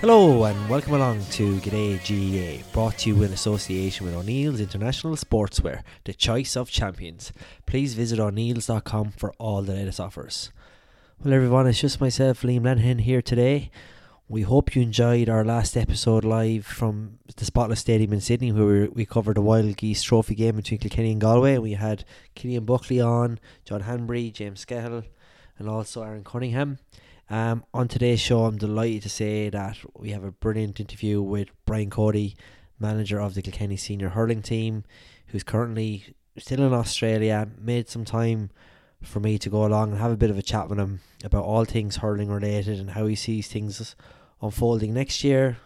Hello 0.00 0.44
and 0.44 0.70
welcome 0.70 0.94
along 0.94 1.22
to 1.32 1.58
G'day 1.58 2.00
GAA, 2.00 2.64
brought 2.72 2.96
to 3.00 3.10
you 3.10 3.22
in 3.22 3.34
association 3.34 4.06
with 4.06 4.14
O'Neill's 4.14 4.58
International 4.58 5.14
Sportswear, 5.14 5.82
the 6.04 6.14
choice 6.14 6.56
of 6.56 6.70
champions. 6.70 7.34
Please 7.66 7.92
visit 7.92 8.18
o'neills.com 8.18 9.10
for 9.10 9.34
all 9.38 9.60
the 9.60 9.74
latest 9.74 10.00
offers. 10.00 10.52
Well, 11.22 11.34
everyone, 11.34 11.66
it's 11.66 11.82
just 11.82 12.00
myself, 12.00 12.40
Liam 12.40 12.62
Lenihan, 12.62 13.02
here 13.02 13.20
today. 13.20 13.70
We 14.30 14.42
hope 14.42 14.76
you 14.76 14.82
enjoyed 14.82 15.28
our 15.28 15.44
last 15.44 15.76
episode 15.76 16.24
live 16.24 16.64
from 16.64 17.18
the 17.36 17.44
Spotless 17.44 17.80
Stadium 17.80 18.12
in 18.12 18.20
Sydney, 18.20 18.52
where 18.52 18.88
we, 18.88 19.04
covered 19.04 19.36
the 19.36 19.40
Wild 19.40 19.76
Geese 19.76 20.04
Trophy 20.04 20.36
game 20.36 20.54
between 20.54 20.78
Kilkenny 20.78 21.10
and 21.10 21.20
Galway. 21.20 21.58
We 21.58 21.72
had 21.72 22.04
Killian 22.36 22.64
Buckley 22.64 23.00
on, 23.00 23.40
John 23.64 23.80
Hanbury, 23.80 24.32
James 24.32 24.64
Scahill, 24.64 25.02
and 25.58 25.68
also 25.68 26.04
Aaron 26.04 26.22
Cunningham. 26.22 26.78
Um, 27.28 27.64
on 27.74 27.88
today's 27.88 28.20
show, 28.20 28.44
I'm 28.44 28.56
delighted 28.56 29.02
to 29.02 29.08
say 29.08 29.50
that 29.50 29.78
we 29.96 30.10
have 30.10 30.22
a 30.22 30.30
brilliant 30.30 30.78
interview 30.78 31.20
with 31.20 31.48
Brian 31.64 31.90
Cody, 31.90 32.36
manager 32.78 33.20
of 33.20 33.34
the 33.34 33.42
Kilkenny 33.42 33.76
senior 33.76 34.10
hurling 34.10 34.42
team, 34.42 34.84
who's 35.26 35.42
currently 35.42 36.14
still 36.38 36.62
in 36.62 36.72
Australia. 36.72 37.48
Made 37.60 37.88
some 37.88 38.04
time 38.04 38.50
for 39.02 39.18
me 39.18 39.38
to 39.40 39.50
go 39.50 39.66
along 39.66 39.90
and 39.90 40.00
have 40.00 40.12
a 40.12 40.16
bit 40.16 40.30
of 40.30 40.38
a 40.38 40.42
chat 40.42 40.68
with 40.68 40.78
him 40.78 41.00
about 41.24 41.42
all 41.42 41.64
things 41.64 41.96
hurling 41.96 42.30
related 42.30 42.78
and 42.78 42.90
how 42.90 43.06
he 43.06 43.16
sees 43.16 43.48
things 43.48 43.96
unfolding 44.42 44.94
next 44.94 45.24
year, 45.24 45.58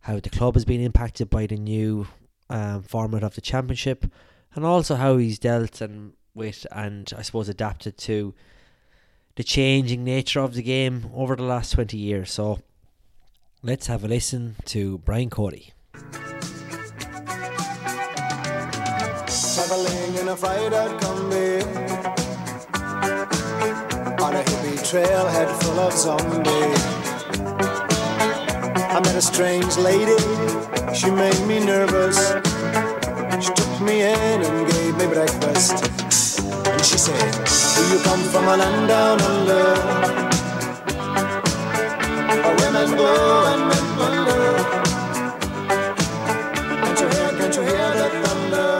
how 0.00 0.20
the 0.20 0.30
club 0.30 0.54
has 0.54 0.64
been 0.64 0.80
impacted 0.80 1.28
by 1.30 1.46
the 1.46 1.56
new 1.56 2.06
um, 2.50 2.82
format 2.82 3.22
of 3.22 3.34
the 3.34 3.40
championship, 3.40 4.06
and 4.54 4.64
also 4.64 4.94
how 4.96 5.16
he's 5.16 5.38
dealt 5.38 5.80
and 5.80 6.12
with 6.34 6.66
and 6.72 7.12
I 7.16 7.22
suppose 7.22 7.48
adapted 7.48 7.98
to 7.98 8.34
the 9.36 9.44
changing 9.44 10.04
nature 10.04 10.40
of 10.40 10.54
the 10.54 10.62
game 10.62 11.10
over 11.14 11.36
the 11.36 11.42
last 11.42 11.72
20 11.72 11.96
years. 11.96 12.30
So 12.32 12.60
let's 13.62 13.86
have 13.86 14.04
a 14.04 14.08
listen 14.08 14.56
to 14.66 14.98
Brian 14.98 15.30
Cody. 15.30 15.72
Traveling 19.54 20.14
in 20.16 20.28
a 20.28 20.36
Kombi 20.36 21.62
On 24.20 24.34
a 24.34 24.42
hippie 24.42 24.78
trailhead 24.88 25.62
full 25.62 25.80
of 25.80 25.92
zombies 25.92 27.07
I 28.98 29.00
met 29.00 29.14
a 29.14 29.22
strange 29.22 29.76
lady, 29.76 30.18
she 30.92 31.08
made 31.08 31.40
me 31.46 31.64
nervous. 31.64 32.32
She 33.40 33.52
took 33.54 33.80
me 33.80 34.02
in 34.02 34.42
and 34.42 34.72
gave 34.72 34.96
me 34.96 35.06
breakfast. 35.06 35.84
And 36.66 36.84
she 36.84 36.98
said, 36.98 37.32
do 37.76 37.82
you 37.94 38.02
come 38.02 38.20
from 38.24 38.48
a 38.48 38.56
land 38.56 38.88
down 38.88 39.20
under? 39.20 39.76
Where 42.42 42.56
women 42.56 42.96
go 42.96 43.46
and 43.52 43.62
men 43.70 43.86
wonder. 44.00 44.42
Can't 46.82 46.98
you 46.98 47.06
hear, 47.06 47.30
can't 47.38 47.54
you 47.54 47.62
hear 47.62 47.90
the 48.00 48.08
thunder? 48.24 48.70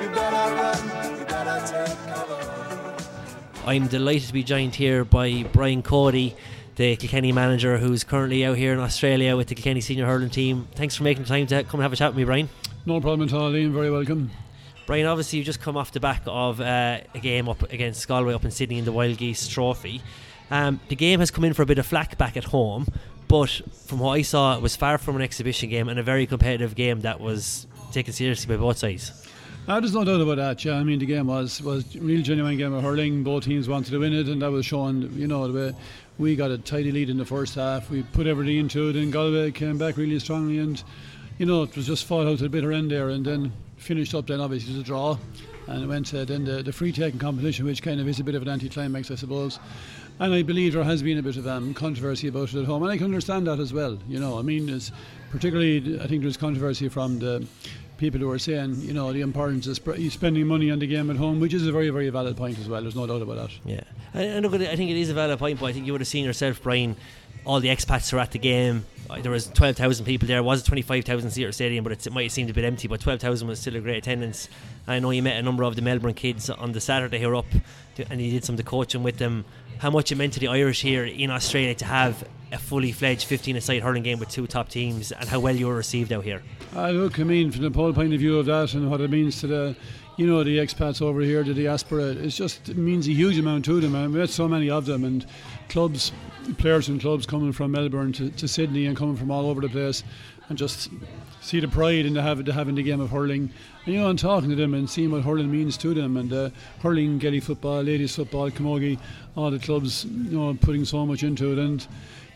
You 0.00 0.08
better 0.14 0.46
run, 0.56 0.80
you 1.18 1.24
better 1.26 1.58
take 1.66 1.98
cover. 2.06 2.40
I'm 3.66 3.86
delighted 3.86 4.28
to 4.28 4.32
be 4.32 4.42
joined 4.42 4.74
here 4.76 5.04
by 5.04 5.42
Brian 5.52 5.82
Cody, 5.82 6.34
the 6.78 6.94
Kilkenny 6.94 7.32
manager 7.32 7.76
who's 7.76 8.04
currently 8.04 8.44
out 8.44 8.56
here 8.56 8.72
in 8.72 8.78
Australia 8.78 9.36
with 9.36 9.48
the 9.48 9.56
Kilkenny 9.56 9.80
senior 9.80 10.06
hurling 10.06 10.30
team. 10.30 10.68
Thanks 10.76 10.94
for 10.94 11.02
making 11.02 11.24
the 11.24 11.28
time 11.28 11.46
to 11.48 11.64
come 11.64 11.80
and 11.80 11.82
have 11.82 11.92
a 11.92 11.96
chat 11.96 12.10
with 12.10 12.16
me, 12.16 12.24
Brian. 12.24 12.48
No 12.86 13.00
problem 13.00 13.28
at 13.28 13.34
all, 13.34 13.50
Liam. 13.50 13.72
Very 13.72 13.90
welcome. 13.90 14.30
Brian, 14.86 15.04
obviously, 15.04 15.40
you 15.40 15.44
just 15.44 15.60
come 15.60 15.76
off 15.76 15.90
the 15.90 15.98
back 15.98 16.22
of 16.26 16.60
uh, 16.60 17.00
a 17.12 17.18
game 17.18 17.48
up 17.48 17.64
against 17.72 18.06
Galway 18.06 18.32
up 18.32 18.44
in 18.44 18.52
Sydney 18.52 18.78
in 18.78 18.84
the 18.84 18.92
Wild 18.92 19.18
Geese 19.18 19.48
Trophy. 19.48 20.00
Um, 20.52 20.80
the 20.88 20.94
game 20.94 21.18
has 21.18 21.32
come 21.32 21.44
in 21.44 21.52
for 21.52 21.62
a 21.62 21.66
bit 21.66 21.78
of 21.78 21.86
flack 21.86 22.16
back 22.16 22.36
at 22.36 22.44
home, 22.44 22.86
but 23.26 23.60
from 23.86 23.98
what 23.98 24.12
I 24.12 24.22
saw, 24.22 24.56
it 24.56 24.62
was 24.62 24.76
far 24.76 24.98
from 24.98 25.16
an 25.16 25.22
exhibition 25.22 25.68
game 25.70 25.88
and 25.88 25.98
a 25.98 26.04
very 26.04 26.26
competitive 26.28 26.76
game 26.76 27.00
that 27.00 27.18
was 27.18 27.66
taken 27.90 28.12
seriously 28.12 28.54
by 28.54 28.60
both 28.60 28.78
sides. 28.78 29.26
Uh, 29.66 29.80
there's 29.80 29.92
no 29.92 30.02
doubt 30.02 30.20
about 30.20 30.36
that. 30.36 30.64
Yeah, 30.64 30.76
I 30.76 30.84
mean 30.84 30.98
the 30.98 31.04
game 31.04 31.26
was 31.26 31.60
was 31.60 31.94
a 31.94 31.98
real 31.98 32.22
genuine 32.22 32.56
game 32.56 32.72
of 32.72 32.82
hurling. 32.82 33.22
Both 33.22 33.44
teams 33.44 33.68
wanted 33.68 33.90
to 33.90 33.98
win 33.98 34.14
it, 34.14 34.26
and 34.28 34.40
that 34.40 34.50
was 34.50 34.64
shown. 34.64 35.12
You 35.14 35.26
know, 35.26 35.46
the 35.46 35.52
way 35.52 35.74
we 36.18 36.34
got 36.34 36.50
a 36.50 36.58
tidy 36.58 36.90
lead 36.90 37.10
in 37.10 37.16
the 37.16 37.24
first 37.24 37.54
half. 37.54 37.90
We 37.90 38.02
put 38.02 38.26
everything 38.26 38.56
into 38.56 38.88
it, 38.88 38.96
and 38.96 39.12
Galway 39.12 39.52
came 39.52 39.78
back 39.78 39.96
really 39.96 40.18
strongly. 40.18 40.58
And 40.58 40.82
you 41.38 41.46
know, 41.46 41.62
it 41.62 41.76
was 41.76 41.86
just 41.86 42.04
fought 42.04 42.26
out 42.26 42.38
to 42.38 42.44
the 42.44 42.48
bitter 42.48 42.72
end 42.72 42.90
there, 42.90 43.08
and 43.08 43.24
then 43.24 43.52
finished 43.76 44.14
up. 44.14 44.26
Then 44.26 44.40
obviously 44.40 44.74
the 44.74 44.82
draw, 44.82 45.16
and 45.68 45.84
it 45.84 45.86
went 45.86 46.06
to 46.06 46.24
then 46.24 46.44
the, 46.44 46.62
the 46.62 46.72
free 46.72 46.92
taking 46.92 47.20
competition, 47.20 47.64
which 47.64 47.82
kind 47.82 48.00
of 48.00 48.08
is 48.08 48.18
a 48.18 48.24
bit 48.24 48.34
of 48.34 48.42
an 48.42 48.48
anticlimax, 48.48 49.10
I 49.10 49.14
suppose. 49.14 49.58
And 50.20 50.34
I 50.34 50.42
believe 50.42 50.72
there 50.72 50.82
has 50.82 51.00
been 51.00 51.18
a 51.18 51.22
bit 51.22 51.36
of 51.36 51.46
um, 51.46 51.74
controversy 51.74 52.26
about 52.26 52.52
it 52.52 52.60
at 52.60 52.64
home, 52.64 52.82
and 52.82 52.90
I 52.90 52.96
can 52.96 53.04
understand 53.04 53.46
that 53.46 53.60
as 53.60 53.72
well. 53.72 53.96
You 54.08 54.18
know, 54.18 54.38
I 54.38 54.42
mean, 54.42 54.80
particularly 55.30 56.00
I 56.00 56.08
think 56.08 56.22
there's 56.22 56.36
controversy 56.36 56.88
from 56.88 57.20
the 57.20 57.46
people 57.98 58.20
who 58.20 58.30
are 58.30 58.38
saying, 58.38 58.80
you 58.80 58.94
know, 58.94 59.12
the 59.12 59.20
importance 59.20 59.66
of 59.66 59.76
sp- 59.76 59.98
spending 60.10 60.46
money 60.46 60.70
on 60.70 60.78
the 60.78 60.86
game 60.86 61.10
at 61.10 61.16
home, 61.16 61.40
which 61.40 61.52
is 61.52 61.66
a 61.66 61.72
very, 61.72 61.90
very 61.90 62.08
valid 62.08 62.36
point 62.36 62.58
as 62.58 62.68
well. 62.68 62.80
There's 62.80 62.96
no 62.96 63.06
doubt 63.06 63.20
about 63.22 63.36
that. 63.36 63.50
Yeah, 63.64 63.80
and, 64.14 64.44
look, 64.48 64.54
I 64.54 64.76
think 64.76 64.90
it 64.90 64.96
is 64.96 65.10
a 65.10 65.14
valid 65.14 65.38
point, 65.38 65.60
but 65.60 65.66
I 65.66 65.72
think 65.72 65.84
you 65.86 65.92
would 65.92 66.00
have 66.00 66.08
seen 66.08 66.24
yourself, 66.24 66.62
Brian. 66.62 66.96
All 67.44 67.60
the 67.60 67.68
expats 67.68 68.12
were 68.12 68.18
at 68.18 68.32
the 68.32 68.38
game. 68.38 68.84
Uh, 69.08 69.20
There 69.20 69.32
was 69.32 69.46
twelve 69.46 69.76
thousand 69.76 70.04
people 70.04 70.28
there. 70.28 70.38
It 70.38 70.42
was 70.42 70.60
a 70.60 70.64
twenty-five 70.64 71.04
thousand 71.04 71.30
seater 71.30 71.50
stadium, 71.52 71.82
but 71.82 71.92
it 71.92 72.12
might 72.12 72.24
have 72.24 72.32
seemed 72.32 72.50
a 72.50 72.52
bit 72.52 72.64
empty. 72.64 72.88
But 72.88 73.00
twelve 73.00 73.20
thousand 73.20 73.48
was 73.48 73.58
still 73.58 73.74
a 73.76 73.80
great 73.80 73.96
attendance. 73.96 74.50
I 74.86 74.98
know 74.98 75.10
you 75.12 75.22
met 75.22 75.38
a 75.38 75.42
number 75.42 75.62
of 75.62 75.74
the 75.74 75.80
Melbourne 75.80 76.12
kids 76.14 76.50
on 76.50 76.72
the 76.72 76.80
Saturday 76.80 77.18
here 77.18 77.34
up, 77.34 77.46
and 78.10 78.20
you 78.20 78.30
did 78.32 78.44
some 78.44 78.54
of 78.54 78.58
the 78.58 78.64
coaching 78.64 79.02
with 79.02 79.16
them. 79.16 79.46
How 79.78 79.88
much 79.90 80.12
it 80.12 80.16
meant 80.16 80.34
to 80.34 80.40
the 80.40 80.48
Irish 80.48 80.82
here 80.82 81.04
in 81.06 81.30
Australia 81.30 81.74
to 81.76 81.84
have 81.86 82.28
a 82.52 82.58
fully 82.58 82.92
fledged 82.92 83.24
fifteen-a-side 83.24 83.82
hurling 83.82 84.02
game 84.02 84.18
with 84.18 84.30
two 84.30 84.46
top 84.46 84.68
teams, 84.68 85.12
and 85.12 85.28
how 85.28 85.40
well 85.40 85.54
you 85.54 85.66
were 85.66 85.76
received 85.76 86.12
out 86.12 86.24
here. 86.24 86.42
Uh, 86.74 86.90
look, 86.90 87.18
I 87.18 87.24
mean, 87.24 87.50
from 87.50 87.62
the 87.62 87.70
whole 87.70 87.92
point 87.92 88.12
of 88.12 88.20
view 88.20 88.38
of 88.38 88.46
that 88.46 88.74
and 88.74 88.90
what 88.90 89.00
it 89.00 89.10
means 89.10 89.40
to 89.40 89.46
the, 89.46 89.76
you 90.16 90.26
know, 90.26 90.42
the 90.44 90.58
expats 90.58 91.00
over 91.00 91.20
here, 91.20 91.44
to 91.44 91.54
the 91.54 91.64
diaspora, 91.64 92.06
it's 92.06 92.36
just 92.36 92.68
it 92.68 92.76
means 92.76 93.06
a 93.08 93.12
huge 93.12 93.38
amount 93.38 93.64
to 93.66 93.80
them. 93.80 94.12
We 94.12 94.20
had 94.20 94.30
so 94.30 94.48
many 94.48 94.70
of 94.70 94.86
them, 94.86 95.04
and 95.04 95.24
clubs, 95.68 96.12
players 96.58 96.88
and 96.88 97.00
clubs 97.00 97.26
coming 97.26 97.52
from 97.52 97.72
Melbourne 97.72 98.12
to, 98.14 98.30
to 98.30 98.48
Sydney 98.48 98.86
and 98.86 98.96
coming 98.96 99.16
from 99.16 99.30
all 99.30 99.48
over 99.48 99.60
the 99.60 99.68
place, 99.68 100.02
and 100.48 100.56
just 100.58 100.90
see 101.40 101.60
the 101.60 101.68
pride 101.68 102.06
in 102.06 102.14
the 102.14 102.22
having, 102.22 102.44
the 102.44 102.52
having 102.52 102.74
the 102.74 102.82
game 102.82 103.00
of 103.00 103.10
hurling. 103.10 103.50
And 103.84 103.94
you 103.94 104.00
know, 104.00 104.10
and 104.10 104.18
talking 104.18 104.50
to 104.50 104.56
them 104.56 104.74
and 104.74 104.88
seeing 104.88 105.10
what 105.10 105.22
hurling 105.22 105.50
means 105.50 105.76
to 105.78 105.94
them, 105.94 106.16
and 106.16 106.32
uh, 106.32 106.50
hurling, 106.80 107.18
Gaelic 107.18 107.44
football, 107.44 107.82
ladies 107.82 108.16
football, 108.16 108.50
camogie, 108.50 108.98
all 109.36 109.50
the 109.50 109.58
clubs, 109.58 110.04
you 110.04 110.38
know, 110.38 110.56
putting 110.60 110.84
so 110.84 111.06
much 111.06 111.22
into 111.22 111.52
it, 111.52 111.58
and 111.58 111.86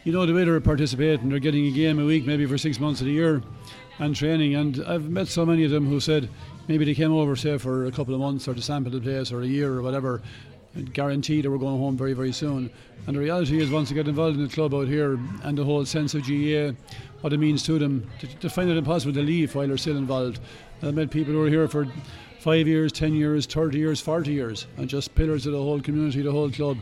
you 0.04 0.12
know 0.12 0.26
the 0.26 0.34
way 0.34 0.44
they're 0.44 0.60
participating, 0.60 1.28
they're 1.28 1.38
getting 1.38 1.66
a 1.66 1.70
game 1.70 1.98
a 1.98 2.04
week, 2.04 2.26
maybe 2.26 2.46
for 2.46 2.58
six 2.58 2.80
months 2.80 3.00
of 3.00 3.06
the 3.06 3.12
year 3.12 3.42
and 3.98 4.16
training. 4.16 4.54
And 4.54 4.84
I've 4.86 5.08
met 5.08 5.28
so 5.28 5.46
many 5.46 5.64
of 5.64 5.70
them 5.70 5.86
who 5.86 6.00
said 6.00 6.28
maybe 6.68 6.84
they 6.84 6.94
came 6.94 7.12
over, 7.12 7.36
say, 7.36 7.58
for 7.58 7.86
a 7.86 7.92
couple 7.92 8.14
of 8.14 8.20
months 8.20 8.48
or 8.48 8.54
to 8.54 8.62
sample 8.62 8.92
the 8.92 9.00
place 9.00 9.30
or 9.30 9.42
a 9.42 9.46
year 9.46 9.72
or 9.72 9.82
whatever, 9.82 10.22
guaranteed 10.92 11.44
they 11.44 11.48
were 11.48 11.58
going 11.58 11.78
home 11.78 11.96
very, 11.96 12.14
very 12.14 12.32
soon. 12.32 12.70
And 13.06 13.16
the 13.16 13.20
reality 13.20 13.60
is, 13.60 13.70
once 13.70 13.88
they 13.88 13.94
get 13.94 14.08
involved 14.08 14.36
in 14.36 14.44
the 14.44 14.52
club 14.52 14.74
out 14.74 14.88
here 14.88 15.18
and 15.42 15.56
the 15.56 15.64
whole 15.64 15.84
sense 15.84 16.14
of 16.14 16.22
GAA, 16.22 16.72
what 17.20 17.32
it 17.32 17.38
means 17.38 17.62
to 17.64 17.78
them, 17.78 18.08
to, 18.20 18.26
to 18.26 18.50
find 18.50 18.70
it 18.70 18.76
impossible 18.76 19.12
to 19.14 19.22
leave 19.22 19.54
while 19.54 19.68
they're 19.68 19.76
still 19.76 19.96
involved. 19.96 20.40
I've 20.82 20.94
met 20.94 21.10
people 21.10 21.32
who 21.32 21.44
are 21.44 21.48
here 21.48 21.68
for 21.68 21.86
five 22.40 22.66
years, 22.66 22.90
ten 22.90 23.14
years, 23.14 23.46
30 23.46 23.78
years, 23.78 24.00
40 24.00 24.32
years, 24.32 24.66
and 24.76 24.88
just 24.88 25.14
pillars 25.14 25.46
of 25.46 25.52
the 25.52 25.62
whole 25.62 25.80
community, 25.80 26.22
the 26.22 26.32
whole 26.32 26.50
club. 26.50 26.78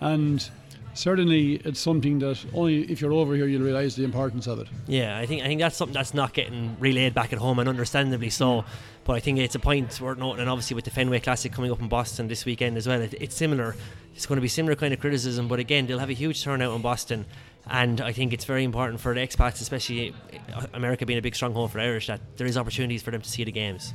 And 0.00 0.48
certainly 0.94 1.54
it's 1.64 1.80
something 1.80 2.18
that 2.20 2.44
only 2.54 2.82
if 2.90 3.00
you're 3.00 3.12
over 3.12 3.34
here 3.34 3.46
you'll 3.46 3.62
realise 3.62 3.94
the 3.94 4.04
importance 4.04 4.46
of 4.46 4.58
it. 4.58 4.68
Yeah, 4.86 5.18
I 5.18 5.26
think 5.26 5.42
I 5.42 5.46
think 5.46 5.60
that's 5.60 5.76
something 5.76 5.94
that's 5.94 6.14
not 6.14 6.32
getting 6.34 6.76
relayed 6.80 7.14
back 7.14 7.32
at 7.32 7.38
home, 7.38 7.58
and 7.58 7.68
understandably 7.68 8.30
so. 8.30 8.64
But 9.04 9.14
I 9.14 9.20
think 9.20 9.38
it's 9.38 9.54
a 9.54 9.58
point 9.58 9.98
worth 10.00 10.18
noting, 10.18 10.40
and 10.40 10.50
obviously 10.50 10.74
with 10.74 10.84
the 10.84 10.90
Fenway 10.90 11.20
Classic 11.20 11.50
coming 11.50 11.72
up 11.72 11.80
in 11.80 11.88
Boston 11.88 12.28
this 12.28 12.44
weekend 12.44 12.76
as 12.76 12.86
well, 12.86 13.00
it, 13.00 13.14
it's 13.14 13.34
similar. 13.34 13.74
It's 14.14 14.26
going 14.26 14.36
to 14.36 14.42
be 14.42 14.48
similar 14.48 14.76
kind 14.76 14.92
of 14.92 15.00
criticism, 15.00 15.48
but 15.48 15.58
again, 15.58 15.86
they'll 15.86 15.98
have 15.98 16.10
a 16.10 16.14
huge 16.14 16.42
turnout 16.42 16.74
in 16.74 16.82
Boston, 16.82 17.24
and 17.68 18.00
I 18.00 18.12
think 18.12 18.32
it's 18.32 18.44
very 18.44 18.64
important 18.64 19.00
for 19.00 19.14
the 19.14 19.20
expats, 19.20 19.60
especially 19.60 20.14
uh, 20.54 20.66
America 20.74 21.06
being 21.06 21.18
a 21.18 21.22
big 21.22 21.34
stronghold 21.34 21.72
for 21.72 21.80
Irish, 21.80 22.08
that 22.08 22.20
there 22.36 22.46
is 22.46 22.56
opportunities 22.58 23.02
for 23.02 23.10
them 23.10 23.22
to 23.22 23.28
see 23.28 23.44
the 23.44 23.52
games. 23.52 23.94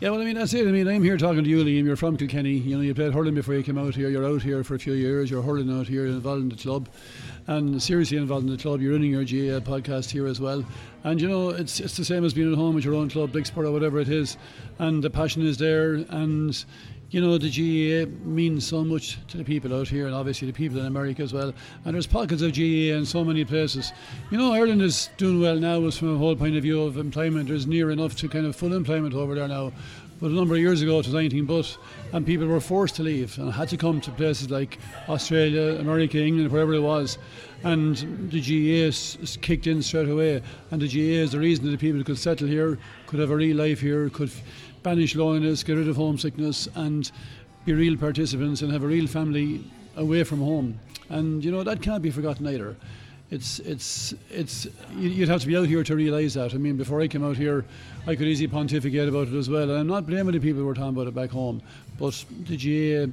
Yeah, 0.00 0.10
well, 0.10 0.20
I 0.20 0.24
mean, 0.26 0.36
that's 0.36 0.54
it. 0.54 0.64
I 0.64 0.70
mean, 0.70 0.86
I'm 0.86 1.02
here 1.02 1.16
talking 1.16 1.42
to 1.42 1.50
you, 1.50 1.64
Liam. 1.64 1.84
You're 1.84 1.96
from 1.96 2.16
Kilkenny. 2.16 2.52
You 2.52 2.76
know, 2.76 2.82
you 2.82 2.94
played 2.94 3.12
hurling 3.12 3.34
before 3.34 3.54
you 3.54 3.64
came 3.64 3.76
out 3.78 3.96
here. 3.96 4.08
You're 4.08 4.24
out 4.24 4.42
here 4.42 4.62
for 4.62 4.76
a 4.76 4.78
few 4.78 4.92
years. 4.92 5.28
You're 5.28 5.42
hurling 5.42 5.76
out 5.76 5.88
here, 5.88 6.06
involved 6.06 6.42
in 6.42 6.48
the 6.50 6.54
club, 6.54 6.88
and 7.48 7.82
seriously 7.82 8.16
involved 8.16 8.46
in 8.46 8.52
the 8.52 8.62
club. 8.62 8.80
You're 8.80 8.92
running 8.92 9.10
your 9.10 9.24
GAA 9.24 9.58
podcast 9.58 10.10
here 10.10 10.28
as 10.28 10.40
well. 10.40 10.64
And, 11.02 11.20
you 11.20 11.28
know, 11.28 11.48
it's 11.48 11.80
it's 11.80 11.96
the 11.96 12.04
same 12.04 12.24
as 12.24 12.32
being 12.32 12.52
at 12.52 12.56
home 12.56 12.78
at 12.78 12.84
your 12.84 12.94
own 12.94 13.10
club, 13.10 13.32
big 13.32 13.44
sport 13.44 13.66
or 13.66 13.72
whatever 13.72 13.98
it 13.98 14.08
is. 14.08 14.36
And 14.78 15.02
the 15.02 15.10
passion 15.10 15.44
is 15.44 15.58
there. 15.58 15.94
And, 15.94 16.64
you 17.10 17.22
know, 17.22 17.38
the 17.38 17.48
GAA 17.48 18.10
means 18.24 18.66
so 18.66 18.84
much 18.84 19.18
to 19.28 19.38
the 19.38 19.44
people 19.44 19.74
out 19.74 19.88
here 19.88 20.06
and 20.06 20.14
obviously 20.14 20.46
the 20.46 20.52
people 20.52 20.78
in 20.78 20.86
America 20.86 21.22
as 21.22 21.32
well. 21.32 21.54
And 21.84 21.94
there's 21.94 22.06
pockets 22.06 22.42
of 22.42 22.52
GAA 22.52 22.96
in 22.96 23.06
so 23.06 23.24
many 23.24 23.44
places. 23.44 23.92
You 24.30 24.36
know, 24.36 24.52
Ireland 24.52 24.82
is 24.82 25.08
doing 25.16 25.40
well 25.40 25.56
now 25.56 25.82
as 25.86 25.96
from 25.96 26.14
a 26.14 26.18
whole 26.18 26.36
point 26.36 26.56
of 26.56 26.62
view 26.62 26.82
of 26.82 26.98
employment. 26.98 27.48
There's 27.48 27.66
near 27.66 27.90
enough 27.90 28.14
to 28.16 28.28
kind 28.28 28.44
of 28.44 28.54
full 28.54 28.74
employment 28.74 29.14
over 29.14 29.34
there 29.34 29.48
now. 29.48 29.72
But 30.20 30.32
a 30.32 30.34
number 30.34 30.54
of 30.54 30.60
years 30.60 30.82
ago 30.82 30.94
it 30.94 31.06
was 31.06 31.14
19 31.14 31.44
but 31.46 31.78
and 32.12 32.26
people 32.26 32.46
were 32.46 32.60
forced 32.60 32.96
to 32.96 33.04
leave 33.04 33.38
and 33.38 33.52
had 33.52 33.68
to 33.68 33.76
come 33.76 34.00
to 34.00 34.10
places 34.10 34.50
like 34.50 34.78
Australia, 35.08 35.78
America, 35.78 36.18
England, 36.18 36.50
wherever 36.50 36.74
it 36.74 36.80
was. 36.80 37.18
And 37.62 37.96
the 38.30 38.40
GAA 38.40 38.92
kicked 39.40 39.66
in 39.66 39.80
straight 39.82 40.08
away. 40.08 40.42
And 40.70 40.82
the 40.82 40.88
GAA 40.88 41.22
is 41.22 41.32
the 41.32 41.38
reason 41.38 41.64
that 41.66 41.70
the 41.70 41.78
people 41.78 42.02
could 42.04 42.18
settle 42.18 42.48
here, 42.48 42.78
could 43.06 43.20
have 43.20 43.30
a 43.30 43.36
real 43.36 43.56
life 43.56 43.80
here, 43.80 44.10
could 44.10 44.30
banish 44.82 45.14
loneliness, 45.14 45.62
get 45.62 45.74
rid 45.76 45.88
of 45.88 45.96
homesickness, 45.96 46.68
and 46.74 47.10
be 47.64 47.72
real 47.72 47.96
participants 47.96 48.62
and 48.62 48.72
have 48.72 48.82
a 48.82 48.86
real 48.86 49.06
family 49.06 49.64
away 49.96 50.24
from 50.24 50.38
home. 50.40 50.78
And 51.08 51.44
you 51.44 51.50
know 51.50 51.62
that 51.62 51.82
can't 51.82 52.02
be 52.02 52.10
forgotten 52.10 52.46
either. 52.46 52.76
It's 53.30 53.58
it's 53.60 54.14
it's 54.30 54.66
you- 54.96 55.10
you'd 55.10 55.28
have 55.28 55.40
to 55.42 55.46
be 55.46 55.56
out 55.56 55.66
here 55.68 55.82
to 55.84 55.94
realise 55.94 56.34
that. 56.34 56.54
I 56.54 56.58
mean, 56.58 56.76
before 56.76 57.00
I 57.00 57.08
came 57.08 57.24
out 57.24 57.36
here, 57.36 57.64
I 58.06 58.14
could 58.14 58.26
easily 58.26 58.48
pontificate 58.48 59.08
about 59.08 59.28
it 59.28 59.34
as 59.34 59.50
well. 59.50 59.70
And 59.70 59.78
I'm 59.80 59.86
not 59.86 60.06
blaming 60.06 60.32
the 60.32 60.40
people 60.40 60.60
who 60.60 60.66
were 60.66 60.74
talking 60.74 60.90
about 60.96 61.08
it 61.08 61.14
back 61.14 61.30
home, 61.30 61.60
but 61.98 62.24
the 62.46 62.56
GAA, 62.56 63.12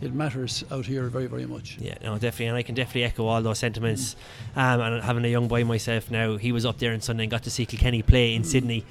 it 0.00 0.14
matters 0.14 0.64
out 0.70 0.86
here 0.86 1.08
very 1.08 1.26
very 1.26 1.46
much. 1.46 1.76
Yeah, 1.78 1.96
no, 2.02 2.14
definitely, 2.14 2.46
and 2.46 2.56
I 2.56 2.62
can 2.62 2.74
definitely 2.74 3.04
echo 3.04 3.26
all 3.26 3.42
those 3.42 3.58
sentiments. 3.58 4.16
Um, 4.56 4.80
and 4.80 5.02
having 5.02 5.24
a 5.24 5.28
young 5.28 5.48
boy 5.48 5.64
myself 5.64 6.10
now, 6.10 6.36
he 6.36 6.52
was 6.52 6.64
up 6.64 6.78
there 6.78 6.92
on 6.92 7.00
Sunday 7.00 7.24
and 7.24 7.30
got 7.30 7.42
to 7.44 7.50
see 7.50 7.66
Kilkenny 7.66 8.02
play 8.02 8.34
in 8.34 8.44
Sydney. 8.44 8.84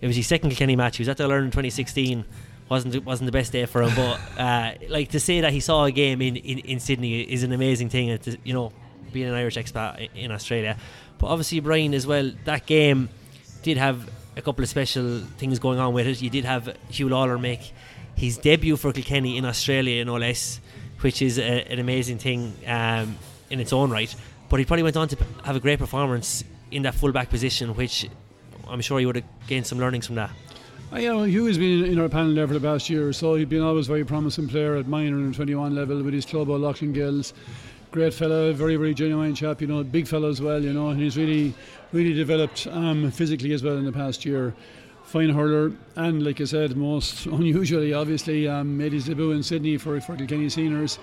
It 0.00 0.06
was 0.06 0.16
his 0.16 0.26
second 0.26 0.50
Kilkenny 0.50 0.76
match. 0.76 0.96
He 0.98 1.02
was 1.02 1.08
at 1.08 1.16
the 1.16 1.24
Ireland 1.24 1.52
2016. 1.52 2.24
wasn't 2.68 3.04
wasn't 3.04 3.26
the 3.26 3.32
best 3.32 3.52
day 3.52 3.66
for 3.66 3.82
him, 3.82 3.92
but 3.96 4.20
uh, 4.38 4.72
like 4.88 5.10
to 5.10 5.20
say 5.20 5.40
that 5.40 5.52
he 5.52 5.60
saw 5.60 5.84
a 5.84 5.90
game 5.90 6.22
in, 6.22 6.36
in, 6.36 6.58
in 6.60 6.80
Sydney 6.80 7.20
is 7.22 7.42
an 7.42 7.52
amazing 7.52 7.88
thing. 7.88 8.10
And 8.10 8.22
to, 8.22 8.36
you 8.44 8.54
know, 8.54 8.72
being 9.12 9.28
an 9.28 9.34
Irish 9.34 9.56
expat 9.56 10.10
in 10.14 10.30
Australia, 10.30 10.76
but 11.18 11.26
obviously 11.26 11.60
Brian 11.60 11.94
as 11.94 12.06
well. 12.06 12.30
That 12.44 12.66
game 12.66 13.08
did 13.62 13.76
have 13.76 14.08
a 14.36 14.42
couple 14.42 14.62
of 14.62 14.68
special 14.68 15.20
things 15.38 15.58
going 15.58 15.78
on 15.78 15.92
with 15.92 16.06
it. 16.06 16.22
You 16.22 16.30
did 16.30 16.44
have 16.44 16.64
Huw 16.90 17.08
Lawlor 17.10 17.40
make 17.40 17.72
his 18.22 18.38
debut 18.38 18.76
for 18.76 18.92
Kilkenny 18.92 19.36
in 19.36 19.44
Australia, 19.44 20.04
no 20.04 20.16
less, 20.16 20.60
which 21.00 21.22
is 21.22 21.38
a, 21.38 21.68
an 21.72 21.80
amazing 21.80 22.18
thing 22.18 22.54
um, 22.68 23.18
in 23.50 23.58
its 23.58 23.72
own 23.72 23.90
right. 23.90 24.14
But 24.48 24.60
he 24.60 24.64
probably 24.64 24.84
went 24.84 24.96
on 24.96 25.08
to 25.08 25.16
have 25.44 25.56
a 25.56 25.60
great 25.60 25.80
performance 25.80 26.44
in 26.70 26.82
that 26.82 26.94
fullback 26.94 27.30
position, 27.30 27.74
which 27.74 28.08
I'm 28.68 28.80
sure 28.80 29.00
he 29.00 29.06
would 29.06 29.16
have 29.16 29.24
gained 29.48 29.66
some 29.66 29.80
learnings 29.80 30.06
from 30.06 30.14
that. 30.14 30.30
Uh, 30.92 30.98
you 30.98 31.08
know, 31.08 31.22
Huw 31.22 31.48
has 31.48 31.58
been 31.58 31.84
in 31.84 31.98
our 31.98 32.08
panel 32.08 32.32
there 32.32 32.46
for 32.46 32.54
the 32.54 32.60
past 32.60 32.88
year 32.88 33.08
or 33.08 33.12
so. 33.12 33.34
He's 33.34 33.48
been 33.48 33.60
always 33.60 33.88
a 33.88 33.90
very 33.90 34.04
promising 34.04 34.46
player 34.46 34.76
at 34.76 34.86
minor 34.86 35.16
and 35.16 35.34
21 35.34 35.74
level 35.74 36.00
with 36.00 36.14
his 36.14 36.24
club, 36.24 36.48
O'Loughlin 36.48 36.92
Gaels. 36.92 37.32
Great 37.90 38.14
fella, 38.14 38.52
very, 38.52 38.76
very 38.76 38.94
genuine 38.94 39.34
chap, 39.34 39.60
you 39.60 39.66
know, 39.66 39.82
big 39.82 40.06
fella 40.06 40.28
as 40.28 40.40
well, 40.40 40.62
you 40.62 40.72
know, 40.72 40.90
and 40.90 41.00
he's 41.00 41.16
really, 41.16 41.54
really 41.90 42.14
developed 42.14 42.68
um, 42.68 43.10
physically 43.10 43.52
as 43.52 43.64
well 43.64 43.76
in 43.78 43.84
the 43.84 43.92
past 43.92 44.24
year. 44.24 44.54
Fine 45.12 45.28
hurler, 45.28 45.72
and 45.94 46.24
like 46.24 46.40
I 46.40 46.44
said, 46.44 46.74
most 46.74 47.26
unusually, 47.40 47.92
obviously, 47.92 48.48
um, 48.48 48.78
made 48.78 48.94
his 48.94 49.04
debut 49.04 49.32
in 49.32 49.42
Sydney 49.42 49.76
for, 49.76 50.00
for 50.00 50.16
Kilkenny 50.16 50.48
seniors. 50.48 50.98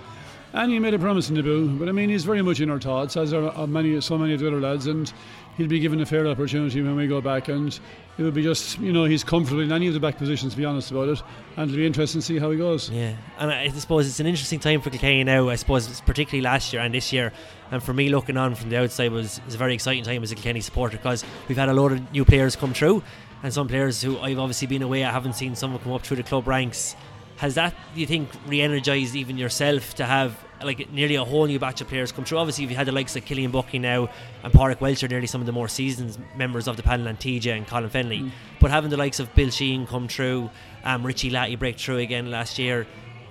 And 0.51 0.71
he 0.71 0.79
made 0.79 0.95
a 0.95 0.97
promising 0.97 1.35
debut, 1.35 1.67
but 1.77 1.87
I 1.87 1.91
mean, 1.91 2.09
he's 2.09 2.23
very 2.23 2.41
much 2.41 2.59
in 2.59 2.71
our 2.71 2.79
thoughts, 2.79 3.15
as 3.17 3.33
are, 3.33 3.67
many, 3.67 4.01
so 4.01 4.17
many 4.17 4.33
of 4.33 4.39
the 4.39 4.47
other 4.47 4.59
lads, 4.59 4.87
and 4.87 5.13
he'll 5.57 5.67
be 5.67 5.79
given 5.79 6.01
a 6.01 6.07
fair 6.07 6.25
opportunity 6.25 6.81
when 6.81 6.95
we 6.95 7.05
go 7.05 7.21
back. 7.21 7.49
And 7.49 7.79
it 8.17 8.23
will 8.23 8.31
be 8.31 8.41
just, 8.41 8.79
you 8.79 8.91
know, 8.91 9.05
he's 9.05 9.23
comfortable 9.23 9.61
in 9.61 9.71
any 9.71 9.87
of 9.87 9.93
the 9.93 9.99
back 9.99 10.17
positions, 10.17 10.53
to 10.53 10.57
be 10.57 10.65
honest 10.65 10.89
about 10.89 11.09
it, 11.09 11.21
and 11.55 11.69
it'll 11.69 11.77
be 11.77 11.85
interesting 11.85 12.19
to 12.19 12.25
see 12.25 12.39
how 12.39 12.49
he 12.49 12.57
goes. 12.57 12.89
Yeah, 12.89 13.13
and 13.37 13.51
I 13.51 13.67
suppose 13.69 14.07
it's 14.07 14.19
an 14.19 14.25
interesting 14.25 14.59
time 14.59 14.81
for 14.81 14.89
Kilkenny 14.89 15.23
now. 15.23 15.49
I 15.49 15.55
suppose 15.55 16.01
particularly 16.01 16.41
last 16.41 16.73
year 16.73 16.81
and 16.81 16.95
this 16.95 17.13
year, 17.13 17.31
and 17.71 17.83
for 17.83 17.93
me 17.93 18.09
looking 18.09 18.37
on 18.37 18.55
from 18.55 18.71
the 18.71 18.81
outside 18.81 19.11
was 19.11 19.39
is 19.47 19.53
a 19.53 19.57
very 19.59 19.75
exciting 19.75 20.03
time 20.03 20.23
as 20.23 20.31
a 20.31 20.35
Kilkenny 20.35 20.61
supporter 20.61 20.97
because 20.97 21.23
we've 21.47 21.59
had 21.59 21.69
a 21.69 21.73
lot 21.73 21.91
of 21.91 22.11
new 22.11 22.25
players 22.25 22.55
come 22.55 22.73
through, 22.73 23.03
and 23.43 23.53
some 23.53 23.67
players 23.67 24.01
who 24.01 24.19
I've 24.19 24.39
obviously 24.39 24.67
been 24.67 24.81
away. 24.81 25.03
I 25.03 25.11
haven't 25.11 25.33
seen 25.33 25.55
some 25.55 25.77
come 25.79 25.93
up 25.93 26.01
through 26.01 26.17
the 26.17 26.23
club 26.23 26.47
ranks. 26.47 26.95
Has 27.37 27.55
that, 27.55 27.73
do 27.93 28.01
you 28.01 28.05
think, 28.07 28.29
re-energised 28.47 29.15
even 29.15 29.37
yourself 29.37 29.95
to 29.95 30.05
have 30.05 30.37
like 30.61 30.91
nearly 30.91 31.15
a 31.15 31.23
whole 31.23 31.45
new 31.45 31.57
batch 31.57 31.79
of 31.79 31.87
players 31.87 32.11
come 32.11 32.25
through? 32.25 32.37
Obviously, 32.37 32.65
if 32.65 32.69
you've 32.69 32.77
had 32.77 32.87
the 32.87 32.91
likes 32.91 33.15
of 33.15 33.23
Killian 33.23 33.51
Buckley 33.51 33.79
now 33.79 34.09
and 34.43 34.51
Pádraig 34.51 35.03
are 35.03 35.07
nearly 35.07 35.27
some 35.27 35.39
of 35.39 35.47
the 35.47 35.53
more 35.53 35.69
seasoned 35.69 36.17
members 36.35 36.67
of 36.67 36.75
the 36.75 36.83
panel, 36.83 37.07
and 37.07 37.17
TJ 37.17 37.55
and 37.55 37.65
Colin 37.65 37.89
Fennelly. 37.89 38.29
But 38.59 38.71
having 38.71 38.89
the 38.89 38.97
likes 38.97 39.21
of 39.21 39.33
Bill 39.35 39.49
Sheen 39.49 39.87
come 39.87 40.09
through, 40.09 40.49
um, 40.83 41.05
Richie 41.05 41.29
Leahy 41.29 41.55
break 41.55 41.79
through 41.79 41.99
again 41.99 42.29
last 42.29 42.59
year, 42.59 42.85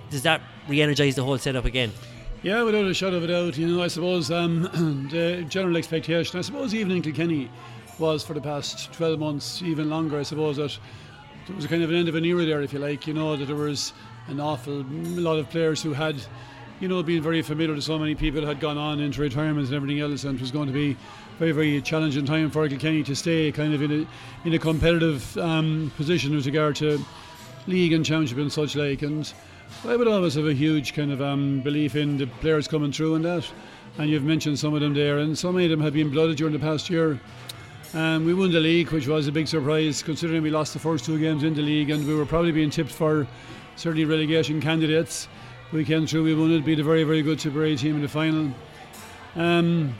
does 0.09 0.23
that 0.23 0.41
re-energise 0.67 1.15
the 1.15 1.23
whole 1.23 1.37
setup 1.37 1.65
again? 1.65 1.91
Yeah, 2.41 2.63
without 2.63 2.85
a 2.85 2.93
shadow 2.93 3.17
of 3.17 3.23
a 3.23 3.27
doubt. 3.27 3.57
You 3.57 3.67
know, 3.67 3.83
I 3.83 3.89
suppose 3.89 4.31
um, 4.31 4.63
the 5.11 5.45
general 5.49 5.77
expectation, 5.77 6.39
I 6.39 6.41
suppose 6.41 6.73
even 6.73 6.93
in 6.93 7.01
Kilkenny, 7.01 7.51
was 7.99 8.23
for 8.23 8.33
the 8.33 8.41
past 8.41 8.91
12 8.93 9.19
months, 9.19 9.61
even 9.61 9.89
longer, 9.89 10.19
I 10.19 10.23
suppose, 10.23 10.57
that 10.57 10.77
there 11.47 11.55
was 11.55 11.67
kind 11.67 11.83
of 11.83 11.89
an 11.89 11.95
end 11.95 12.07
of 12.07 12.15
an 12.15 12.25
era 12.25 12.45
there, 12.45 12.61
if 12.61 12.73
you 12.73 12.79
like. 12.79 13.07
You 13.07 13.13
know, 13.13 13.35
that 13.35 13.45
there 13.45 13.55
was 13.55 13.93
an 14.27 14.39
awful 14.39 14.85
lot 14.91 15.37
of 15.37 15.49
players 15.49 15.81
who 15.81 15.93
had, 15.93 16.15
you 16.79 16.87
know, 16.87 17.01
been 17.03 17.21
very 17.21 17.41
familiar 17.41 17.75
to 17.75 17.81
so 17.81 17.99
many 17.99 18.15
people, 18.15 18.45
had 18.45 18.59
gone 18.59 18.77
on 18.77 18.99
into 18.99 19.21
retirement 19.21 19.67
and 19.67 19.75
everything 19.75 19.99
else, 19.99 20.23
and 20.23 20.35
it 20.35 20.41
was 20.41 20.51
going 20.51 20.67
to 20.67 20.73
be 20.73 20.95
very, 21.39 21.51
very 21.51 21.81
challenging 21.81 22.25
time 22.25 22.51
for 22.51 22.67
Kilkenny 22.67 23.03
to 23.03 23.15
stay 23.15 23.51
kind 23.51 23.73
of 23.73 23.81
in 23.81 23.91
a, 23.91 24.47
in 24.47 24.53
a 24.53 24.59
competitive 24.59 25.37
um, 25.37 25.91
position 25.95 26.35
with 26.35 26.45
regard 26.45 26.75
to 26.77 27.03
league 27.67 27.93
and 27.93 28.05
championship 28.05 28.37
and 28.37 28.51
such 28.51 28.75
like. 28.75 29.01
And 29.01 29.31
I 29.85 29.95
would 29.95 30.07
always 30.07 30.35
have 30.35 30.47
a 30.47 30.53
huge 30.53 30.93
kind 30.93 31.11
of 31.11 31.21
um, 31.21 31.61
belief 31.61 31.95
in 31.95 32.17
the 32.17 32.27
players 32.27 32.67
coming 32.67 32.91
through 32.91 33.15
and 33.15 33.25
that. 33.25 33.49
And 33.97 34.09
you've 34.09 34.23
mentioned 34.23 34.59
some 34.59 34.73
of 34.73 34.81
them 34.81 34.93
there, 34.93 35.17
and 35.17 35.37
so 35.37 35.51
many 35.51 35.65
of 35.65 35.71
them 35.71 35.81
have 35.81 35.93
been 35.93 36.09
blooded 36.09 36.37
during 36.37 36.53
the 36.53 36.59
past 36.59 36.89
year. 36.89 37.19
Um, 37.91 38.23
we 38.23 38.35
won 38.35 38.51
the 38.51 38.59
league, 38.59 38.91
which 38.91 39.07
was 39.07 39.27
a 39.27 39.31
big 39.31 39.47
surprise 39.47 40.03
considering 40.03 40.43
we 40.43 40.51
lost 40.51 40.73
the 40.73 40.79
first 40.79 41.05
two 41.05 41.17
games 41.17 41.43
in 41.43 41.55
the 41.55 41.61
league, 41.63 41.89
and 41.89 42.05
we 42.05 42.13
were 42.13 42.25
probably 42.25 42.51
being 42.51 42.69
tipped 42.69 42.91
for 42.91 43.25
certainly 43.77 44.05
relegation 44.05 44.61
candidates. 44.61 45.27
We 45.71 45.83
came 45.83 46.05
through, 46.05 46.23
we 46.23 46.35
won 46.35 46.51
it, 46.51 46.63
beat 46.63 46.79
a 46.79 46.83
very, 46.83 47.03
very 47.03 47.23
good 47.23 47.41
Super 47.41 47.63
A 47.63 47.75
team 47.75 47.95
in 47.95 48.01
the 48.03 48.07
final. 48.07 48.51
Um, 49.35 49.95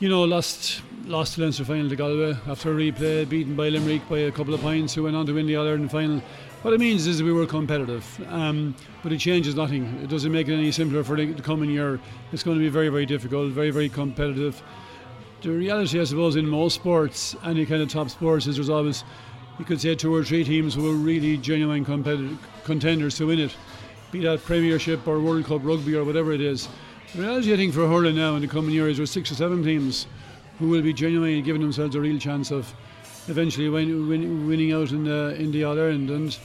you 0.00 0.08
know, 0.08 0.24
lost 0.24 0.82
lost 1.04 1.36
the 1.36 1.42
Leinster 1.42 1.64
final 1.64 1.88
to 1.88 1.96
Galway 1.96 2.36
after 2.48 2.72
a 2.72 2.74
replay, 2.74 3.28
beaten 3.28 3.54
by 3.54 3.68
Limerick 3.68 4.06
by 4.08 4.18
a 4.18 4.32
couple 4.32 4.52
of 4.52 4.60
points, 4.60 4.94
who 4.94 5.04
went 5.04 5.14
on 5.14 5.24
to 5.26 5.32
win 5.32 5.46
the 5.46 5.54
All 5.54 5.66
Ireland 5.66 5.92
final. 5.92 6.20
What 6.62 6.74
it 6.74 6.80
means 6.80 7.06
is 7.06 7.22
we 7.22 7.32
were 7.32 7.46
competitive, 7.46 8.04
um, 8.28 8.74
but 9.04 9.12
it 9.12 9.18
changes 9.18 9.54
nothing. 9.54 9.84
It 10.02 10.08
doesn't 10.08 10.32
make 10.32 10.48
it 10.48 10.54
any 10.54 10.72
simpler 10.72 11.04
for 11.04 11.16
the, 11.16 11.32
the 11.32 11.42
coming 11.42 11.70
year. 11.70 12.00
It's 12.32 12.42
going 12.42 12.56
to 12.56 12.60
be 12.60 12.68
very, 12.68 12.88
very 12.88 13.06
difficult, 13.06 13.52
very, 13.52 13.70
very 13.70 13.88
competitive. 13.88 14.60
The 15.40 15.50
reality, 15.50 16.00
I 16.00 16.04
suppose, 16.04 16.34
in 16.34 16.48
most 16.48 16.74
sports, 16.74 17.36
any 17.44 17.64
kind 17.64 17.80
of 17.80 17.88
top 17.88 18.10
sports, 18.10 18.48
is 18.48 18.56
there's 18.56 18.68
always, 18.68 19.04
you 19.60 19.64
could 19.64 19.80
say, 19.80 19.94
two 19.94 20.12
or 20.12 20.24
three 20.24 20.42
teams 20.42 20.74
who 20.74 20.90
are 20.90 20.94
really 20.94 21.36
genuine 21.36 21.84
contenders 21.84 23.16
to 23.18 23.26
win 23.26 23.38
it, 23.38 23.54
be 24.10 24.20
that 24.20 24.42
Premiership 24.42 25.06
or 25.06 25.20
World 25.20 25.44
Cup 25.44 25.60
rugby 25.62 25.94
or 25.94 26.04
whatever 26.04 26.32
it 26.32 26.40
is. 26.40 26.68
The 27.14 27.22
reality, 27.22 27.52
I 27.52 27.56
think, 27.56 27.72
for 27.72 27.86
hurling 27.86 28.16
now 28.16 28.34
in 28.34 28.42
the 28.42 28.48
coming 28.48 28.74
years, 28.74 28.96
there's 28.96 29.12
six 29.12 29.30
or 29.30 29.36
seven 29.36 29.62
teams 29.62 30.08
who 30.58 30.68
will 30.68 30.82
be 30.82 30.92
genuinely 30.92 31.40
giving 31.40 31.62
themselves 31.62 31.94
a 31.94 32.00
real 32.00 32.18
chance 32.18 32.50
of 32.50 32.74
eventually 33.28 33.68
win, 33.68 34.08
win, 34.08 34.48
winning 34.48 34.72
out 34.72 34.90
in 34.90 35.04
the 35.04 35.36
in 35.38 35.52
the 35.52 35.62
and 35.62 36.36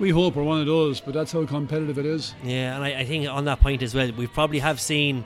we 0.00 0.10
hope 0.10 0.34
we're 0.34 0.42
one 0.42 0.60
of 0.60 0.66
those. 0.66 1.00
But 1.00 1.14
that's 1.14 1.30
how 1.30 1.46
competitive 1.46 1.96
it 1.96 2.06
is. 2.06 2.34
Yeah, 2.42 2.74
and 2.74 2.82
I, 2.82 3.00
I 3.00 3.04
think 3.04 3.28
on 3.28 3.44
that 3.44 3.60
point 3.60 3.82
as 3.82 3.94
well, 3.94 4.10
we 4.12 4.26
probably 4.26 4.58
have 4.58 4.80
seen 4.80 5.24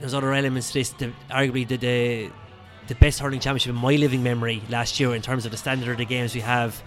there's 0.00 0.14
other 0.14 0.32
elements 0.32 0.68
to 0.68 0.78
this. 0.78 0.90
The, 0.90 1.12
arguably, 1.30 1.66
the, 1.66 1.76
the 1.76 2.30
the 2.88 2.94
best 2.94 3.20
hurling 3.20 3.38
championship 3.38 3.70
in 3.70 3.76
my 3.76 3.96
living 3.96 4.22
memory 4.22 4.62
last 4.70 4.98
year 4.98 5.14
in 5.14 5.20
terms 5.20 5.44
of 5.44 5.50
the 5.50 5.58
standard 5.58 5.90
of 5.90 5.98
the 5.98 6.06
games 6.06 6.34
we 6.34 6.40
have. 6.40 6.82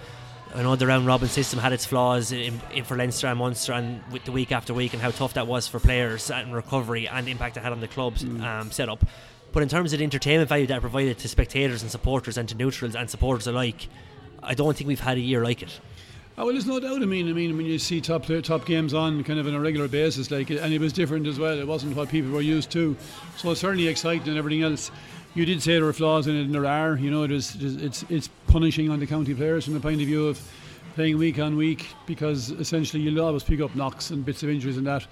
I 0.53 0.63
know 0.63 0.75
the 0.75 0.87
round 0.87 1.05
robin 1.05 1.29
system 1.29 1.59
had 1.59 1.71
its 1.71 1.85
flaws 1.85 2.31
in, 2.31 2.59
in 2.73 2.83
for 2.83 2.97
Leinster 2.97 3.27
and 3.27 3.39
Munster, 3.39 3.73
and 3.73 4.01
with 4.11 4.25
the 4.25 4.31
week 4.31 4.51
after 4.51 4.73
week, 4.73 4.93
and 4.93 5.01
how 5.01 5.11
tough 5.11 5.35
that 5.35 5.47
was 5.47 5.67
for 5.67 5.79
players 5.79 6.29
and 6.29 6.53
recovery 6.53 7.07
and 7.07 7.27
the 7.27 7.31
impact 7.31 7.55
it 7.55 7.63
had 7.63 7.71
on 7.71 7.79
the 7.79 7.87
club's 7.87 8.23
um, 8.23 8.71
setup. 8.71 9.05
But 9.53 9.63
in 9.63 9.69
terms 9.69 9.93
of 9.93 9.99
the 9.99 10.03
entertainment 10.03 10.49
value 10.49 10.67
that 10.67 10.81
provided 10.81 11.19
to 11.19 11.27
spectators 11.27 11.83
and 11.83 11.91
supporters 11.91 12.37
and 12.37 12.49
to 12.49 12.55
neutrals 12.55 12.95
and 12.95 13.09
supporters 13.09 13.47
alike, 13.47 13.87
I 14.41 14.55
don't 14.55 14.75
think 14.75 14.87
we've 14.87 14.99
had 14.99 15.17
a 15.17 15.21
year 15.21 15.43
like 15.43 15.61
it. 15.61 15.79
Oh, 16.41 16.45
well, 16.45 16.53
there's 16.53 16.65
no 16.65 16.79
doubt. 16.79 17.03
I 17.03 17.05
mean, 17.05 17.29
I 17.29 17.33
mean, 17.33 17.55
when 17.55 17.67
you 17.67 17.77
see 17.77 18.01
top 18.01 18.25
top 18.41 18.65
games 18.65 18.95
on 18.95 19.23
kind 19.23 19.37
of 19.37 19.45
on 19.45 19.53
a 19.53 19.59
regular 19.59 19.87
basis, 19.87 20.31
like, 20.31 20.49
and 20.49 20.73
it 20.73 20.81
was 20.81 20.91
different 20.91 21.27
as 21.27 21.37
well. 21.37 21.55
It 21.55 21.67
wasn't 21.67 21.95
what 21.95 22.09
people 22.09 22.31
were 22.31 22.41
used 22.41 22.71
to, 22.71 22.97
so 23.37 23.51
it's 23.51 23.61
certainly 23.61 23.87
exciting 23.87 24.27
and 24.27 24.39
everything 24.39 24.63
else. 24.63 24.89
You 25.35 25.45
did 25.45 25.61
say 25.61 25.73
there 25.73 25.85
were 25.85 25.93
flaws 25.93 26.25
in 26.25 26.35
it, 26.35 26.41
and 26.41 26.51
there 26.51 26.65
are. 26.65 26.97
You 26.97 27.11
know, 27.11 27.21
it 27.21 27.31
is, 27.31 27.55
it's 27.61 28.03
it's 28.09 28.27
punishing 28.47 28.89
on 28.89 28.99
the 28.99 29.05
county 29.05 29.35
players 29.35 29.65
from 29.65 29.75
the 29.75 29.79
point 29.79 30.01
of 30.01 30.07
view 30.07 30.29
of 30.29 30.41
playing 30.95 31.19
week 31.19 31.37
on 31.37 31.57
week 31.57 31.85
because 32.07 32.49
essentially 32.49 33.03
you'll 33.03 33.23
always 33.23 33.43
pick 33.43 33.61
up 33.61 33.75
knocks 33.75 34.09
and 34.09 34.25
bits 34.25 34.41
of 34.41 34.49
injuries 34.49 34.77
and 34.77 34.87
that, 34.87 35.05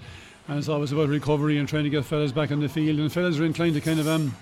and 0.48 0.58
it's 0.58 0.68
always 0.68 0.90
about 0.90 1.10
recovery 1.10 1.58
and 1.58 1.68
trying 1.68 1.84
to 1.84 1.90
get 1.90 2.04
fellas 2.04 2.32
back 2.32 2.50
on 2.50 2.58
the 2.58 2.68
field. 2.68 2.98
And 2.98 3.12
fellas 3.12 3.38
are 3.38 3.44
inclined 3.44 3.74
to 3.74 3.80
kind 3.80 4.00
of 4.00 4.08
um 4.08 4.34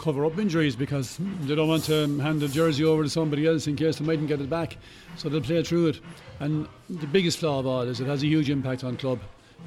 cover 0.00 0.24
up 0.24 0.38
injuries 0.38 0.74
because 0.74 1.18
they 1.42 1.54
don't 1.54 1.68
want 1.68 1.84
to 1.84 2.18
hand 2.18 2.40
the 2.40 2.48
jersey 2.48 2.84
over 2.84 3.04
to 3.04 3.10
somebody 3.10 3.46
else 3.46 3.66
in 3.66 3.76
case 3.76 3.98
they 3.98 4.04
mightn't 4.04 4.28
get 4.28 4.40
it 4.40 4.50
back. 4.50 4.76
So 5.16 5.28
they'll 5.28 5.40
play 5.40 5.62
through 5.62 5.88
it. 5.88 6.00
And 6.40 6.66
the 6.88 7.06
biggest 7.06 7.38
flaw 7.38 7.60
of 7.60 7.66
all 7.66 7.82
is 7.82 8.00
it 8.00 8.06
has 8.06 8.22
a 8.22 8.26
huge 8.26 8.50
impact 8.50 8.82
on 8.82 8.96
club. 8.96 9.20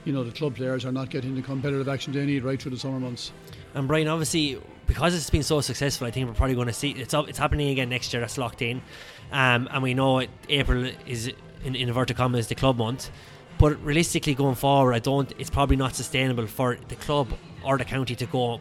You 0.06 0.12
know, 0.12 0.24
the 0.24 0.32
club 0.32 0.56
players 0.56 0.86
are 0.86 0.92
not 0.92 1.12
getting 1.12 1.36
the 1.36 1.42
competitive 1.42 1.88
action 1.88 2.14
they 2.14 2.26
need 2.26 2.44
right 2.44 2.60
through 2.60 2.72
the 2.72 2.80
summer 2.80 3.00
months. 3.00 3.32
And 3.76 3.88
Brian, 3.88 4.08
obviously, 4.08 4.60
because 4.88 5.16
it's 5.16 5.30
been 5.30 5.44
so 5.44 5.62
successful, 5.62 6.08
I 6.08 6.12
think 6.12 6.28
we're 6.28 6.34
probably 6.34 6.56
going 6.56 6.68
to 6.68 6.74
see 6.74 6.92
it's 6.92 7.14
it's 7.14 7.38
happening 7.38 7.70
again 7.70 7.90
next 7.90 8.12
year. 8.12 8.20
That's 8.20 8.38
locked 8.38 8.62
in, 8.62 8.82
um, 9.32 9.70
and 9.72 9.84
we 9.84 9.94
know 9.94 10.20
it, 10.20 10.30
April 10.50 10.90
is 11.06 11.28
in, 11.28 11.36
in 11.64 11.76
inverted 11.76 12.18
commas 12.18 12.48
the 12.48 12.56
club 12.56 12.78
month. 12.78 13.12
But 13.60 13.82
realistically, 13.84 14.34
going 14.34 14.56
forward, 14.56 14.94
I 14.94 15.00
don't. 15.00 15.32
It's 15.38 15.50
probably 15.50 15.76
not 15.76 15.96
sustainable 15.96 16.48
for 16.48 16.78
the 16.88 16.96
club 16.96 17.30
or 17.64 17.78
the 17.78 17.86
county 17.86 18.16
to 18.16 18.26
go 18.26 18.60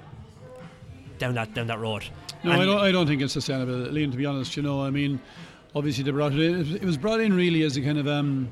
down 1.22 1.34
that 1.34 1.54
down 1.54 1.68
that 1.68 1.78
road. 1.78 2.02
No, 2.42 2.50
And- 2.50 2.62
I 2.62 2.64
don't. 2.66 2.80
I 2.88 2.90
don't 2.92 3.06
think 3.06 3.22
it's 3.22 3.32
sustainable, 3.32 3.74
Liam. 3.96 4.10
To 4.10 4.16
be 4.16 4.26
honest, 4.26 4.56
you 4.56 4.62
know, 4.62 4.82
I 4.82 4.90
mean, 4.90 5.20
obviously 5.74 6.02
they 6.04 6.10
brought 6.10 6.32
it. 6.32 6.40
in. 6.40 6.76
It 6.76 6.84
was 6.84 6.96
brought 6.96 7.20
in 7.20 7.32
really 7.34 7.62
as 7.62 7.76
a 7.76 7.80
kind 7.82 7.98
of 7.98 8.08
um, 8.08 8.48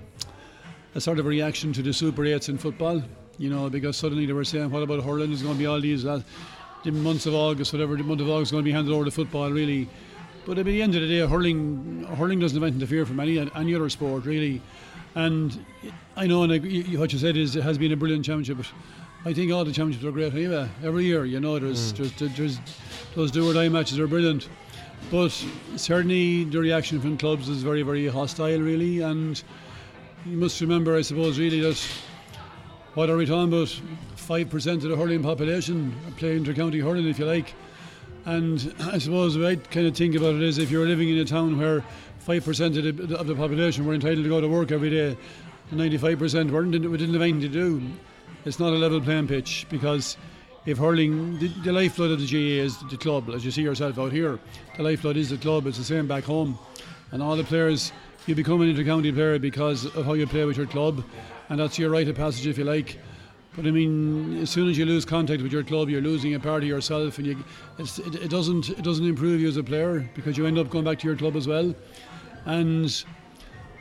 a 0.94 1.00
sort 1.00 1.18
of 1.18 1.26
a 1.26 1.28
reaction 1.28 1.72
to 1.72 1.82
the 1.82 1.92
Super 1.92 2.24
Eights 2.24 2.48
in 2.48 2.58
football. 2.58 3.02
You 3.38 3.50
know, 3.50 3.68
because 3.70 3.96
suddenly 3.96 4.24
they 4.26 4.32
were 4.32 4.44
saying, 4.44 4.70
"What 4.70 4.82
about 4.84 5.02
hurling? 5.02 5.32
Is 5.32 5.42
going 5.42 5.54
to 5.54 5.58
be 5.58 5.66
all 5.66 5.80
these 5.80 6.06
uh, 6.06 6.22
the 6.84 6.92
months 6.92 7.26
of 7.26 7.34
August, 7.34 7.72
whatever 7.72 7.96
the 7.96 8.04
month 8.04 8.20
of 8.20 8.28
August 8.30 8.48
is 8.48 8.52
going 8.52 8.64
to 8.64 8.68
be 8.68 8.72
handed 8.72 8.92
over 8.94 9.04
to 9.04 9.10
football, 9.10 9.50
really." 9.50 9.88
But 10.46 10.58
at 10.58 10.64
the 10.66 10.80
end 10.80 10.94
of 10.94 11.02
the 11.02 11.08
day, 11.08 11.26
hurling 11.26 12.04
hurling 12.16 12.38
doesn't 12.38 12.62
interfere 12.62 13.04
from 13.04 13.18
any 13.18 13.38
any 13.54 13.74
other 13.74 13.88
sport 13.90 14.24
really. 14.24 14.62
And 15.16 15.64
I 16.16 16.28
know, 16.28 16.44
and 16.44 16.52
I, 16.52 16.58
what 16.98 17.12
you 17.12 17.18
said 17.18 17.36
is 17.36 17.56
it 17.56 17.64
has 17.64 17.78
been 17.78 17.90
a 17.92 17.96
brilliant 17.96 18.24
championship. 18.24 18.58
But 18.58 18.66
I 19.24 19.34
think 19.34 19.52
all 19.52 19.64
the 19.64 19.72
championships 19.72 20.06
are 20.06 20.12
great 20.12 20.32
anyway. 20.32 20.68
Every 20.82 21.04
year, 21.04 21.26
you 21.26 21.40
know, 21.40 21.58
mm. 21.58 21.60
there's 21.60 21.92
there's, 21.92 22.36
there's 22.36 22.58
those 23.14 23.30
do 23.30 23.48
or 23.48 23.52
die 23.52 23.68
matches 23.68 23.98
are 23.98 24.06
brilliant. 24.06 24.48
But 25.10 25.30
certainly 25.76 26.44
the 26.44 26.58
reaction 26.58 27.00
from 27.00 27.18
clubs 27.18 27.48
is 27.48 27.62
very, 27.62 27.82
very 27.82 28.06
hostile, 28.06 28.60
really. 28.60 29.00
And 29.00 29.42
you 30.24 30.36
must 30.36 30.60
remember, 30.60 30.96
I 30.96 31.02
suppose, 31.02 31.38
really 31.38 31.60
that 31.60 31.78
what 32.94 33.10
are 33.10 33.16
we 33.16 33.26
talking 33.26 33.52
about? 33.52 33.68
Five 34.16 34.48
percent 34.48 34.84
of 34.84 34.90
the 34.90 34.96
hurling 34.96 35.22
population 35.22 35.94
play 36.16 36.36
inter-county 36.36 36.78
hurling, 36.78 37.06
if 37.08 37.18
you 37.18 37.26
like. 37.26 37.54
And 38.24 38.74
I 38.80 38.98
suppose 38.98 39.34
the 39.34 39.40
way 39.40 39.52
I 39.52 39.56
kind 39.56 39.86
of 39.86 39.96
think 39.96 40.14
about 40.14 40.34
it 40.34 40.42
is, 40.42 40.58
if 40.58 40.70
you're 40.70 40.86
living 40.86 41.08
in 41.08 41.18
a 41.18 41.24
town 41.24 41.58
where 41.58 41.82
five 42.20 42.44
percent 42.44 42.76
of 42.76 42.84
the, 42.84 43.18
of 43.18 43.26
the 43.26 43.34
population 43.34 43.84
were 43.86 43.94
entitled 43.94 44.24
to 44.24 44.28
go 44.30 44.40
to 44.40 44.48
work 44.48 44.72
every 44.72 44.90
day, 44.90 45.16
ninety-five 45.72 46.18
percent 46.18 46.50
weren't, 46.50 46.72
didn't, 46.72 46.92
didn't 46.92 47.12
have 47.14 47.22
anything 47.22 47.40
to 47.40 47.48
do. 47.48 47.82
It's 48.44 48.58
not 48.58 48.72
a 48.72 48.76
level 48.76 49.00
playing 49.00 49.28
pitch 49.28 49.66
because 49.68 50.16
if 50.66 50.78
hurling, 50.78 51.38
the, 51.38 51.48
the 51.48 51.72
lifeblood 51.72 52.10
of 52.10 52.20
the 52.20 52.26
GAA 52.26 52.64
is 52.64 52.78
the 52.90 52.96
club, 52.96 53.30
as 53.30 53.44
you 53.44 53.50
see 53.50 53.62
yourself 53.62 53.98
out 53.98 54.12
here. 54.12 54.38
The 54.76 54.82
lifeblood 54.82 55.16
is 55.16 55.30
the 55.30 55.36
club. 55.36 55.66
It's 55.66 55.78
the 55.78 55.84
same 55.84 56.06
back 56.06 56.24
home, 56.24 56.58
and 57.12 57.22
all 57.22 57.36
the 57.36 57.44
players. 57.44 57.92
You 58.26 58.34
become 58.34 58.60
an 58.60 58.68
inter-county 58.68 59.12
player 59.12 59.38
because 59.38 59.86
of 59.96 60.04
how 60.04 60.12
you 60.12 60.26
play 60.26 60.44
with 60.44 60.56
your 60.56 60.66
club, 60.66 61.02
and 61.48 61.58
that's 61.58 61.78
your 61.78 61.90
rite 61.90 62.08
of 62.08 62.16
passage, 62.16 62.46
if 62.46 62.58
you 62.58 62.64
like. 62.64 62.98
But 63.56 63.66
I 63.66 63.70
mean, 63.70 64.38
as 64.38 64.50
soon 64.50 64.68
as 64.68 64.78
you 64.78 64.84
lose 64.84 65.04
contact 65.04 65.42
with 65.42 65.52
your 65.52 65.64
club, 65.64 65.88
you're 65.88 66.02
losing 66.02 66.34
a 66.34 66.40
part 66.40 66.62
of 66.62 66.68
yourself, 66.68 67.18
and 67.18 67.26
you, 67.26 67.44
it, 67.78 67.98
it 68.14 68.30
doesn't 68.30 68.68
it 68.68 68.82
doesn't 68.82 69.04
improve 69.04 69.40
you 69.40 69.48
as 69.48 69.56
a 69.56 69.62
player 69.62 70.08
because 70.14 70.38
you 70.38 70.46
end 70.46 70.58
up 70.58 70.70
going 70.70 70.84
back 70.84 70.98
to 71.00 71.08
your 71.08 71.16
club 71.16 71.34
as 71.34 71.48
well. 71.48 71.74
And 72.44 73.04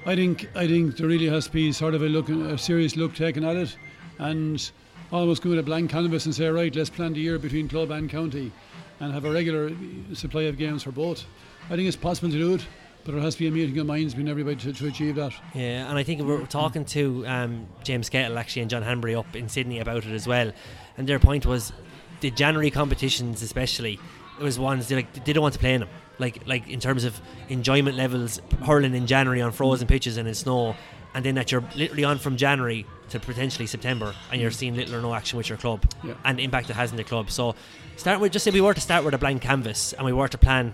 I 0.06 0.16
think 0.16 0.50
I 0.56 0.68
think 0.68 0.98
there 0.98 1.08
really 1.08 1.28
has 1.28 1.46
to 1.46 1.52
be 1.52 1.72
sort 1.72 1.94
of 1.94 2.02
a 2.02 2.08
look, 2.08 2.30
a 2.30 2.58
serious 2.58 2.96
look 2.96 3.14
taken 3.14 3.44
at 3.44 3.58
it, 3.58 3.78
and 4.20 4.72
almost 5.12 5.42
go 5.42 5.50
with 5.50 5.60
a 5.60 5.64
blank 5.64 5.90
canvas 5.90 6.26
and 6.26 6.36
say, 6.36 6.48
right, 6.48 6.76
let's 6.76 6.90
plan 6.90 7.14
the 7.14 7.20
year 7.20 7.40
between 7.40 7.68
club 7.68 7.90
and 7.90 8.10
county, 8.10 8.52
and 9.00 9.12
have 9.14 9.26
a 9.26 9.32
regular 9.32 9.72
supply 10.14 10.44
of 10.44 10.58
games 10.58 10.84
for 10.84 10.92
both. 10.92 11.26
I 11.66 11.76
think 11.76 11.88
it's 11.88 11.98
possible 11.98 12.30
to 12.30 12.38
do 12.38 12.54
it, 12.56 12.68
but 13.06 13.14
there 13.14 13.22
has 13.22 13.36
to 13.36 13.40
be 13.40 13.48
a 13.48 13.52
meeting 13.52 13.78
of 13.80 13.86
minds 13.86 14.14
between 14.14 14.30
everybody 14.30 14.58
to, 14.58 14.74
to 14.74 14.88
achieve 14.88 15.16
that. 15.16 15.34
Yeah, 15.56 15.90
and 15.90 15.98
I 15.98 16.04
think 16.04 16.22
we're 16.22 16.46
talking 16.46 16.86
to 16.86 17.26
um, 17.26 17.68
James 17.84 18.10
Kettle 18.10 18.38
actually 18.38 18.64
and 18.64 18.72
John 18.72 18.84
Hanbury 18.84 19.16
up 19.16 19.36
in 19.36 19.50
Sydney 19.50 19.80
about 19.80 20.06
it 20.06 20.12
as 20.12 20.28
well. 20.28 20.52
And 20.98 21.08
their 21.08 21.20
point 21.20 21.46
was 21.46 21.72
the 22.22 22.30
January 22.30 22.72
competitions, 22.72 23.42
especially, 23.42 24.00
it 24.40 24.44
was 24.44 24.58
ones 24.60 24.88
they 24.88 24.96
like 24.96 25.14
they 25.14 25.22
didn't 25.22 25.42
want 25.42 25.54
to 25.54 25.60
play 25.60 25.74
in 25.74 25.82
them. 25.82 25.90
Like 26.18 26.46
like 26.48 26.68
in 26.68 26.80
terms 26.80 27.04
of 27.04 27.20
enjoyment 27.48 27.96
levels, 27.98 28.42
hurling 28.66 28.96
in 28.96 29.08
January 29.08 29.42
on 29.42 29.52
frozen 29.52 29.88
pitches 29.88 30.18
and 30.18 30.28
in 30.28 30.36
snow, 30.36 30.76
and 31.14 31.26
then 31.26 31.36
that 31.36 31.52
you're 31.52 31.64
literally 31.76 32.04
on 32.04 32.18
from 32.18 32.38
January 32.38 32.86
to 33.10 33.20
potentially 33.20 33.66
September, 33.66 34.14
and 34.32 34.40
you're 34.42 34.52
mm. 34.52 34.56
seeing 34.56 34.76
little 34.76 34.96
or 34.96 35.02
no 35.02 35.14
action 35.14 35.38
with 35.38 35.50
your 35.50 35.58
club, 35.58 35.84
Yeah. 36.04 36.14
and 36.24 36.40
impact 36.40 36.70
it 36.70 36.76
has 36.76 36.92
in 36.92 36.98
the 36.98 37.04
club. 37.04 37.32
So 37.32 37.56
start 37.98 38.20
with 38.20 38.32
just 38.32 38.46
say 38.46 38.52
we 38.52 38.62
were 38.62 38.74
to 38.74 38.82
start 38.82 39.04
with 39.04 39.14
a 39.14 39.18
blank 39.18 39.42
canvas 39.42 39.94
and 39.94 40.06
we 40.06 40.14
were 40.14 40.28
to 40.28 40.38
plan. 40.38 40.74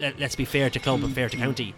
let- 0.00 0.18
Let's 0.18 0.36
be 0.36 0.44
fair 0.44 0.70
to 0.70 0.78
club 0.78 1.02
and 1.04 1.14
fair 1.14 1.28
to 1.28 1.36
mm-hmm. 1.36 1.46
county 1.46 1.74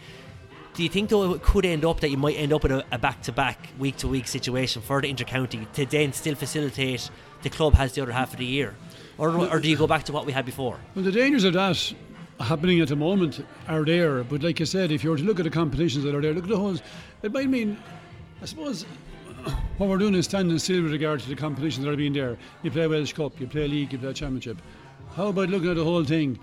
do 0.75 0.83
you 0.83 0.89
think 0.89 1.09
though 1.09 1.33
it 1.33 1.43
could 1.43 1.65
end 1.65 1.85
up 1.85 2.01
that 2.01 2.11
you 2.11 2.17
might 2.17 2.35
end 2.35 2.53
up 2.53 2.63
with 2.63 2.73
a, 2.73 2.85
a 2.91 2.99
back-to-back 2.99 3.69
week-to-week 3.79 4.27
situation 4.27 4.83
for 4.83 5.01
the 5.01 5.09
inter-county 5.09 5.67
to 5.73 5.87
then 5.87 6.13
still 6.13 6.35
facilitate 6.35 7.09
the 7.43 7.51
club 7.51 7.75
has 7.75 7.93
the 7.93 8.03
other 8.03 8.13
half 8.13 8.33
of 8.33 8.39
the 8.39 8.45
year 8.45 8.75
or, 9.17 9.31
or 9.31 9.61
do 9.61 9.69
you 9.69 9.77
go 9.77 9.87
back 9.87 10.05
to 10.05 10.13
what 10.13 10.27
we 10.27 10.33
had 10.33 10.45
before 10.45 10.79
Well, 10.95 11.05
the 11.05 11.13
dangers 11.13 11.45
of 11.45 11.53
that 11.55 11.95
happening 12.41 12.81
at 12.81 12.89
the 12.89 12.97
moment 12.97 13.45
are 13.69 13.85
there. 13.85 14.25
But 14.25 14.43
like 14.43 14.61
I 14.61 14.65
said, 14.65 14.91
if 14.91 15.05
you 15.05 15.11
were 15.11 15.17
to 15.17 15.23
look 15.23 15.39
at 15.39 15.45
the 15.45 15.51
competitions 15.51 16.05
that 16.05 16.15
are 16.15 16.21
there, 16.21 16.33
look 16.33 16.45
at 16.45 16.51
the 16.51 16.57
whole. 16.57 16.77
It 17.23 17.33
might 17.33 17.49
mean, 17.49 17.79
I 18.43 18.47
suppose, 18.47 18.83
what 19.79 19.89
we're 19.89 19.99
doing 19.99 20.15
is 20.15 20.27
standing 20.27 20.59
still 20.59 20.83
with 20.83 20.93
regard 20.93 21.21
to 21.21 21.29
the 21.29 21.37
competitions 21.37 21.85
that 21.85 21.93
are 21.93 21.97
being 21.97 22.13
there. 22.13 22.37
You 22.63 22.71
play 22.71 22.87
Walsh 22.87 23.13
Cup, 23.13 23.39
you 23.41 23.47
play 23.47 23.69
League, 23.69 23.93
you 23.93 23.99
play 23.99 24.13
Championship. 24.13 24.59
How 25.15 25.29
about 25.29 25.49
looking 25.49 25.71
at 25.71 25.77
the 25.77 25.85
whole 25.85 26.05
thing? 26.05 26.39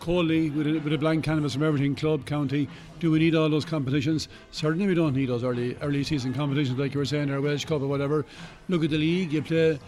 Coldly, 0.00 0.50
with 0.50 0.66
a, 0.66 0.78
with 0.80 0.92
a 0.92 0.98
blank 0.98 1.24
canvas 1.24 1.54
from 1.54 1.62
everything, 1.62 1.94
club, 1.94 2.26
county, 2.26 2.68
do 2.98 3.10
we 3.10 3.20
need 3.20 3.34
all 3.34 3.48
those 3.48 3.64
competitions? 3.64 4.28
Certainly 4.50 4.88
we 4.88 4.94
don't 4.94 5.14
need 5.14 5.28
those 5.28 5.44
early 5.44 5.76
early 5.82 6.02
season 6.02 6.34
competitions 6.34 6.78
like 6.78 6.92
you 6.94 6.98
were 6.98 7.06
saying, 7.06 7.30
or 7.30 7.40
Walsh 7.40 7.64
Cup 7.64 7.80
or 7.80 7.86
whatever. 7.86 8.26
Look 8.68 8.82
at 8.82 8.90
the 8.90 8.98
league, 8.98 9.32
you 9.32 9.42
play 9.42 9.78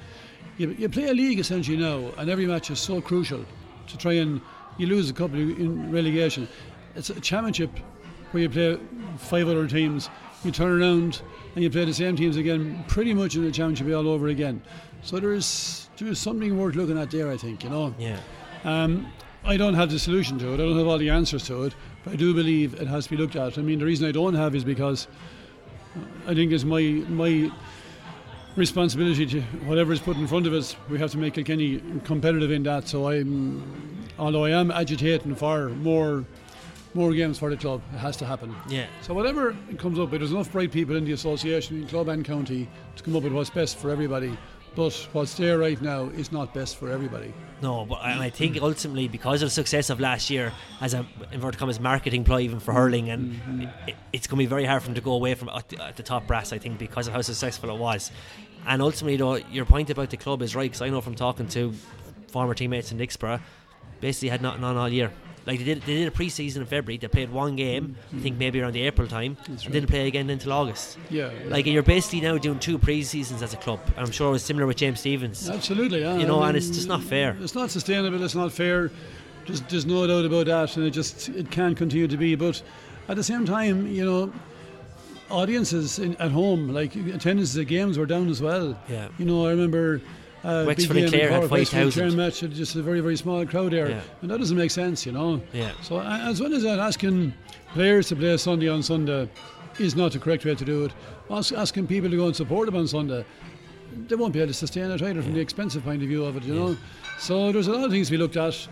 you, 0.58 0.70
you 0.78 0.88
play 0.88 1.08
a 1.08 1.14
league 1.14 1.38
essentially 1.38 1.76
now, 1.76 2.12
and 2.18 2.30
every 2.30 2.46
match 2.46 2.70
is 2.70 2.78
so 2.78 3.00
crucial 3.00 3.44
to 3.88 3.98
try 3.98 4.14
and 4.14 4.40
you 4.78 4.86
lose 4.86 5.10
a 5.10 5.12
couple 5.12 5.38
in 5.38 5.90
relegation. 5.90 6.48
It's 6.94 7.10
a 7.10 7.20
championship 7.20 7.70
where 8.30 8.42
you 8.42 8.50
play 8.50 8.78
five 9.18 9.48
other 9.48 9.66
teams, 9.66 10.10
you 10.44 10.50
turn 10.50 10.80
around 10.80 11.22
and 11.54 11.62
you 11.62 11.70
play 11.70 11.84
the 11.84 11.94
same 11.94 12.16
teams 12.16 12.36
again, 12.36 12.84
pretty 12.88 13.14
much 13.14 13.34
in 13.36 13.44
the 13.44 13.50
championship 13.50 13.86
all 13.94 14.08
over 14.08 14.28
again. 14.28 14.62
So 15.02 15.18
there's 15.18 15.88
there's 15.96 16.18
something 16.18 16.58
worth 16.58 16.74
looking 16.74 16.98
at 16.98 17.10
there, 17.10 17.30
I 17.30 17.36
think. 17.36 17.64
You 17.64 17.70
know. 17.70 17.94
yeah 17.98 18.18
Um, 18.64 19.06
I 19.44 19.56
don't 19.56 19.74
have 19.74 19.90
the 19.90 19.98
solution 19.98 20.38
to 20.40 20.50
it. 20.50 20.54
I 20.54 20.56
don't 20.56 20.76
have 20.76 20.88
all 20.88 20.98
the 20.98 21.10
answers 21.10 21.44
to 21.46 21.64
it, 21.64 21.74
but 22.02 22.14
I 22.14 22.16
do 22.16 22.34
believe 22.34 22.74
it 22.74 22.88
has 22.88 23.04
to 23.04 23.10
be 23.10 23.16
looked 23.16 23.36
at. 23.36 23.58
I 23.58 23.62
mean, 23.62 23.78
the 23.78 23.84
reason 23.84 24.08
I 24.08 24.12
don't 24.12 24.34
have 24.34 24.56
is 24.56 24.64
because 24.64 25.06
I 26.26 26.34
think 26.34 26.52
it's 26.52 26.64
my 26.64 26.82
my 27.08 27.50
responsibility 28.56 29.26
to 29.26 29.40
whatever 29.66 29.92
is 29.92 30.00
put 30.00 30.16
in 30.16 30.26
front 30.26 30.46
of 30.46 30.52
us. 30.52 30.76
We 30.88 30.98
have 30.98 31.10
to 31.12 31.18
make 31.18 31.34
Kilkenny 31.34 31.82
competitive 32.04 32.50
in 32.50 32.62
that. 32.64 32.88
So 32.88 33.08
I'm, 33.08 34.06
although 34.18 34.44
I 34.44 34.50
am 34.50 34.70
agitating 34.70 35.34
for 35.36 35.68
more 35.68 36.24
more 36.94 37.12
games 37.12 37.38
for 37.38 37.50
the 37.50 37.56
club, 37.58 37.82
it 37.92 37.98
has 37.98 38.16
to 38.16 38.24
happen. 38.24 38.56
yeah 38.68 38.86
So 39.02 39.12
whatever 39.12 39.54
comes 39.76 39.98
up, 39.98 40.10
there's 40.10 40.32
enough 40.32 40.50
bright 40.50 40.72
people 40.72 40.96
in 40.96 41.04
the 41.04 41.12
association, 41.12 41.82
in 41.82 41.86
club 41.88 42.08
and 42.08 42.24
county, 42.24 42.68
to 42.96 43.02
come 43.02 43.14
up 43.14 43.22
with 43.22 43.34
what's 43.34 43.50
best 43.50 43.76
for 43.76 43.90
everybody. 43.90 44.36
But 44.74 44.94
what's 45.12 45.34
there 45.34 45.58
right 45.58 45.80
now 45.80 46.04
is 46.04 46.32
not 46.32 46.52
best 46.52 46.76
for 46.76 46.90
everybody. 46.90 47.32
no 47.62 47.86
but 47.86 48.00
and 48.04 48.20
I 48.20 48.28
think 48.28 48.60
ultimately 48.60 49.08
because 49.08 49.40
of 49.42 49.46
the 49.46 49.50
success 49.50 49.88
of 49.88 50.00
last 50.00 50.28
year 50.28 50.52
as 50.82 50.92
a 50.92 51.06
inverted 51.32 51.58
commas 51.58 51.80
marketing 51.80 52.24
ploy 52.24 52.40
even 52.40 52.60
for 52.60 52.74
hurling 52.74 53.08
and 53.08 53.32
mm-hmm. 53.32 53.62
it, 53.88 53.96
it's 54.12 54.26
going 54.26 54.36
to 54.36 54.42
be 54.42 54.46
very 54.46 54.66
hard 54.66 54.82
for 54.82 54.88
them 54.88 54.94
to 54.94 55.00
go 55.00 55.12
away 55.12 55.34
from 55.34 55.48
at 55.48 55.66
the, 55.70 55.82
at 55.82 55.96
the 55.96 56.02
top 56.02 56.26
brass 56.26 56.52
I 56.52 56.58
think 56.58 56.78
because 56.78 57.06
of 57.08 57.14
how 57.14 57.22
successful 57.22 57.70
it 57.70 57.78
was 57.78 58.10
and 58.66 58.82
ultimately 58.82 59.16
though 59.16 59.36
your 59.36 59.64
point 59.64 59.90
about 59.90 60.10
the 60.10 60.16
club 60.16 60.42
is 60.42 60.54
right 60.54 60.64
because 60.64 60.82
I 60.82 60.88
know 60.88 61.00
from 61.00 61.14
talking 61.14 61.48
to 61.48 61.72
former 62.28 62.54
teammates 62.54 62.92
in 62.92 62.98
Dicksboro 62.98 63.40
basically 64.00 64.28
had 64.28 64.42
nothing 64.42 64.64
on 64.64 64.76
all 64.76 64.88
year. 64.88 65.10
Like 65.46 65.60
they 65.60 65.64
did, 65.64 65.82
they 65.82 65.94
did 65.94 66.08
a 66.08 66.10
pre-season 66.10 66.62
in 66.62 66.68
February. 66.68 66.98
They 66.98 67.06
played 67.06 67.30
one 67.30 67.54
game, 67.54 67.96
I 68.12 68.18
think 68.18 68.36
maybe 68.36 68.60
around 68.60 68.72
the 68.72 68.82
April 68.82 69.06
time, 69.06 69.36
and 69.46 69.58
didn't 69.60 69.88
play 69.88 70.08
again 70.08 70.28
until 70.28 70.52
August. 70.52 70.98
Yeah. 71.08 71.30
Like 71.46 71.66
you're 71.66 71.84
basically 71.84 72.20
now 72.20 72.36
doing 72.36 72.58
two 72.58 72.78
pre-seasons 72.78 73.42
as 73.42 73.54
a 73.54 73.56
club. 73.56 73.78
I'm 73.96 74.10
sure 74.10 74.28
it 74.28 74.32
was 74.32 74.44
similar 74.44 74.66
with 74.66 74.76
James 74.76 74.98
Stephens. 74.98 75.48
Absolutely, 75.48 76.00
yeah. 76.00 76.18
You 76.18 76.26
know, 76.26 76.40
I 76.40 76.48
and 76.48 76.56
it's 76.56 76.68
just 76.70 76.88
not 76.88 77.00
fair. 77.00 77.36
It's 77.40 77.54
not 77.54 77.70
sustainable. 77.70 78.22
It's 78.24 78.34
not 78.34 78.50
fair. 78.50 78.90
There's, 79.46 79.60
there's 79.62 79.86
no 79.86 80.04
doubt 80.08 80.24
about 80.24 80.46
that, 80.46 80.76
and 80.76 80.84
it 80.84 80.90
just 80.90 81.28
it 81.28 81.48
can't 81.52 81.76
continue 81.76 82.08
to 82.08 82.16
be. 82.16 82.34
But 82.34 82.60
at 83.08 83.14
the 83.14 83.22
same 83.22 83.46
time, 83.46 83.86
you 83.86 84.04
know, 84.04 84.32
audiences 85.30 85.98
in, 85.98 86.16
at 86.16 86.30
home, 86.30 86.68
like 86.68 86.94
attendances 86.94 87.56
at 87.56 87.66
games, 87.66 87.98
were 87.98 88.06
down 88.06 88.28
as 88.28 88.40
well. 88.40 88.78
Yeah. 88.88 89.08
You 89.18 89.24
know, 89.24 89.46
I 89.46 89.50
remember. 89.50 90.00
Uh, 90.44 90.64
Wexford 90.64 90.96
and 90.98 91.08
Clare 91.10 91.30
had 91.30 91.40
Cork, 91.40 91.50
Wexford 91.50 91.78
5,000. 91.92 92.10
Clare 92.10 92.16
match, 92.16 92.40
had 92.40 92.52
just 92.52 92.76
a 92.76 92.82
very 92.82 93.00
very 93.00 93.16
small 93.16 93.44
crowd 93.44 93.72
there, 93.72 93.88
Yeah. 93.88 94.00
and 94.22 94.30
that 94.30 94.38
doesn't 94.38 94.56
make 94.56 94.70
sense, 94.70 95.04
you 95.04 95.10
know. 95.10 95.40
Yeah. 95.52 95.72
So 95.82 96.00
as 96.00 96.40
well 96.40 96.54
as 96.54 96.62
that, 96.62 96.78
asking 96.78 97.34
players 97.72 98.08
to 98.08 98.16
play 98.16 98.28
a 98.30 98.38
Sunday 98.38 98.68
on 98.68 98.82
Sunday 98.82 99.28
is 99.80 99.96
not 99.96 100.12
the 100.12 100.20
correct 100.20 100.44
way 100.44 100.54
to 100.54 100.64
do 100.64 100.84
it. 100.84 100.92
Ask, 101.30 101.52
asking 101.52 101.88
people 101.88 102.08
to 102.10 102.16
go 102.16 102.26
and 102.26 102.36
support 102.36 102.66
them 102.66 102.76
on 102.76 102.86
Sunday 102.86 103.24
they 104.08 104.14
won't 104.14 104.32
be 104.32 104.40
able 104.40 104.48
to 104.48 104.54
sustain 104.54 104.90
it 104.90 105.02
either 105.02 105.22
from 105.22 105.32
the 105.32 105.40
expensive 105.40 105.82
point 105.84 106.02
of 106.02 106.08
view 106.08 106.24
of 106.24 106.36
it, 106.36 106.42
you 106.44 106.54
know. 106.54 106.76
So 107.18 107.50
there's 107.52 107.66
a 107.66 107.72
lot 107.72 107.84
of 107.84 107.90
things 107.90 108.08
to 108.08 108.12
be 108.12 108.18
looked 108.18 108.36
at, 108.36 108.68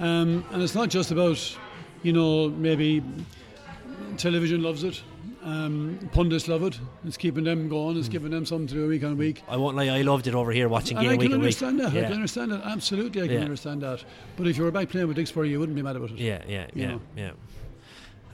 um, 0.00 0.44
and 0.50 0.62
it's 0.62 0.74
not 0.74 0.88
just 0.88 1.10
about, 1.10 1.38
you 2.02 2.12
know, 2.12 2.48
maybe 2.50 3.02
television 4.16 4.62
loves 4.62 4.82
it, 4.84 5.02
um, 5.46 5.98
pundits 6.12 6.48
love 6.48 6.62
it. 6.64 6.78
It's 7.06 7.16
keeping 7.16 7.44
them 7.44 7.68
going. 7.68 7.96
It's 7.96 8.08
giving 8.08 8.32
them 8.32 8.44
something 8.44 8.66
to 8.68 8.74
do 8.74 8.88
week 8.88 9.04
on 9.04 9.16
week. 9.16 9.42
I 9.48 9.56
won't 9.56 9.76
lie, 9.76 9.86
I 9.86 10.02
loved 10.02 10.26
it 10.26 10.34
over 10.34 10.50
here 10.52 10.68
watching 10.68 10.96
And 10.98 11.06
game 11.08 11.16
week 11.18 11.32
on 11.32 11.40
week. 11.40 11.56
I 11.56 11.58
can 11.58 11.68
understand 11.78 11.80
that. 11.80 12.04
I 12.04 12.06
can 12.06 12.12
understand 12.14 12.50
that. 12.52 12.62
Absolutely, 12.64 13.22
I 13.22 13.26
can 13.28 13.36
Yeah. 13.36 13.42
understand 13.42 13.82
that. 13.82 14.04
But 14.36 14.48
if 14.48 14.58
you 14.58 14.64
were 14.64 14.70
back 14.70 14.88
playing 14.90 15.08
with 15.08 15.16
Dicksboro, 15.16 15.48
you 15.48 15.58
wouldn't 15.60 15.76
be 15.76 15.82
mad 15.82 15.96
about 15.96 16.10
it. 16.10 16.18
Yeah, 16.18 16.42
yeah, 16.48 16.66
You 16.74 16.82
yeah, 16.82 16.88
know. 16.88 17.00
yeah. 17.16 17.30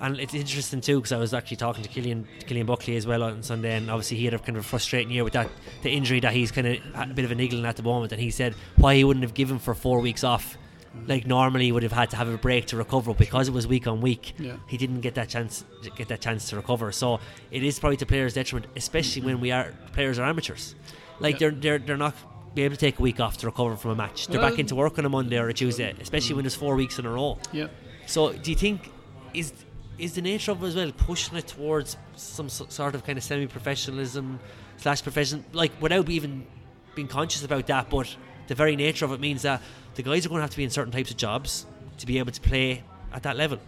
And 0.01 0.19
it's 0.19 0.35
interesting 0.35 0.81
too 0.81 0.97
because 0.97 1.13
I 1.13 1.19
was 1.19 1.33
actually 1.33 1.59
talking 1.59 1.83
to 1.85 1.89
Killian 1.89 2.27
Killian 2.47 2.67
Buckley 2.67 2.97
as 2.97 3.07
well 3.07 3.23
on 3.23 3.43
Sunday, 3.43 3.77
and 3.77 3.89
obviously 3.91 4.17
he 4.17 4.25
had 4.25 4.35
a 4.35 4.39
kind 4.39 4.57
of 4.57 4.65
a 4.65 4.67
frustrating 4.67 5.13
year 5.13 5.23
with 5.23 5.35
that 5.35 5.49
the 5.83 5.91
injury 5.91 6.19
that 6.21 6.33
he's 6.33 6.51
kind 6.51 6.67
of 6.67 6.79
had 6.95 7.11
a 7.11 7.15
bit 7.15 7.25
of 7.25 7.31
a 7.31 7.35
niggling 7.37 7.67
at 7.67 7.77
the 7.77 7.83
moment, 7.85 8.11
and 8.11 8.21
he 8.21 8.31
said 8.31 8.55
why 8.77 8.97
he 8.97 9.05
wouldn't 9.05 9.23
have 9.23 9.35
given 9.35 9.59
for 9.59 9.75
four 9.75 10.01
weeks 10.01 10.25
off. 10.25 10.57
Mm. 10.97 11.09
Like 11.09 11.27
normally 11.27 11.67
he 11.67 11.73
would 11.73 11.83
have 11.83 11.93
had 11.93 12.11
to 12.11 12.17
have 12.17 12.29
a 12.29 12.37
break 12.37 12.67
to 12.67 12.77
recover 12.77 13.15
because 13.15 13.49
it 13.49 13.55
was 13.55 13.67
week 13.67 13.87
on 13.87 14.01
week. 14.01 14.35
Yeah. 14.39 14.57
He 14.67 14.77
didn't 14.77 15.01
get 15.01 15.15
that 15.15 15.29
chance 15.29 15.65
get 15.97 16.09
that 16.09 16.21
chance 16.21 16.51
to 16.51 16.57
recover. 16.57 16.93
So 16.93 17.21
it 17.51 17.63
is 17.63 17.79
probably 17.79 17.97
to 17.99 18.07
players' 18.07 18.35
detriment, 18.35 18.67
especially 18.77 19.21
mm-hmm. 19.21 19.31
when 19.31 19.41
we 19.41 19.51
are 19.51 19.73
players 19.93 20.19
are 20.19 20.25
amateurs. 20.25 20.75
Like 21.21 21.35
Yeah. 21.41 21.51
they're 21.51 21.51
they're 21.51 21.79
they're 21.79 21.97
not 21.97 22.15
be 22.55 22.63
able 22.63 22.77
to 22.77 22.81
take 22.81 22.99
a 22.99 23.03
week 23.03 23.19
off 23.21 23.39
to 23.39 23.47
recover 23.47 23.77
from 23.77 23.93
a 23.93 23.95
match. 23.95 24.27
They're 24.27 24.41
Well- 24.41 24.51
back 24.51 24.59
into 24.59 24.75
work 24.75 24.99
on 24.99 25.05
a 25.07 25.09
Monday 25.09 25.39
or 25.39 25.49
a 25.49 25.55
Tuesday, 25.55 25.95
especially 26.01 26.33
mm. 26.33 26.37
when 26.37 26.45
there's 26.45 26.55
four 26.55 26.75
weeks 26.77 26.99
in 26.99 27.07
a 27.07 27.11
row. 27.11 27.39
Yeah. 27.53 27.69
So, 28.07 28.33
do 28.33 28.51
you 28.51 28.57
think 28.57 28.91
is 29.33 29.53
is 29.99 30.15
the 30.15 30.23
nature 30.23 30.53
of 30.53 30.63
it 30.63 30.67
as 30.67 30.75
well 30.75 30.91
pushing 30.93 31.37
it 31.37 31.47
towards 31.47 31.97
some 32.17 32.49
sort 32.49 32.95
of 32.95 33.05
kind 33.05 33.17
of 33.19 33.23
semi-professionalism 33.23 34.41
slash 34.77 35.03
profession, 35.03 35.45
like 35.53 35.71
without 35.81 36.09
even 36.09 36.47
being 36.95 37.09
conscious 37.09 37.45
about 37.45 37.67
that? 37.69 37.89
But 37.89 38.15
the 38.49 38.55
very 38.55 38.75
nature 38.77 39.05
of 39.05 39.13
it 39.13 39.21
means 39.21 39.43
that 39.43 39.63
the 39.95 40.03
guys 40.03 40.25
are 40.27 40.29
going 40.29 40.39
to 40.39 40.43
have 40.43 40.51
to 40.51 40.57
be 40.57 40.65
in 40.65 40.71
certain 40.71 40.93
types 40.93 41.11
of 41.11 41.17
jobs 41.17 41.67
to 41.99 42.07
be 42.07 42.19
able 42.19 42.33
to 42.33 42.41
play 42.41 42.83
at 43.13 43.23
that 43.23 43.37
level. 43.37 43.59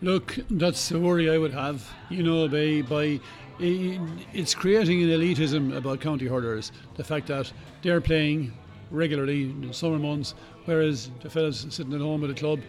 Look, 0.00 0.36
that's 0.50 0.88
the 0.88 0.98
worry 0.98 1.30
I 1.30 1.38
would 1.38 1.52
have. 1.52 1.88
You 2.10 2.22
know, 2.22 2.48
by 2.48 2.82
by, 2.82 3.20
it's 3.60 4.54
creating 4.54 5.02
an 5.02 5.10
elitism 5.10 5.76
about 5.76 6.00
county 6.00 6.26
hurlers. 6.26 6.72
The 6.96 7.04
fact 7.04 7.28
that 7.28 7.52
they're 7.82 8.00
playing 8.00 8.52
regularly 8.90 9.44
in 9.44 9.68
the 9.68 9.74
summer 9.74 9.98
months, 9.98 10.34
whereas 10.64 11.10
the 11.20 11.30
fellas 11.30 11.66
sitting 11.70 11.94
at 11.94 12.00
home 12.00 12.24
at 12.24 12.28
the 12.28 12.34
club, 12.34 12.60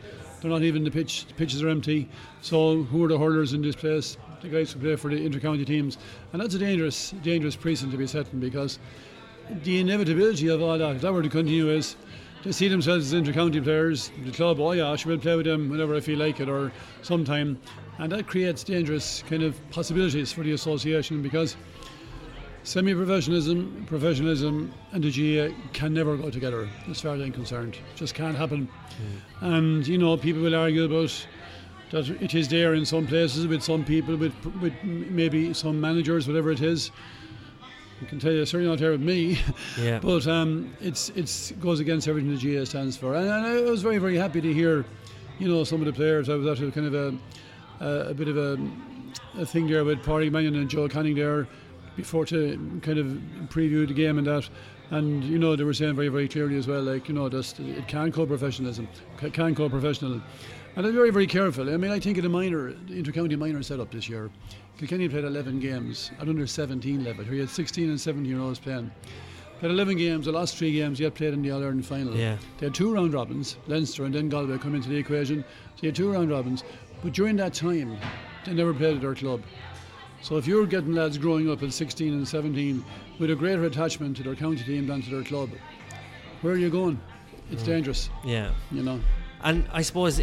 they're 0.42 0.52
not 0.52 0.62
even 0.62 0.84
the 0.84 0.92
pitch. 0.92 1.26
The 1.26 1.34
pitches 1.34 1.64
are 1.64 1.70
empty. 1.70 2.10
So 2.42 2.84
who 2.84 3.04
are 3.06 3.08
the 3.08 3.18
hurlers 3.18 3.54
in 3.54 3.62
this 3.62 3.76
place? 3.76 4.18
The 4.42 4.50
guys 4.50 4.74
who 4.74 4.80
play 4.80 4.96
for 4.98 5.10
the 5.10 5.26
inter-county 5.26 5.64
teams, 5.66 5.98
and 6.34 6.42
that's 6.42 6.54
a 6.54 6.60
dangerous, 6.60 7.12
dangerous 7.24 7.56
precedent 7.56 7.94
to 7.94 7.98
be 7.98 8.08
setting 8.08 8.40
because 8.40 8.78
the 9.64 9.80
inevitability 9.80 10.50
of 10.50 10.62
all 10.62 10.78
that, 10.78 10.98
if 10.98 11.02
that 11.02 11.14
were 11.14 11.24
to 11.24 11.30
continue, 11.30 11.70
is 11.70 11.96
to 12.44 12.52
see 12.52 12.68
themselves 12.68 13.08
as 13.08 13.14
inter-county 13.14 13.62
players. 13.62 14.12
The 14.26 14.32
club, 14.32 14.60
oh 14.60 14.74
yeah, 14.74 14.92
I 14.92 14.96
should 14.98 15.22
play 15.22 15.36
with 15.36 15.46
them 15.46 15.70
whenever 15.70 15.96
I 15.96 16.02
feel 16.02 16.20
like 16.20 16.40
it 16.40 16.50
or 16.50 16.72
sometime, 17.02 17.60
and 18.00 18.12
that 18.12 18.28
creates 18.28 18.64
dangerous 18.64 19.24
kind 19.28 19.44
of 19.44 19.58
possibilities 19.72 20.32
for 20.32 20.44
the 20.44 20.52
association 20.52 21.22
because 21.22 21.56
semi-professionalism, 22.64 23.86
professionalism, 23.88 24.74
and 24.92 25.04
the 25.04 25.12
GAA 25.12 25.56
can 25.74 25.94
never 25.94 26.18
go 26.18 26.30
together, 26.30 26.70
as 26.90 27.02
far 27.02 27.16
as 27.16 27.22
I'm 27.22 27.32
concerned. 27.32 27.78
Just 27.96 28.14
can't 28.14 28.36
happen. 28.36 28.68
Hmm. 29.40 29.46
And 29.46 29.88
you 29.88 29.98
know, 29.98 30.18
people 30.18 30.42
will 30.42 30.56
argue 30.56 30.84
about 30.84 31.28
that 31.92 32.10
it 32.22 32.34
is 32.36 32.48
there 32.48 32.74
in 32.74 32.86
some 32.86 33.08
places 33.08 33.48
with 33.48 33.64
some 33.64 33.86
people, 33.86 34.18
with 34.18 34.34
with 34.62 34.74
maybe 34.84 35.54
some 35.54 35.80
managers, 35.80 36.28
whatever 36.28 36.52
it 36.52 36.62
is. 36.62 36.92
I 38.04 38.10
can 38.10 38.20
tell 38.20 38.34
you, 38.34 38.46
certainly 38.46 38.70
not 38.70 38.80
here 38.80 38.92
with 38.92 39.02
me. 39.02 39.40
Yeah. 39.80 40.00
But 40.02 40.28
um, 40.28 40.76
it's 40.82 41.10
it's 41.10 41.52
goes 41.54 41.80
against 41.80 42.08
everything 42.08 42.36
the 42.36 42.58
GAA 42.58 42.66
stands 42.66 42.98
for, 42.98 43.16
and, 43.16 43.30
and 43.30 43.46
I 43.46 43.62
was 43.62 43.82
very 43.82 43.98
very 43.98 44.18
happy 44.18 44.42
to 44.42 44.54
hear, 44.54 44.86
you 45.40 45.48
know, 45.48 45.64
some 45.64 45.80
of 45.80 45.86
the 45.86 45.94
players. 45.94 46.28
I 46.28 46.36
was 46.36 46.48
at 46.48 46.68
a 46.68 46.72
kind 46.72 46.88
of 46.88 46.94
a 46.94 47.18
a, 47.80 48.10
a 48.10 48.14
bit 48.14 48.28
of 48.28 48.38
a, 48.38 48.58
a 49.38 49.46
thing 49.46 49.68
there 49.68 49.86
with 49.86 50.04
Parry 50.04 50.30
Mannion 50.30 50.56
and 50.56 50.70
Joe 50.70 50.90
Canning 50.90 51.16
there 51.16 51.48
before 51.96 52.26
to 52.26 52.80
kind 52.82 52.98
of 52.98 53.06
preview 53.50 53.88
the 53.88 53.94
game 53.94 54.18
and 54.18 54.28
that. 54.28 54.50
And 54.90 55.24
you 55.24 55.40
know 55.40 55.56
they 55.56 55.64
were 55.64 55.74
saying 55.74 55.96
very 55.96 56.10
very 56.10 56.28
clearly 56.28 56.58
as 56.58 56.68
well, 56.68 56.82
like 56.84 57.08
you 57.08 57.16
know, 57.16 57.30
just 57.30 57.60
it 57.60 57.88
can 57.88 58.12
call 58.12 58.28
professionalism, 58.28 58.88
ca- 59.18 59.30
can 59.30 59.56
call 59.56 59.70
professional. 59.70 60.22
And 60.76 60.86
I'm 60.86 60.94
very 60.94 61.12
very 61.12 61.28
careful. 61.28 61.72
I 61.72 61.78
mean, 61.78 61.92
I 61.92 62.00
think 62.00 62.18
in 62.18 62.24
the 62.24 62.30
minor, 62.30 62.74
the 62.74 62.94
inter-county 62.94 63.36
minor 63.36 63.62
setup 63.62 63.92
this 63.92 64.10
year, 64.10 64.32
Kilkenny 64.78 65.08
played 65.08 65.24
11 65.24 65.60
games 65.60 66.12
at 66.20 66.28
under 66.28 66.48
17 66.48 67.04
level. 67.04 67.26
You 67.26 67.42
had 67.42 67.50
16 67.50 67.90
and 67.90 68.02
17 68.02 68.30
year 68.30 68.40
olds 68.42 68.60
playing. 68.60 68.92
Played 69.60 69.72
11 69.72 69.98
games, 69.98 70.26
the 70.26 70.32
last 70.32 70.58
three 70.58 70.74
games, 70.74 71.00
yet 71.00 71.14
played 71.14 71.34
in 71.34 71.42
the 71.42 71.52
All 71.52 71.62
Ireland 71.62 71.86
final. 71.86 72.16
Yeah. 72.16 72.38
They 72.58 72.66
had 72.66 72.74
two 72.74 72.94
round 72.94 73.14
robins, 73.14 73.58
Leinster 73.68 74.06
and 74.06 74.14
then 74.14 74.30
Galway 74.30 74.58
come 74.58 74.76
into 74.76 74.90
the 74.90 74.98
equation. 74.98 75.46
So 75.76 75.84
you 75.84 75.88
had 75.90 75.96
two 75.96 76.12
round 76.12 76.32
robins. 76.32 76.64
But 77.04 77.14
during 77.14 77.36
that 77.38 77.54
time, 77.54 77.98
they 78.46 78.54
never 78.54 78.74
played 78.74 78.96
at 78.96 79.02
their 79.02 79.16
club. 79.16 79.44
So 80.22 80.38
if 80.38 80.48
you're 80.48 80.66
getting 80.66 80.94
lads 80.94 81.18
growing 81.18 81.52
up 81.52 81.62
at 81.64 81.72
16 81.72 82.14
and 82.14 82.28
17 82.28 82.84
with 83.20 83.30
a 83.30 83.36
greater 83.36 83.66
attachment 83.66 84.18
to 84.18 84.24
their 84.24 84.36
county 84.36 84.64
team 84.64 84.88
than 84.88 85.02
to 85.02 85.10
their 85.10 85.24
club, 85.24 85.50
where 86.42 86.54
are 86.54 86.58
you 86.58 86.70
going? 86.70 87.00
It's 87.52 87.64
mm. 87.64 87.68
dangerous, 87.68 88.10
Yeah. 88.26 88.52
you 88.72 88.84
know. 88.84 89.00
And 89.44 89.68
I 89.72 89.82
suppose 89.82 90.22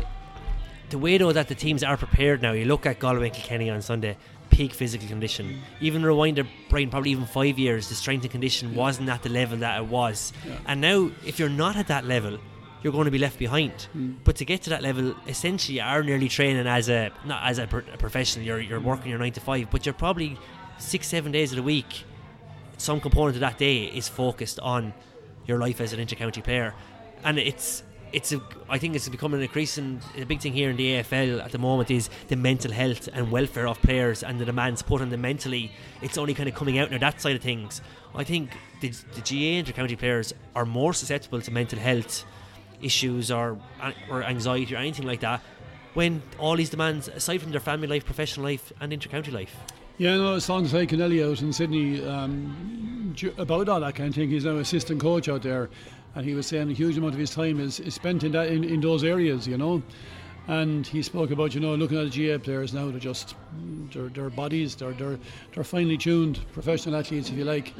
the 0.90 0.98
way 0.98 1.18
though 1.18 1.33
that 1.33 1.48
the 1.48 1.55
teams 1.55 1.83
are 1.83 1.96
prepared 1.96 2.42
now, 2.42 2.53
you 2.53 2.64
look 2.64 2.87
at 2.87 2.98
Galway 2.98 3.26
and 3.26 3.35
Kilkenny 3.35 3.70
on 3.70 3.83
Sunday, 3.83 4.16
peak 4.50 4.72
physical 4.74 5.09
condition. 5.09 5.61
Even 5.81 6.05
rewind 6.05 6.37
their 6.37 6.46
brain 6.68 6.90
probably 6.90 7.11
even 7.11 7.26
five 7.26 7.59
years, 7.59 7.88
the 7.88 7.94
strength 7.94 8.22
and 8.22 8.31
condition 8.31 8.74
wasn't 8.74 9.09
at 9.09 9.22
the 9.22 9.29
level 9.29 9.59
that 9.59 9.81
it 9.81 9.87
was. 9.87 10.33
Yeah. 10.46 10.59
And 10.66 10.81
now 10.81 11.11
if 11.24 11.38
you're 11.38 11.48
not 11.48 11.76
at 11.76 11.88
that 11.88 12.05
level, 12.05 12.38
you're 12.83 12.92
going 12.92 13.05
to 13.05 13.11
be 13.11 13.18
left 13.18 13.38
behind. 13.38 13.72
Hmm. 13.92 14.12
But 14.24 14.37
to 14.37 14.44
get 14.44 14.62
to 14.62 14.70
that 14.70 14.83
level, 14.83 15.14
essentially 15.26 15.79
you 15.79 15.85
are 15.85 16.03
nearly 16.03 16.29
training 16.29 16.66
as 16.66 16.88
a 16.88 17.11
not 17.24 17.44
as 17.44 17.59
a, 17.59 17.66
pro- 17.66 17.83
a 17.92 17.96
professional, 17.96 18.44
you're 18.44 18.61
you're 18.61 18.81
working 18.81 19.11
your 19.11 19.18
nine 19.18 19.33
to 19.33 19.40
five, 19.40 19.70
but 19.70 19.85
you're 19.87 19.92
probably 19.92 20.38
six, 20.79 21.07
seven 21.07 21.31
days 21.31 21.53
of 21.53 21.57
the 21.57 21.62
week 21.62 22.05
some 22.81 23.00
component 23.00 23.37
of 23.37 23.40
that 23.40 23.59
day 23.59 23.85
is 23.85 24.09
focused 24.09 24.59
on 24.61 24.94
your 25.46 25.59
life 25.59 25.81
as 25.81 25.92
an 25.92 26.00
intercounty 26.00 26.42
player, 26.42 26.74
and 27.24 27.38
it's 27.38 27.83
it's 28.12 28.32
a, 28.32 28.40
I 28.68 28.78
think 28.78 28.96
it's 28.96 29.08
becoming 29.08 29.38
an 29.38 29.44
increasing 29.44 30.00
a 30.16 30.24
big 30.24 30.40
thing 30.40 30.52
here 30.52 30.70
in 30.70 30.76
the 30.76 30.94
AFL 30.94 31.44
at 31.44 31.52
the 31.52 31.58
moment 31.58 31.90
is 31.90 32.10
the 32.28 32.36
mental 32.36 32.72
health 32.72 33.08
and 33.12 33.30
welfare 33.30 33.68
of 33.68 33.80
players 33.82 34.22
and 34.22 34.40
the 34.40 34.44
demands 34.44 34.82
put 34.82 35.00
on 35.00 35.10
them 35.10 35.20
mentally. 35.20 35.72
It's 36.02 36.18
only 36.18 36.34
kind 36.34 36.48
of 36.48 36.54
coming 36.54 36.78
out 36.78 36.90
now 36.90 36.98
that 36.98 37.20
side 37.20 37.36
of 37.36 37.42
things. 37.42 37.80
I 38.14 38.24
think 38.24 38.50
the, 38.80 38.88
the 38.88 39.20
GAA 39.20 39.62
intercounty 39.62 39.98
players 39.98 40.34
are 40.54 40.66
more 40.66 40.92
susceptible 40.92 41.40
to 41.40 41.50
mental 41.50 41.78
health 41.78 42.24
issues 42.82 43.30
or 43.30 43.58
or 44.08 44.22
anxiety 44.22 44.74
or 44.74 44.78
anything 44.78 45.06
like 45.06 45.20
that 45.20 45.42
when 45.94 46.22
all 46.38 46.56
these 46.56 46.70
demands 46.70 47.08
aside 47.08 47.40
from 47.42 47.50
their 47.50 47.60
family 47.60 47.86
life, 47.86 48.04
professional 48.04 48.44
life, 48.44 48.72
and 48.80 48.92
intercounty 48.92 49.32
life. 49.32 49.56
Yeah, 49.98 50.16
no, 50.16 50.34
it 50.34 50.40
sounds 50.40 50.72
like 50.72 50.88
Kennelly 50.88 51.28
out 51.28 51.42
in 51.42 51.52
Sydney 51.52 52.02
um, 52.06 53.14
about 53.36 53.68
all 53.68 53.80
that 53.80 53.94
kind 53.94 54.08
of 54.08 54.14
thing. 54.14 54.30
He's 54.30 54.44
now 54.44 54.56
assistant 54.56 55.00
coach 55.00 55.28
out 55.28 55.42
there, 55.42 55.68
and 56.14 56.24
he 56.24 56.34
was 56.34 56.46
saying 56.46 56.70
a 56.70 56.74
huge 56.74 56.96
amount 56.96 57.14
of 57.14 57.20
his 57.20 57.30
time 57.30 57.60
is, 57.60 57.80
is 57.80 57.94
spent 57.94 58.24
in 58.24 58.32
that 58.32 58.48
in, 58.48 58.64
in 58.64 58.80
those 58.80 59.04
areas, 59.04 59.46
you 59.46 59.56
know. 59.56 59.82
And 60.48 60.86
he 60.86 61.02
spoke 61.02 61.30
about 61.30 61.54
you 61.54 61.60
know 61.60 61.74
looking 61.74 61.98
at 61.98 62.10
the 62.10 62.32
GAA 62.32 62.38
players 62.38 62.74
now. 62.74 62.90
They're 62.90 62.98
just 62.98 63.34
their, 63.92 64.08
their 64.08 64.30
bodies, 64.30 64.74
they're, 64.74 64.92
they're 64.92 65.18
they're 65.54 65.64
finely 65.64 65.96
tuned 65.96 66.40
professional 66.52 66.96
athletes, 66.96 67.28
if 67.30 67.36
you 67.36 67.44
like. 67.44 67.72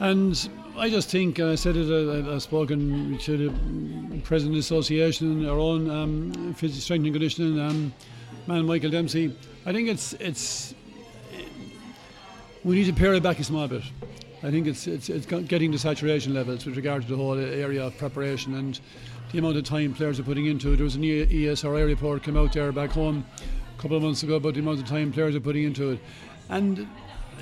And 0.00 0.48
I 0.76 0.90
just 0.90 1.08
think, 1.08 1.38
and 1.38 1.50
I 1.50 1.54
said 1.54 1.76
it, 1.76 2.26
I've 2.26 2.42
spoken 2.42 3.16
to 3.18 3.36
the 3.36 4.20
president 4.22 4.50
of 4.50 4.54
the 4.54 4.58
association, 4.58 5.48
our 5.48 5.58
own 5.58 5.88
um, 5.88 6.54
physical 6.54 6.80
strength 6.80 7.04
and 7.04 7.14
conditioning 7.14 7.60
um, 7.60 7.92
man, 8.46 8.66
Michael 8.66 8.90
Dempsey. 8.90 9.36
I 9.66 9.72
think 9.72 9.88
it's 9.88 10.12
it's 10.14 10.74
we 12.64 12.76
need 12.76 12.86
to 12.86 12.92
pare 12.92 13.14
it 13.14 13.22
back 13.22 13.38
a 13.38 13.44
small 13.44 13.68
bit. 13.68 13.82
I 14.44 14.50
think 14.50 14.66
it's 14.66 14.86
it's, 14.86 15.08
it's 15.08 15.24
getting 15.24 15.72
to 15.72 15.78
saturation 15.78 16.34
levels 16.34 16.66
with 16.66 16.76
regard 16.76 17.02
to 17.02 17.08
the 17.08 17.16
whole 17.16 17.38
area 17.38 17.86
of 17.86 17.96
preparation 17.96 18.54
and 18.54 18.78
the 19.32 19.38
amount 19.38 19.56
of 19.56 19.64
time 19.64 19.94
players 19.94 20.20
are 20.20 20.22
putting 20.22 20.44
into 20.44 20.74
it. 20.74 20.76
There 20.76 20.84
was 20.84 20.96
an 20.96 21.04
E- 21.04 21.24
ESRI 21.24 21.86
report 21.86 22.22
came 22.22 22.36
out 22.36 22.52
there 22.52 22.70
back 22.70 22.90
home 22.90 23.24
a 23.38 23.80
couple 23.80 23.96
of 23.96 24.02
months 24.02 24.22
ago 24.22 24.34
about 24.34 24.52
the 24.52 24.60
amount 24.60 24.80
of 24.80 24.86
time 24.86 25.12
players 25.12 25.34
are 25.34 25.40
putting 25.40 25.64
into 25.64 25.92
it, 25.92 26.00
and 26.50 26.86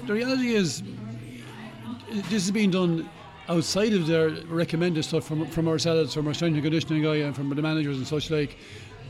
the 0.06 0.12
reality 0.12 0.54
is 0.54 0.84
this 2.30 2.44
is 2.44 2.52
being 2.52 2.70
done 2.70 3.10
outside 3.48 3.94
of 3.94 4.06
their 4.06 4.30
recommended 4.46 5.04
stuff 5.04 5.24
from 5.24 5.44
from 5.48 5.66
ourselves, 5.66 6.14
from 6.14 6.28
our 6.28 6.34
strength 6.34 6.54
and 6.54 6.62
conditioning 6.62 7.02
guy, 7.02 7.16
and 7.16 7.34
from 7.34 7.48
the 7.48 7.62
managers 7.62 7.96
and 7.96 8.06
such 8.06 8.30
like. 8.30 8.56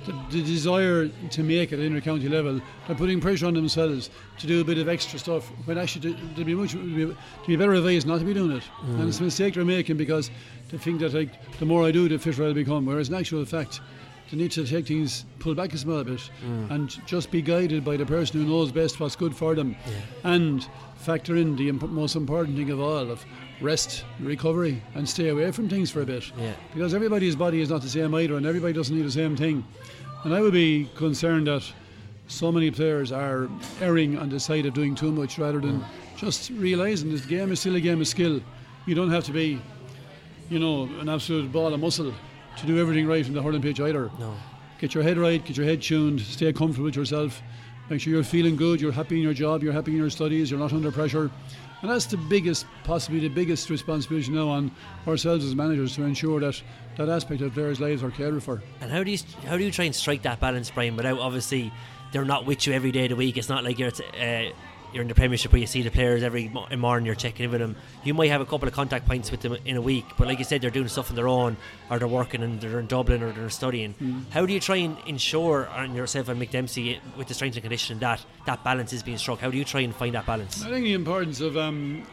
The, 0.04 0.12
the 0.30 0.42
desire 0.42 1.08
to 1.08 1.42
make 1.44 1.72
it 1.72 1.78
at 1.78 1.84
inter-county 1.84 2.28
level, 2.28 2.60
they're 2.86 2.96
putting 2.96 3.20
pressure 3.20 3.46
on 3.46 3.54
themselves 3.54 4.10
to 4.38 4.46
do 4.48 4.60
a 4.60 4.64
bit 4.64 4.78
of 4.78 4.88
extra 4.88 5.18
stuff. 5.18 5.46
When 5.64 5.78
actually, 5.78 6.14
to, 6.34 6.44
be 6.44 6.54
much 6.54 6.72
to 6.72 7.08
be, 7.08 7.16
be 7.46 7.56
better 7.56 7.74
advised 7.74 8.06
not 8.06 8.18
to 8.18 8.24
be 8.24 8.34
doing 8.34 8.52
it, 8.52 8.64
and 8.82 8.98
mm. 8.98 9.08
it's 9.08 9.20
a 9.20 9.22
mistake 9.22 9.54
they're 9.54 9.64
making 9.64 9.96
because 9.96 10.30
they 10.70 10.78
think 10.78 11.00
that 11.00 11.14
like 11.14 11.58
the 11.58 11.66
more 11.66 11.84
I 11.84 11.92
do, 11.92 12.08
the 12.08 12.18
fitter 12.18 12.44
I'll 12.44 12.54
become. 12.54 12.84
Whereas 12.84 13.10
in 13.10 13.14
actual 13.14 13.44
fact, 13.44 13.80
they 14.32 14.38
need 14.38 14.50
to 14.52 14.64
take 14.64 14.86
things, 14.86 15.26
pull 15.40 15.54
back 15.54 15.74
a 15.74 15.78
small 15.78 16.02
bit, 16.02 16.18
Mm. 16.44 16.70
and 16.70 17.06
just 17.06 17.30
be 17.30 17.42
guided 17.42 17.84
by 17.84 17.96
the 17.98 18.06
person 18.06 18.40
who 18.40 18.48
knows 18.48 18.72
best 18.72 18.98
what's 18.98 19.14
good 19.14 19.36
for 19.36 19.54
them, 19.54 19.76
and 20.24 20.66
factor 20.96 21.36
in 21.36 21.54
the 21.56 21.68
imp- 21.68 21.90
most 21.90 22.16
important 22.16 22.56
thing 22.56 22.70
of 22.70 22.80
all 22.80 23.10
of 23.10 23.24
rest, 23.60 24.04
and 24.18 24.26
recovery, 24.26 24.82
and 24.94 25.06
stay 25.08 25.28
away 25.28 25.52
from 25.52 25.68
things 25.68 25.90
for 25.90 26.00
a 26.00 26.06
bit. 26.06 26.24
Yeah. 26.40 26.52
Because 26.74 26.94
everybody's 26.94 27.36
body 27.36 27.60
is 27.60 27.68
not 27.68 27.82
the 27.82 27.88
same 27.90 28.14
either, 28.14 28.36
and 28.36 28.46
everybody 28.46 28.72
doesn't 28.72 28.96
need 28.96 29.04
the 29.06 29.10
same 29.12 29.36
thing. 29.36 29.64
And 30.24 30.32
I 30.34 30.40
would 30.40 30.52
be 30.54 30.88
concerned 30.96 31.46
that 31.46 31.62
so 32.26 32.50
many 32.50 32.70
players 32.70 33.12
are 33.12 33.48
erring 33.82 34.18
on 34.18 34.30
the 34.30 34.40
side 34.40 34.64
of 34.66 34.72
doing 34.74 34.94
too 34.94 35.12
much 35.12 35.38
rather 35.38 35.60
than 35.60 35.84
just 36.16 36.50
realizing 36.50 37.10
this 37.12 37.26
game 37.26 37.52
is 37.52 37.60
still 37.60 37.76
a 37.76 37.80
game 37.80 38.00
of 38.00 38.08
skill. 38.08 38.40
You 38.86 38.94
don't 38.94 39.10
have 39.10 39.24
to 39.24 39.32
be, 39.32 39.60
you 40.48 40.58
know, 40.58 40.88
an 41.00 41.08
absolute 41.08 41.52
ball 41.52 41.74
of 41.74 41.80
muscle 41.80 42.12
to 42.58 42.66
do 42.66 42.78
everything 42.78 43.06
right 43.06 43.26
in 43.26 43.32
the 43.32 43.42
hurling 43.42 43.62
pitch 43.62 43.80
either. 43.80 44.10
No. 44.18 44.34
Get 44.78 44.94
your 44.94 45.02
head 45.02 45.18
right, 45.18 45.44
get 45.44 45.56
your 45.56 45.66
head 45.66 45.80
tuned, 45.80 46.20
stay 46.20 46.52
comfortable 46.52 46.86
with 46.86 46.96
yourself, 46.96 47.40
make 47.88 48.00
sure 48.00 48.12
you're 48.12 48.24
feeling 48.24 48.56
good, 48.56 48.80
you're 48.80 48.92
happy 48.92 49.16
in 49.16 49.22
your 49.22 49.34
job, 49.34 49.62
you're 49.62 49.72
happy 49.72 49.92
in 49.92 49.98
your 49.98 50.10
studies, 50.10 50.50
you're 50.50 50.58
not 50.60 50.72
under 50.72 50.90
pressure. 50.90 51.30
And 51.82 51.90
that's 51.90 52.06
the 52.06 52.16
biggest, 52.16 52.66
possibly 52.84 53.20
the 53.20 53.28
biggest 53.28 53.68
responsibility 53.68 54.30
now 54.30 54.48
on 54.48 54.70
ourselves 55.06 55.44
as 55.44 55.54
managers 55.54 55.96
to 55.96 56.04
ensure 56.04 56.38
that 56.40 56.60
that 56.96 57.08
aspect 57.08 57.40
of 57.42 57.54
players' 57.54 57.80
lives 57.80 58.04
are 58.04 58.10
cared 58.10 58.40
for. 58.42 58.62
And 58.80 58.90
how 58.90 59.02
do 59.02 59.10
you 59.10 59.18
how 59.46 59.56
do 59.56 59.64
you 59.64 59.72
try 59.72 59.86
and 59.86 59.94
strike 59.94 60.22
that 60.22 60.38
balance, 60.38 60.70
Brian? 60.70 60.94
Without 60.94 61.18
obviously 61.18 61.72
they're 62.12 62.24
not 62.24 62.46
with 62.46 62.66
you 62.66 62.72
every 62.72 62.92
day 62.92 63.04
of 63.04 63.10
the 63.10 63.16
week. 63.16 63.36
It's 63.36 63.48
not 63.48 63.64
like 63.64 63.78
you're 63.78 63.88
at, 63.88 64.00
uh, 64.00 64.52
you're 64.92 65.02
in 65.02 65.08
the 65.08 65.14
Premiership 65.14 65.52
where 65.52 65.60
you 65.60 65.66
see 65.66 65.82
the 65.82 65.90
players 65.90 66.22
every 66.22 66.48
mo- 66.48 66.66
morning. 66.76 67.06
You're 67.06 67.14
checking 67.14 67.44
in 67.44 67.50
with 67.50 67.60
them. 67.60 67.76
You 68.04 68.14
might 68.14 68.30
have 68.30 68.40
a 68.40 68.46
couple 68.46 68.68
of 68.68 68.74
contact 68.74 69.06
points 69.06 69.30
with 69.30 69.40
them 69.40 69.56
in 69.64 69.76
a 69.76 69.80
week, 69.80 70.04
but 70.18 70.26
like 70.28 70.38
you 70.38 70.44
said, 70.44 70.60
they're 70.60 70.70
doing 70.70 70.88
stuff 70.88 71.10
on 71.10 71.16
their 71.16 71.28
own, 71.28 71.56
or 71.90 71.98
they're 71.98 72.08
working 72.08 72.42
and 72.42 72.60
they're 72.60 72.80
in 72.80 72.86
Dublin 72.86 73.22
or 73.22 73.32
they're 73.32 73.50
studying. 73.50 73.94
How 74.30 74.46
do 74.46 74.52
you 74.52 74.60
try 74.60 74.76
and 74.76 74.96
ensure 75.06 75.68
on 75.68 75.94
yourself 75.94 76.28
and 76.28 76.40
Mick 76.40 76.50
Dempsey 76.50 77.00
with 77.16 77.28
the 77.28 77.34
strength 77.34 77.54
and 77.56 77.62
conditioning 77.62 78.00
that 78.00 78.24
that 78.46 78.62
balance 78.64 78.92
is 78.92 79.02
being 79.02 79.18
struck? 79.18 79.40
How 79.40 79.50
do 79.50 79.56
you 79.58 79.64
try 79.64 79.80
and 79.80 79.94
find 79.94 80.14
that 80.14 80.26
balance? 80.26 80.62
I 80.64 80.68
think 80.70 80.84
the 80.84 80.92
importance 80.94 81.40
of 81.40 81.56
um, 81.56 82.06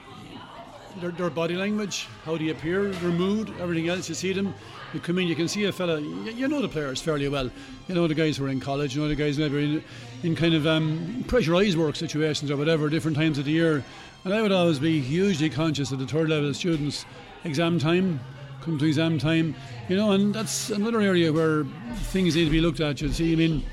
their, 0.98 1.12
their 1.12 1.30
body 1.30 1.56
language, 1.56 2.08
how 2.26 2.38
they 2.38 2.50
appear, 2.50 2.90
their 2.90 3.12
mood, 3.12 3.54
everything 3.60 3.90
else. 3.90 4.10
You 4.10 4.16
see 4.16 4.34
them, 4.34 4.54
you 4.94 5.00
come 5.00 5.20
in, 5.20 5.28
you 5.28 5.36
can 5.36 5.48
see 5.48 5.66
a 5.66 5.72
fella. 5.72 6.00
You, 6.00 6.32
you 6.32 6.48
know 6.48 6.62
the 6.62 6.70
players 6.70 7.02
fairly 7.02 7.28
well. 7.28 7.50
You 7.88 7.96
know 7.96 8.08
the 8.08 8.16
guys 8.16 8.38
who 8.38 8.46
are 8.46 8.50
in 8.50 8.60
college. 8.60 8.96
You 8.96 9.02
know 9.02 9.08
the 9.08 9.16
guys 9.16 9.38
maybe 9.38 9.64
in, 9.64 9.84
in 10.24 10.36
kind 10.36 10.54
of 10.54 10.68
um, 10.68 11.24
pressurised 11.28 11.76
work 11.76 11.96
situations 11.96 12.52
or 12.52 12.58
whatever, 12.58 12.90
different 12.90 13.18
times 13.18 13.38
of 13.38 13.46
the 13.46 13.52
year. 13.52 13.84
And 14.26 14.34
I 14.34 14.42
would 14.42 14.52
always 14.52 14.80
be 14.80 15.00
hugely 15.00 15.50
conscious 15.50 15.92
of 15.92 16.00
the 16.00 16.08
third 16.08 16.30
level 16.30 16.54
students' 16.54 17.06
exam 17.44 17.80
time. 17.80 18.20
Come 18.62 18.78
to 18.78 18.86
exam 18.86 19.18
time, 19.18 19.56
you 19.88 19.96
know, 19.96 20.12
and 20.12 20.36
that's 20.36 20.70
another 20.70 21.00
area 21.00 21.32
where 21.32 21.64
things 22.12 22.36
need 22.36 22.44
to 22.44 22.52
be 22.52 22.60
looked 22.60 22.82
at. 22.82 23.00
You 23.00 23.08
see, 23.10 23.32
I 23.32 23.36
mean, 23.38 23.64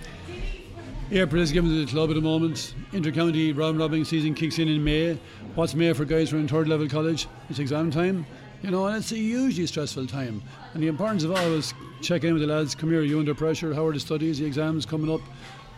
April 1.13 1.41
is 1.41 1.53
given 1.53 1.71
to 1.71 1.85
the 1.85 1.91
club 1.91 2.11
at 2.11 2.15
the 2.15 2.21
moment. 2.21 2.75
Inter-county 2.93 3.53
round 3.53 4.07
season 4.07 4.35
kicks 4.35 4.59
in 4.59 4.67
in 4.67 4.83
May. 4.83 5.17
What's 5.55 5.73
May 5.73 5.93
for 5.93 6.05
guys 6.05 6.31
who 6.31 6.37
are 6.37 6.41
in 6.41 6.49
third 6.49 6.67
level 6.67 6.89
college? 6.89 7.29
It's 7.49 7.61
exam 7.61 7.93
time. 7.93 8.27
You 8.63 8.73
know, 8.73 8.87
and 8.87 8.97
it's 8.97 9.13
a 9.13 9.17
hugely 9.17 9.67
stressful 9.67 10.09
time. 10.09 10.43
And 10.75 10.83
the 10.83 10.89
importance 10.89 11.23
of 11.23 11.31
always 11.31 11.75
checking 12.03 12.31
in 12.31 12.35
with 12.35 12.43
the 12.43 12.53
lads. 12.53 12.75
Come 12.75 12.91
here, 12.91 13.03
you 13.03 13.21
under 13.21 13.37
pressure? 13.37 13.73
How 13.73 13.87
are 13.87 13.93
the 13.93 14.01
studies? 14.01 14.41
The 14.41 14.47
exams 14.47 14.85
coming 14.85 15.09
up? 15.09 15.21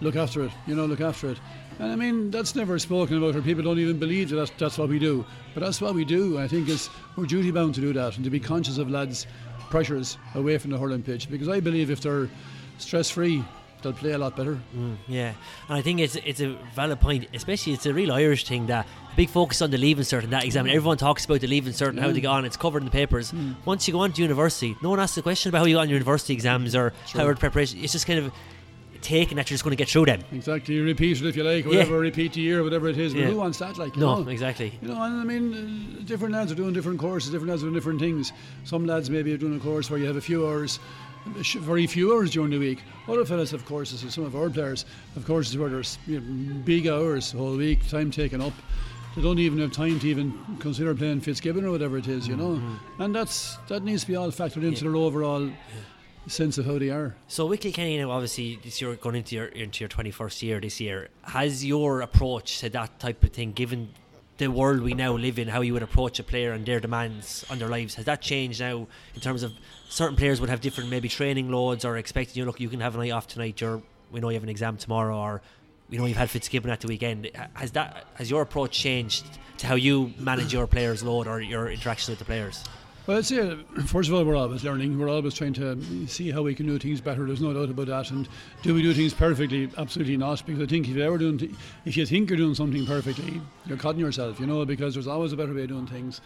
Look 0.00 0.16
after 0.16 0.44
it. 0.44 0.52
You 0.66 0.74
know, 0.74 0.86
look 0.86 1.02
after 1.02 1.30
it. 1.30 1.38
And 1.78 1.92
I 1.92 1.96
mean, 1.96 2.30
that's 2.30 2.56
never 2.56 2.78
spoken 2.78 3.18
about, 3.18 3.36
or 3.36 3.42
people 3.42 3.62
don't 3.62 3.78
even 3.78 3.98
believe 3.98 4.30
that 4.30 4.36
that's, 4.36 4.50
that's 4.56 4.78
what 4.78 4.88
we 4.88 4.98
do. 4.98 5.26
But 5.52 5.62
that's 5.62 5.82
what 5.82 5.94
we 5.94 6.06
do. 6.06 6.38
I 6.38 6.48
think 6.48 6.70
it's 6.70 6.88
we're 7.16 7.26
duty 7.26 7.50
bound 7.50 7.74
to 7.74 7.82
do 7.82 7.92
that 7.92 8.16
and 8.16 8.24
to 8.24 8.30
be 8.30 8.40
conscious 8.40 8.78
of 8.78 8.90
lads' 8.90 9.26
pressures 9.68 10.16
away 10.34 10.56
from 10.56 10.70
the 10.70 10.78
hurling 10.78 11.02
pitch. 11.02 11.28
Because 11.30 11.50
I 11.50 11.60
believe 11.60 11.90
if 11.90 12.00
they're 12.00 12.30
stress 12.78 13.10
free, 13.10 13.44
they'll 13.82 13.92
play 13.92 14.12
a 14.12 14.18
lot 14.18 14.36
better. 14.36 14.58
Mm, 14.76 14.96
yeah, 15.06 15.34
and 15.68 15.78
I 15.78 15.82
think 15.82 16.00
it's 16.00 16.16
it's 16.16 16.40
a 16.40 16.56
valid 16.74 17.00
point, 17.00 17.28
especially 17.34 17.72
it's 17.72 17.86
a 17.86 17.94
real 17.94 18.12
Irish 18.12 18.44
thing 18.44 18.66
that 18.66 18.86
big 19.16 19.30
focus 19.30 19.62
on 19.62 19.70
the 19.70 19.78
leaving 19.78 20.04
cert 20.04 20.24
and 20.24 20.32
that 20.32 20.44
exam. 20.44 20.66
And 20.66 20.74
everyone 20.74 20.96
talks 20.96 21.24
about 21.24 21.40
the 21.40 21.46
leaving 21.46 21.72
cert 21.72 21.90
and 21.90 21.98
how 21.98 22.12
they 22.12 22.20
mm. 22.20 22.22
go 22.22 22.30
on. 22.30 22.44
It's 22.44 22.56
covered 22.56 22.78
in 22.78 22.84
the 22.84 22.90
papers. 22.90 23.32
Once 23.64 23.88
you 23.88 23.92
go 23.92 24.00
on 24.00 24.12
to 24.12 24.22
university, 24.22 24.76
no 24.82 24.90
one 24.90 25.00
asks 25.00 25.16
the 25.16 25.22
question 25.22 25.48
about 25.48 25.58
how 25.58 25.64
you 25.64 25.74
got 25.76 25.82
on 25.82 25.88
your 25.88 25.98
university 25.98 26.32
exams 26.34 26.74
or 26.76 26.92
how 27.12 27.24
your 27.24 27.34
preparation. 27.34 27.80
It's 27.82 27.92
just 27.92 28.06
kind 28.06 28.20
of 28.20 28.32
taken 29.00 29.36
that 29.36 29.48
you're 29.48 29.54
just 29.54 29.64
going 29.64 29.76
to 29.76 29.76
get 29.76 29.88
through 29.88 30.06
them. 30.06 30.22
Exactly, 30.32 30.74
you 30.74 30.84
repeat 30.84 31.20
it 31.20 31.26
if 31.26 31.36
you 31.36 31.44
like, 31.44 31.64
Yeah. 31.64 31.88
repeat 31.88 32.32
the 32.34 32.40
year, 32.40 32.62
whatever 32.62 32.88
it 32.88 32.98
is. 32.98 33.14
But 33.14 33.20
Yeah. 33.20 33.26
who 33.28 33.36
wants 33.36 33.58
that? 33.58 33.78
Like, 33.78 33.96
No, 33.96 34.20
know? 34.20 34.28
exactly. 34.28 34.72
You 34.82 34.88
know, 34.88 35.02
and 35.02 35.20
I 35.20 35.24
mean, 35.24 35.98
uh, 36.00 36.04
different 36.04 36.34
lads 36.34 36.52
are 36.52 36.56
doing 36.56 36.72
different 36.72 36.98
courses, 36.98 37.30
different 37.30 37.50
lads 37.50 37.62
are 37.62 37.66
doing 37.66 37.74
different 37.74 38.00
things. 38.00 38.32
Some 38.64 38.86
lads 38.86 39.10
maybe 39.10 39.32
are 39.32 39.36
doing 39.36 39.56
a 39.56 39.60
course 39.60 39.90
where 39.90 39.98
you 39.98 40.06
have 40.06 40.16
a 40.16 40.20
few 40.20 40.46
hours, 40.46 40.78
very 41.26 41.86
few 41.86 42.12
hours 42.14 42.30
during 42.30 42.50
the 42.50 42.58
week. 42.58 42.82
Other 43.06 43.24
fellas 43.24 43.50
have 43.50 43.64
courses, 43.64 44.02
and 44.02 44.12
some 44.12 44.24
of 44.24 44.36
our 44.36 44.50
players 44.50 44.84
have 45.14 45.26
courses 45.26 45.56
where 45.56 45.68
there's 45.68 45.98
you 46.06 46.20
know, 46.20 46.54
big 46.64 46.86
hours 46.86 47.32
the 47.32 47.38
whole 47.38 47.56
week, 47.56 47.88
time 47.88 48.10
taken 48.10 48.40
up. 48.40 48.52
They 49.16 49.22
don't 49.22 49.38
even 49.38 49.58
have 49.58 49.72
time 49.72 49.98
to 49.98 50.08
even 50.08 50.32
consider 50.60 50.94
playing 50.94 51.20
Fitzgibbon 51.20 51.64
or 51.64 51.70
whatever 51.70 51.98
it 51.98 52.06
is, 52.06 52.28
you 52.28 52.36
know. 52.36 52.50
Mm-hmm. 52.50 53.02
And 53.02 53.14
that's 53.14 53.56
that 53.68 53.82
needs 53.82 54.02
to 54.02 54.08
be 54.08 54.16
all 54.16 54.30
factored 54.30 54.64
into 54.64 54.84
their 54.84 54.96
overall 54.96 55.50
sense 56.26 56.58
of 56.58 56.66
how 56.66 56.78
they 56.78 56.90
are. 56.90 57.16
So 57.26 57.46
with 57.46 57.60
Kilkenny 57.60 57.98
now, 57.98 58.10
obviously, 58.10 58.60
this 58.62 58.80
year 58.80 58.94
going 58.96 59.16
into 59.16 59.34
your 59.34 59.46
into 59.46 59.80
your 59.80 59.88
twenty 59.88 60.10
first 60.10 60.42
year 60.42 60.60
this 60.60 60.80
year, 60.80 61.08
has 61.22 61.64
your 61.64 62.00
approach 62.02 62.60
to 62.60 62.70
that 62.70 63.00
type 63.00 63.24
of 63.24 63.30
thing, 63.30 63.52
given 63.52 63.88
the 64.38 64.48
world 64.48 64.80
we 64.80 64.94
now 64.94 65.12
live 65.12 65.38
in, 65.38 65.48
how 65.48 65.60
you 65.60 65.72
would 65.74 65.82
approach 65.82 66.18
a 66.18 66.22
player 66.22 66.52
and 66.52 66.64
their 66.64 66.80
demands 66.80 67.44
on 67.50 67.58
their 67.58 67.68
lives, 67.68 67.94
has 67.96 68.04
that 68.06 68.22
changed 68.22 68.60
now 68.60 68.86
in 69.14 69.20
terms 69.20 69.42
of 69.42 69.52
certain 69.88 70.16
players 70.16 70.40
would 70.40 70.48
have 70.48 70.60
different 70.60 70.88
maybe 70.88 71.08
training 71.08 71.50
loads 71.50 71.84
or 71.84 71.96
expecting 71.96 72.36
you 72.36 72.44
look 72.44 72.60
you 72.60 72.68
can 72.68 72.80
have 72.80 72.94
a 72.94 72.98
night 72.98 73.10
off 73.10 73.26
tonight, 73.26 73.60
you're 73.60 73.82
we 74.10 74.20
know 74.20 74.30
you 74.30 74.34
have 74.34 74.42
an 74.42 74.48
exam 74.48 74.76
tomorrow 74.76 75.18
or 75.18 75.42
we 75.90 75.98
know 75.98 76.06
you've 76.06 76.16
had 76.16 76.30
Fitzgibbon 76.30 76.70
at 76.70 76.80
the 76.80 76.86
weekend. 76.86 77.30
Has 77.54 77.72
that 77.72 78.06
has 78.14 78.30
your 78.30 78.42
approach 78.42 78.72
changed 78.72 79.26
to 79.58 79.66
how 79.66 79.74
you 79.74 80.12
manage 80.18 80.52
your 80.52 80.66
players' 80.66 81.02
load 81.02 81.26
or 81.26 81.40
your 81.40 81.70
interactions 81.70 82.10
with 82.10 82.18
the 82.18 82.24
players? 82.24 82.64
Well, 83.08 83.16
I'd 83.16 83.24
say, 83.24 83.56
first 83.86 84.10
of 84.10 84.14
all, 84.14 84.22
we're 84.22 84.36
always 84.36 84.64
learning. 84.64 84.98
We're 84.98 85.08
always 85.08 85.32
trying 85.32 85.54
to 85.54 86.06
see 86.06 86.30
how 86.30 86.42
we 86.42 86.54
can 86.54 86.66
do 86.66 86.78
things 86.78 87.00
better. 87.00 87.24
There's 87.24 87.40
no 87.40 87.54
doubt 87.54 87.70
about 87.70 87.86
that. 87.86 88.10
And 88.10 88.28
do 88.60 88.74
we 88.74 88.82
do 88.82 88.92
things 88.92 89.14
perfectly? 89.14 89.70
Absolutely 89.78 90.18
not. 90.18 90.44
Because 90.44 90.62
I 90.62 90.66
think 90.66 90.88
if 90.88 90.94
you 90.94 91.02
ever 91.02 91.16
doing, 91.16 91.38
th- 91.38 91.52
if 91.86 91.96
you 91.96 92.04
think 92.04 92.28
you're 92.28 92.36
doing 92.36 92.54
something 92.54 92.84
perfectly, 92.84 93.40
you're 93.64 93.78
cutting 93.78 94.02
yourself. 94.02 94.38
You 94.38 94.44
know, 94.46 94.62
because 94.66 94.92
there's 94.92 95.06
always 95.06 95.32
a 95.32 95.38
better 95.38 95.54
way 95.54 95.62
of 95.62 95.68
doing 95.68 95.86
things. 95.86 96.20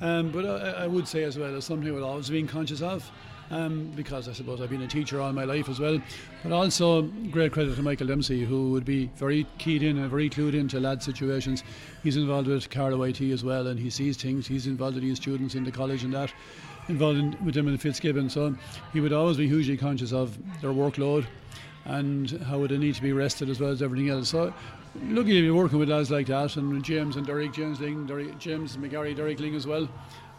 Um, 0.00 0.30
but 0.30 0.46
I, 0.46 0.84
I 0.84 0.86
would 0.86 1.08
say 1.08 1.24
as 1.24 1.36
well, 1.36 1.56
it's 1.56 1.66
something 1.66 1.92
we're 1.92 2.04
always 2.04 2.30
being 2.30 2.46
conscious 2.46 2.82
of. 2.82 3.10
Um, 3.50 3.90
because 3.96 4.28
I 4.28 4.34
suppose 4.34 4.60
I've 4.60 4.68
been 4.68 4.82
a 4.82 4.86
teacher 4.86 5.22
all 5.22 5.32
my 5.32 5.44
life 5.44 5.70
as 5.70 5.80
well, 5.80 5.98
but 6.42 6.52
also 6.52 7.02
great 7.30 7.50
credit 7.50 7.76
to 7.76 7.82
Michael 7.82 8.06
Dempsey, 8.06 8.44
who 8.44 8.70
would 8.72 8.84
be 8.84 9.06
very 9.16 9.46
keyed 9.56 9.82
in 9.82 9.96
and 9.96 10.10
very 10.10 10.28
clued 10.28 10.52
into 10.52 10.78
lad 10.78 11.02
situations. 11.02 11.64
He's 12.02 12.18
involved 12.18 12.46
with 12.46 12.68
Carlow 12.68 13.02
IT 13.04 13.22
as 13.22 13.44
well, 13.44 13.68
and 13.68 13.80
he 13.80 13.88
sees 13.88 14.18
things. 14.18 14.46
He's 14.46 14.66
involved 14.66 14.96
with 14.96 15.04
his 15.04 15.16
students 15.16 15.54
in 15.54 15.64
the 15.64 15.72
college 15.72 16.04
and 16.04 16.12
that, 16.12 16.30
involved 16.88 17.18
in, 17.18 17.42
with 17.42 17.54
them 17.54 17.68
in 17.68 17.78
Fitzgibbon. 17.78 18.28
So 18.28 18.54
he 18.92 19.00
would 19.00 19.14
always 19.14 19.38
be 19.38 19.48
hugely 19.48 19.78
conscious 19.78 20.12
of 20.12 20.36
their 20.60 20.72
workload 20.72 21.26
and 21.86 22.30
how 22.42 22.66
they 22.66 22.76
need 22.76 22.96
to 22.96 23.02
be 23.02 23.14
rested 23.14 23.48
as 23.48 23.60
well 23.60 23.70
as 23.70 23.80
everything 23.80 24.10
else. 24.10 24.28
So 24.28 24.52
lucky 25.02 25.32
to 25.32 25.42
be 25.42 25.50
working 25.50 25.78
with 25.78 25.88
lads 25.88 26.10
like 26.10 26.26
that, 26.26 26.56
and 26.56 26.84
James 26.84 27.16
and 27.16 27.26
Derek 27.26 27.52
James 27.52 27.78
Lyng, 27.78 28.06
Derek, 28.06 28.38
James 28.38 28.76
McGarry, 28.76 29.16
Derek 29.16 29.38
Lyng 29.38 29.56
as 29.56 29.66
well. 29.66 29.88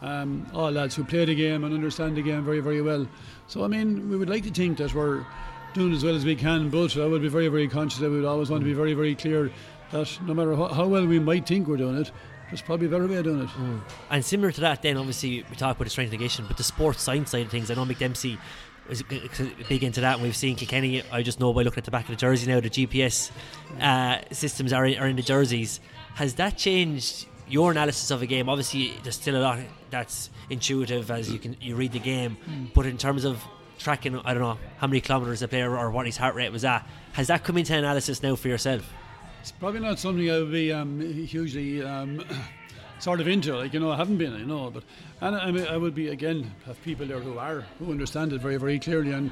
Um, 0.02 0.48
all 0.54 0.72
lads 0.72 0.96
who 0.96 1.04
play 1.04 1.26
the 1.26 1.36
game 1.36 1.66
and 1.66 1.74
understand 1.74 2.16
the 2.16 2.22
game 2.22 2.44
very, 2.44 2.62
very 2.62 2.82
well. 2.82 3.08
So 3.48 3.64
I 3.64 3.68
mean, 3.68 4.10
we 4.10 4.16
would 4.16 4.30
like 4.30 4.44
to 4.44 4.52
think 4.52 4.78
that 4.78 4.94
we're 4.94 5.26
doing 5.74 5.94
as 5.94 6.04
well 6.04 6.16
as 6.16 6.26
we 6.26 6.36
can, 6.36 6.70
but 6.70 6.96
I 6.98 7.06
would 7.06 7.22
be 7.22 7.28
very, 7.28 7.48
very 7.48 7.68
conscious 7.68 8.00
that 8.00 8.10
we 8.10 8.18
would 8.18 8.26
always 8.26 8.50
want 8.50 8.62
to 8.62 8.66
be 8.66 8.74
very, 8.74 8.94
very 8.94 9.16
clear 9.16 9.52
that 9.92 10.20
no 10.26 10.34
matter 10.34 10.56
how, 10.56 10.88
well 10.88 11.06
we 11.06 11.20
might 11.20 11.48
think 11.48 11.68
we're 11.68 11.78
doing 11.78 11.98
it, 11.98 12.12
there's 12.50 12.62
probably 12.62 12.88
a 12.88 12.90
better 12.90 13.08
way 13.08 13.18
of 13.18 13.24
doing 13.26 13.42
it. 13.42 13.50
And 14.10 14.24
similar 14.26 14.52
to 14.52 14.62
that, 14.62 14.82
then 14.82 14.98
obviously 14.98 15.46
we 15.50 15.56
talk 15.56 15.76
about 15.76 15.84
the 15.84 15.90
strength 15.90 16.12
conditioning, 16.12 16.48
but 16.48 16.58
the 16.58 16.64
sports 16.64 17.02
science 17.04 17.32
side 17.32 17.46
of 17.46 17.52
things, 17.52 17.70
I 17.70 17.76
know 17.76 17.86
Mick 17.86 18.00
Dempsey 18.00 18.40
is 18.90 19.04
big 19.04 19.84
into 19.84 20.02
that, 20.02 20.16
and 20.16 20.24
we've 20.24 20.36
seen 20.36 20.56
Kilkenny. 20.56 21.04
I 21.12 21.22
just 21.22 21.40
know 21.40 21.54
by 21.54 21.62
looking 21.62 21.80
at 21.80 21.86
the 21.86 21.92
back 21.92 22.06
of 22.06 22.10
the 22.10 22.16
jersey 22.16 22.52
now, 22.52 22.60
the 22.60 22.70
GPS 22.70 23.30
uh, 23.80 24.22
systems 24.32 24.74
are 24.74 24.86
in, 24.86 24.98
are 24.98 25.08
in 25.08 25.16
the 25.16 25.22
jerseys. 25.22 25.80
Has 26.16 26.36
that 26.36 26.58
changed 26.58 27.28
your 27.50 27.72
analysis 27.72 28.12
of 28.12 28.22
a 28.22 28.26
game? 28.26 28.50
Obviously, 28.50 28.94
there's 29.04 29.16
still 29.16 29.36
a 29.36 29.42
lot 29.42 29.60
that's 29.90 30.30
intuitive 30.50 31.12
as 31.12 31.32
you 31.32 31.40
can 31.40 31.56
you 31.62 31.76
read 31.76 31.92
the 31.92 32.00
game, 32.00 32.38
but 32.74 32.86
in 32.86 32.98
terms 32.98 33.26
of 33.26 33.44
tracking, 33.78 34.20
I 34.20 34.34
don't 34.34 34.44
know 34.44 34.58
how 34.78 34.88
many 34.88 35.02
kilometers 35.02 35.42
a 35.42 35.48
player 35.48 35.76
or 35.76 35.90
what 35.90 36.06
his 36.06 36.18
heart 36.18 36.36
rate 36.36 36.52
was 36.52 36.66
at. 36.66 36.88
Has 37.14 37.28
that 37.28 37.44
come 37.44 37.58
into 37.58 37.76
analysis 37.76 38.22
now 38.22 38.36
for 38.36 38.50
yourself? 38.50 38.92
It's 39.42 39.52
probably 39.52 39.80
not 39.80 40.00
something 40.00 40.30
I 40.30 40.40
would 40.40 40.52
be 40.52 40.72
um, 40.72 41.00
hugely 41.00 41.82
um, 41.82 42.24
sort 43.00 43.22
of 43.22 43.28
into. 43.28 43.56
Like 43.56 43.74
you 43.74 43.80
know, 43.80 43.92
I 43.92 43.96
haven't 43.96 44.18
been, 44.18 44.34
you 44.38 44.46
know, 44.46 44.70
but 44.70 44.84
and 45.22 45.36
I, 45.36 45.52
mean, 45.52 45.66
I 45.66 45.78
would 45.78 45.96
be 45.96 46.10
again 46.10 46.52
have 46.66 46.82
people 46.84 47.06
there 47.06 47.20
who 47.20 47.38
are 47.38 47.66
who 47.80 47.92
understand 47.92 48.34
it 48.34 48.42
very 48.42 48.58
very 48.58 48.80
clearly, 48.80 49.12
and 49.12 49.32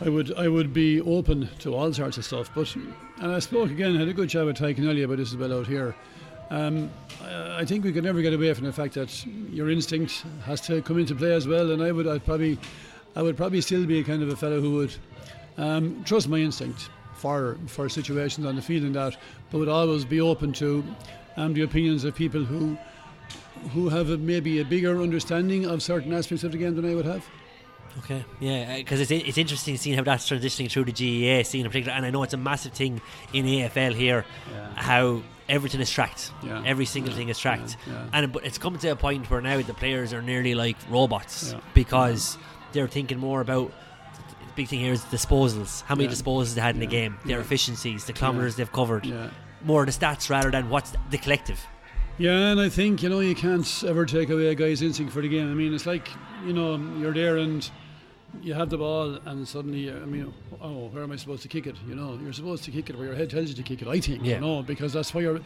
I 0.00 0.08
would 0.08 0.34
I 0.36 0.48
would 0.48 0.72
be 0.72 1.00
open 1.00 1.48
to 1.60 1.74
all 1.74 1.92
sorts 1.92 2.18
of 2.18 2.24
stuff. 2.24 2.50
But 2.54 2.74
and 2.74 3.32
I 3.32 3.38
spoke 3.38 3.70
again, 3.70 3.96
I 3.96 4.00
had 4.00 4.08
a 4.08 4.12
good 4.12 4.28
chat 4.28 4.44
with 4.44 4.56
Tadhg 4.56 4.76
Kennelly 4.78 5.04
about 5.04 5.18
this 5.18 5.30
as 5.30 5.36
well 5.36 5.58
out 5.58 5.66
here. 5.66 5.94
Um, 6.50 6.90
I 7.22 7.60
I 7.60 7.64
think 7.64 7.84
we 7.84 7.92
could 7.92 8.04
never 8.04 8.22
get 8.22 8.32
away 8.32 8.52
from 8.54 8.64
the 8.64 8.72
fact 8.72 8.94
that 8.94 9.24
your 9.52 9.70
instinct 9.70 10.24
has 10.44 10.60
to 10.62 10.82
come 10.82 10.98
into 10.98 11.14
play 11.14 11.32
as 11.32 11.46
well, 11.46 11.70
and 11.72 11.82
I 11.82 11.92
would 11.92 12.06
I'd 12.08 12.24
probably 12.24 12.58
I 13.16 13.22
would 13.22 13.36
probably 13.36 13.60
still 13.60 13.86
be 13.86 14.00
a 14.00 14.04
kind 14.04 14.22
of 14.22 14.28
a 14.28 14.36
fellow 14.36 14.60
who 14.60 14.72
would 14.76 14.94
Um, 15.58 16.02
trust 16.04 16.28
my 16.28 16.38
instinct 16.38 16.88
for 17.14 17.58
for 17.66 17.88
situations 17.88 18.46
on 18.46 18.56
the 18.56 18.62
field 18.62 18.84
and 18.84 18.94
that, 18.94 19.16
but 19.50 19.58
would 19.58 19.68
always 19.68 20.04
be 20.06 20.20
open 20.20 20.52
to 20.52 20.82
um, 21.36 21.52
the 21.54 21.62
opinions 21.62 22.04
of 22.04 22.14
people 22.14 22.44
who 22.44 22.76
who 23.74 23.88
have 23.90 24.08
a, 24.10 24.16
maybe 24.16 24.60
a 24.60 24.64
bigger 24.64 25.02
understanding 25.02 25.66
of 25.66 25.82
certain 25.82 26.12
aspects 26.14 26.44
of 26.44 26.52
the 26.52 26.58
game 26.58 26.74
than 26.76 26.84
I 26.90 26.94
would 26.94 27.04
have. 27.06 27.24
Okay, 27.98 28.24
yeah, 28.40 28.76
because 28.76 29.00
it's 29.00 29.10
it's 29.10 29.36
interesting 29.38 29.76
seeing 29.76 29.96
how 29.98 30.04
that's 30.04 30.28
transitioning 30.30 30.70
through 30.70 30.86
the 30.90 30.92
GAA 31.00 31.42
scene 31.42 31.64
in 31.66 31.70
particular, 31.70 31.96
and 31.96 32.06
I 32.06 32.10
know 32.10 32.22
it's 32.22 32.34
a 32.34 32.38
massive 32.38 32.72
thing 32.72 33.00
in 33.32 33.44
AFL 33.44 33.94
here, 33.94 34.24
how 34.76 35.22
everything 35.50 35.80
is 35.80 35.90
tracked, 35.90 36.30
Yeah. 36.42 36.62
every 36.64 36.86
single 36.86 37.10
Yeah. 37.12 37.18
thing 37.18 37.28
is 37.28 37.38
tracked, 37.38 37.76
Yeah. 37.86 38.06
And 38.12 38.32
but 38.32 38.44
it's 38.46 38.56
coming 38.58 38.78
to 38.80 38.88
a 38.88 38.96
point 38.96 39.28
where 39.30 39.40
now 39.40 39.60
the 39.60 39.74
players 39.74 40.12
are 40.12 40.22
nearly 40.22 40.54
like 40.54 40.76
robots 40.88 41.54
because 41.74 42.38
they're 42.72 42.88
thinking 42.88 43.18
more 43.18 43.40
about. 43.40 43.72
The 44.48 44.54
big 44.56 44.68
thing 44.68 44.80
here 44.80 44.92
is 44.92 45.02
disposals. 45.04 45.82
How 45.86 45.94
many 45.94 46.08
disposals 46.08 46.54
they 46.54 46.60
had 46.60 46.74
in 46.74 46.80
the 46.80 46.86
game, 46.86 47.18
their 47.24 47.40
efficiencies, 47.40 48.04
the 48.04 48.12
kilometres 48.12 48.56
they've 48.56 48.70
covered, 48.72 49.06
more 49.64 49.84
the 49.86 49.92
stats 49.92 50.28
rather 50.30 50.50
than 50.50 50.68
what's 50.70 50.92
the 51.10 51.18
collective. 51.18 51.60
Yeah, 52.18 52.50
and 52.50 52.60
I 52.60 52.68
think 52.68 53.02
you 53.02 53.08
know 53.08 53.20
you 53.20 53.34
can't 53.34 53.66
ever 53.86 54.04
take 54.06 54.28
away 54.30 54.48
a 54.48 54.54
guy's 54.54 54.82
instinct 54.82 55.12
for 55.12 55.22
the 55.22 55.28
game. 55.28 55.50
I 55.50 55.54
mean, 55.54 55.72
it's 55.74 55.86
like 55.86 56.08
you 56.46 56.52
know 56.52 56.76
you're 56.98 57.14
there 57.14 57.38
and 57.38 57.68
you 58.42 58.54
have 58.54 58.70
the 58.70 58.78
ball, 58.78 59.18
and 59.26 59.46
suddenly 59.46 59.90
I 59.90 60.04
mean, 60.06 60.32
oh, 60.60 60.88
where 60.88 61.02
am 61.02 61.12
I 61.12 61.16
supposed 61.16 61.42
to 61.42 61.48
kick 61.48 61.66
it? 61.66 61.76
You 61.88 61.94
know, 61.94 62.18
you're 62.22 62.32
supposed 62.32 62.64
to 62.64 62.70
kick 62.70 62.88
it 62.90 62.96
where 62.96 63.06
your 63.06 63.16
head 63.16 63.30
tells 63.30 63.48
you 63.48 63.54
to 63.54 63.62
kick 63.62 63.82
it. 63.82 63.88
I 63.88 64.00
think, 64.00 64.24
Yeah. 64.24 64.36
you 64.36 64.40
know, 64.40 64.62
because 64.62 64.92
that's 64.92 65.12
why 65.14 65.22
you're. 65.22 65.40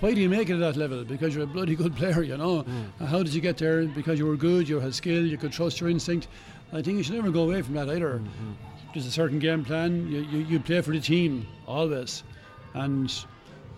Why 0.00 0.14
do 0.14 0.20
you 0.20 0.30
make 0.30 0.48
it 0.48 0.54
at 0.54 0.60
that 0.60 0.76
level? 0.76 1.04
Because 1.04 1.34
you're 1.34 1.44
a 1.44 1.46
bloody 1.46 1.76
good 1.76 1.94
player, 1.94 2.22
you 2.22 2.36
know. 2.38 2.62
Hmm. 2.62 2.84
And 3.00 3.08
how 3.08 3.22
did 3.22 3.34
you 3.34 3.42
get 3.42 3.58
there? 3.58 3.84
Because 3.86 4.18
you 4.18 4.26
were 4.26 4.36
good, 4.36 4.66
you 4.66 4.80
had 4.80 4.94
skill, 4.94 5.26
you 5.26 5.36
could 5.36 5.52
trust 5.52 5.78
your 5.78 5.90
instinct. 5.90 6.28
I 6.72 6.80
think 6.80 6.96
you 6.96 7.02
should 7.02 7.16
never 7.16 7.30
go 7.30 7.42
away 7.42 7.60
from 7.60 7.74
that 7.74 7.90
either. 7.90 8.14
Mm-hmm. 8.14 8.52
There's 8.94 9.06
a 9.06 9.10
certain 9.10 9.38
game 9.38 9.62
plan. 9.64 10.08
You, 10.10 10.20
you, 10.22 10.38
you 10.38 10.60
play 10.60 10.80
for 10.80 10.92
the 10.92 11.00
team 11.00 11.46
always, 11.66 12.22
and 12.74 13.12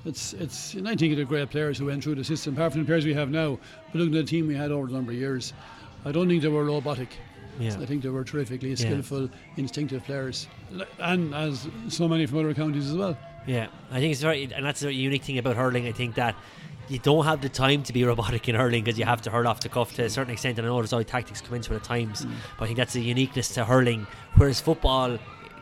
it's 0.04 0.32
it's. 0.34 0.74
And 0.74 0.88
I 0.88 0.94
think 0.94 1.12
of 1.12 1.18
the 1.18 1.24
great 1.24 1.50
players 1.50 1.78
who 1.78 1.86
went 1.86 2.04
through 2.04 2.14
the 2.14 2.24
system. 2.24 2.54
Apart 2.54 2.72
from 2.72 2.82
the 2.82 2.86
players 2.86 3.04
we 3.04 3.14
have 3.14 3.30
now, 3.30 3.58
but 3.90 3.98
looking 3.98 4.14
at 4.16 4.24
the 4.26 4.30
team 4.30 4.46
we 4.46 4.54
had 4.54 4.70
over 4.70 4.86
the 4.86 4.92
number 4.92 5.10
of 5.12 5.18
years, 5.18 5.52
I 6.04 6.12
don't 6.12 6.28
think 6.28 6.42
they 6.42 6.48
were 6.48 6.64
robotic. 6.64 7.08
Yeah. 7.58 7.76
I 7.80 7.86
think 7.86 8.02
they 8.02 8.08
were 8.08 8.24
terrifically 8.24 8.74
skillful, 8.76 9.28
instinctive 9.56 10.04
players, 10.04 10.48
and 10.98 11.34
as 11.34 11.68
so 11.88 12.08
many 12.08 12.26
from 12.26 12.38
other 12.38 12.54
counties 12.54 12.88
as 12.90 12.96
well. 12.96 13.16
Yeah, 13.46 13.66
I 13.90 14.00
think 14.00 14.12
it's 14.12 14.20
very, 14.20 14.44
and 14.52 14.64
that's 14.64 14.82
a 14.82 14.92
unique 14.92 15.24
thing 15.24 15.38
about 15.38 15.56
hurling. 15.56 15.86
I 15.86 15.92
think 15.92 16.14
that 16.14 16.34
you 16.88 16.98
don't 16.98 17.24
have 17.24 17.40
the 17.42 17.48
time 17.48 17.82
to 17.84 17.92
be 17.92 18.04
robotic 18.12 18.48
in 18.48 18.54
hurling 18.54 18.84
because 18.84 18.98
you 18.98 19.04
have 19.04 19.20
to 19.22 19.30
hurl 19.30 19.46
off 19.48 19.60
the 19.60 19.68
cuff 19.68 19.94
to 19.96 20.04
a 20.04 20.10
certain 20.10 20.32
extent. 20.32 20.58
And 20.58 20.66
I 20.66 20.70
know 20.70 20.76
there's 20.78 20.92
always 20.92 21.06
tactics 21.08 21.40
come 21.40 21.54
into 21.56 21.72
it 21.74 21.76
at 21.76 21.84
times, 21.84 22.24
Mm. 22.24 22.32
but 22.58 22.64
I 22.64 22.66
think 22.68 22.78
that's 22.78 22.92
the 22.94 23.02
uniqueness 23.02 23.48
to 23.54 23.64
hurling. 23.64 24.06
Whereas 24.36 24.60
football, 24.60 25.18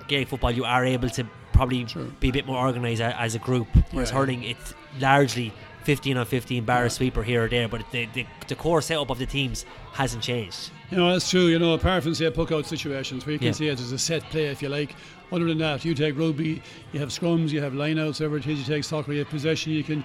Gaelic 0.08 0.28
football, 0.28 0.50
you 0.52 0.64
are 0.64 0.84
able 0.84 1.08
to 1.10 1.24
probably 1.52 1.86
Sure. 1.86 2.04
be 2.20 2.28
a 2.28 2.32
bit 2.32 2.46
more 2.46 2.58
organised 2.58 3.00
as 3.02 3.34
a 3.34 3.38
group. 3.38 3.68
Whereas 3.92 4.10
Yeah. 4.10 4.16
hurling, 4.16 4.42
it's 4.44 4.74
largely 5.00 5.52
15 5.90 6.18
on 6.18 6.24
15 6.24 6.64
bar 6.64 6.84
a 6.84 6.90
sweeper 6.90 7.20
here 7.20 7.46
or 7.46 7.48
there, 7.48 7.66
but 7.66 7.82
the, 7.90 8.06
the, 8.12 8.24
the 8.46 8.54
core 8.54 8.80
setup 8.80 9.10
of 9.10 9.18
the 9.18 9.26
teams 9.26 9.66
hasn't 9.92 10.22
changed. 10.22 10.70
You 10.88 10.98
know, 10.98 11.10
that's 11.10 11.28
true. 11.28 11.46
You 11.46 11.58
know, 11.58 11.74
apart 11.74 12.04
from 12.04 12.14
say 12.14 12.30
puck 12.30 12.52
out 12.52 12.64
situations 12.64 13.26
where 13.26 13.32
you 13.32 13.40
can 13.40 13.46
Yeah. 13.46 13.52
see 13.54 13.66
it 13.66 13.80
as 13.80 13.90
a 13.90 13.98
set 13.98 14.22
play, 14.30 14.46
if 14.46 14.62
you 14.62 14.68
like. 14.68 14.94
Other 15.32 15.46
than 15.46 15.58
that, 15.58 15.84
you 15.84 15.92
take 15.94 16.16
rugby, 16.16 16.62
you 16.92 17.00
have 17.00 17.08
scrums, 17.08 17.50
you 17.50 17.60
have 17.60 17.72
lineouts, 17.72 18.20
whatever 18.20 18.36
it 18.36 18.46
is. 18.46 18.60
You 18.60 18.64
take 18.72 18.84
soccer, 18.84 19.12
you 19.12 19.18
have 19.18 19.30
possession. 19.30 19.72
You 19.72 19.82
can 19.82 20.04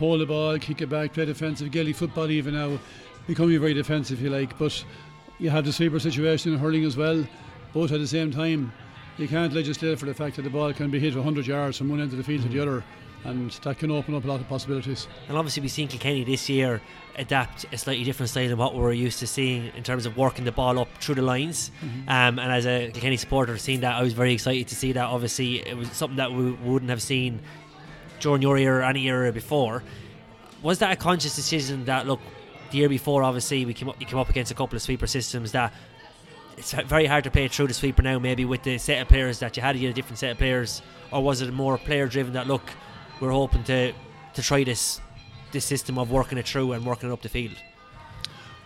hold 0.00 0.20
the 0.20 0.26
ball, 0.26 0.58
kick 0.58 0.82
it 0.82 0.88
back, 0.88 1.12
play 1.12 1.26
defensive. 1.26 1.70
Gaelic 1.70 1.94
football 1.94 2.28
even 2.28 2.54
now 2.54 2.76
becoming 3.28 3.60
very 3.60 3.74
defensive, 3.74 4.18
if 4.18 4.24
you 4.24 4.30
like. 4.30 4.58
But 4.58 4.84
you 5.38 5.48
have 5.50 5.64
the 5.64 5.72
sweeper 5.72 6.00
situation 6.00 6.52
in 6.52 6.58
hurling 6.58 6.84
as 6.84 6.96
well, 6.96 7.24
both 7.72 7.92
at 7.92 8.00
the 8.00 8.08
same 8.08 8.32
time. 8.32 8.72
You 9.16 9.28
can't 9.28 9.52
legislate 9.52 9.96
for 9.96 10.06
the 10.06 10.14
fact 10.14 10.34
that 10.36 10.42
the 10.42 10.50
ball 10.50 10.72
can 10.72 10.90
be 10.90 10.98
hit 10.98 11.14
100 11.14 11.46
yards 11.46 11.78
from 11.78 11.88
one 11.88 12.00
end 12.00 12.10
of 12.10 12.18
the 12.18 12.24
field 12.24 12.42
to 12.42 12.48
the 12.48 12.58
mm-hmm. 12.58 12.68
other, 12.68 12.84
and 13.24 13.50
that 13.50 13.78
can 13.78 13.90
open 13.90 14.14
up 14.14 14.24
a 14.24 14.26
lot 14.26 14.40
of 14.40 14.48
possibilities. 14.48 15.06
And 15.28 15.36
obviously, 15.36 15.62
we've 15.62 15.70
seen 15.70 15.88
Kilkenny 15.88 16.24
this 16.24 16.48
year 16.48 16.80
adapt 17.16 17.66
a 17.72 17.76
slightly 17.76 18.04
different 18.04 18.30
style 18.30 18.48
than 18.48 18.56
what 18.56 18.74
we're 18.74 18.92
used 18.92 19.18
to 19.18 19.26
seeing 19.26 19.66
in 19.76 19.82
terms 19.82 20.06
of 20.06 20.16
working 20.16 20.44
the 20.44 20.52
ball 20.52 20.78
up 20.78 20.88
through 21.00 21.16
the 21.16 21.22
lines. 21.22 21.70
Um, 22.08 22.38
and 22.38 22.52
as 22.52 22.66
a 22.66 22.90
Kilkenny 22.92 23.16
supporter, 23.16 23.58
seeing 23.58 23.80
that, 23.80 23.94
I 23.94 24.02
was 24.02 24.14
very 24.14 24.32
excited 24.32 24.68
to 24.68 24.74
see 24.74 24.92
that. 24.92 25.04
Obviously, 25.04 25.66
it 25.66 25.76
was 25.76 25.90
something 25.92 26.16
that 26.16 26.32
we 26.32 26.52
wouldn't 26.52 26.90
have 26.90 27.02
seen 27.02 27.40
during 28.20 28.42
your 28.42 28.56
era 28.56 28.80
or 28.80 28.82
any 28.82 29.06
era 29.06 29.32
before. 29.32 29.82
Was 30.62 30.78
that 30.78 30.92
a 30.92 30.96
conscious 30.96 31.36
decision 31.36 31.84
that, 31.86 32.06
look, 32.06 32.20
the 32.70 32.78
year 32.78 32.88
before, 32.88 33.22
obviously, 33.22 33.66
we 33.66 33.74
came 33.74 33.88
up, 33.88 34.00
you 34.00 34.06
came 34.06 34.18
up 34.18 34.30
against 34.30 34.50
a 34.52 34.54
couple 34.54 34.76
of 34.76 34.82
sweeper 34.82 35.06
systems 35.06 35.52
that 35.52 35.72
it's 36.56 36.72
very 36.72 37.06
hard 37.06 37.24
to 37.24 37.30
play 37.30 37.48
through 37.48 37.66
the 37.66 37.74
sweeper 37.74 38.02
now, 38.02 38.18
maybe 38.18 38.44
with 38.44 38.62
the 38.62 38.76
set 38.78 39.00
of 39.00 39.08
players 39.08 39.38
that 39.38 39.56
you 39.56 39.62
had, 39.62 39.76
you 39.76 39.86
had 39.86 39.92
a 39.92 39.94
different 39.94 40.18
set 40.18 40.32
of 40.32 40.38
players, 40.38 40.82
or 41.10 41.22
was 41.22 41.40
it 41.40 41.52
more 41.52 41.78
player 41.78 42.06
driven 42.06 42.34
that 42.34 42.46
look, 42.46 42.62
we're 43.20 43.30
hoping 43.30 43.64
to 43.64 43.92
to 44.34 44.42
try 44.42 44.64
this 44.64 45.00
this 45.52 45.64
system 45.64 45.98
of 45.98 46.10
working 46.10 46.38
it 46.38 46.46
through 46.46 46.72
and 46.72 46.84
working 46.84 47.10
it 47.10 47.12
up 47.12 47.22
the 47.22 47.28
field? 47.28 47.56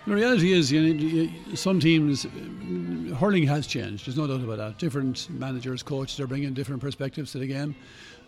The 0.07 0.15
reality 0.15 0.53
is, 0.53 0.71
you 0.71 0.83
know, 0.83 1.55
some 1.55 1.81
teams, 1.81 2.27
uh, 2.27 3.15
hurling 3.15 3.47
has 3.47 3.67
changed. 3.67 4.07
There's 4.07 4.19
no 4.19 4.27
doubt 4.27 4.43
about 4.43 4.59
that. 4.59 4.79
Different 4.79 5.31
managers, 5.31 5.83
coaches 5.83 6.21
are 6.21 6.27
bringing 6.27 6.53
different 6.53 6.83
perspectives 6.83 7.33
to 7.33 7.39
the 7.39 7.47
game. 7.47 7.75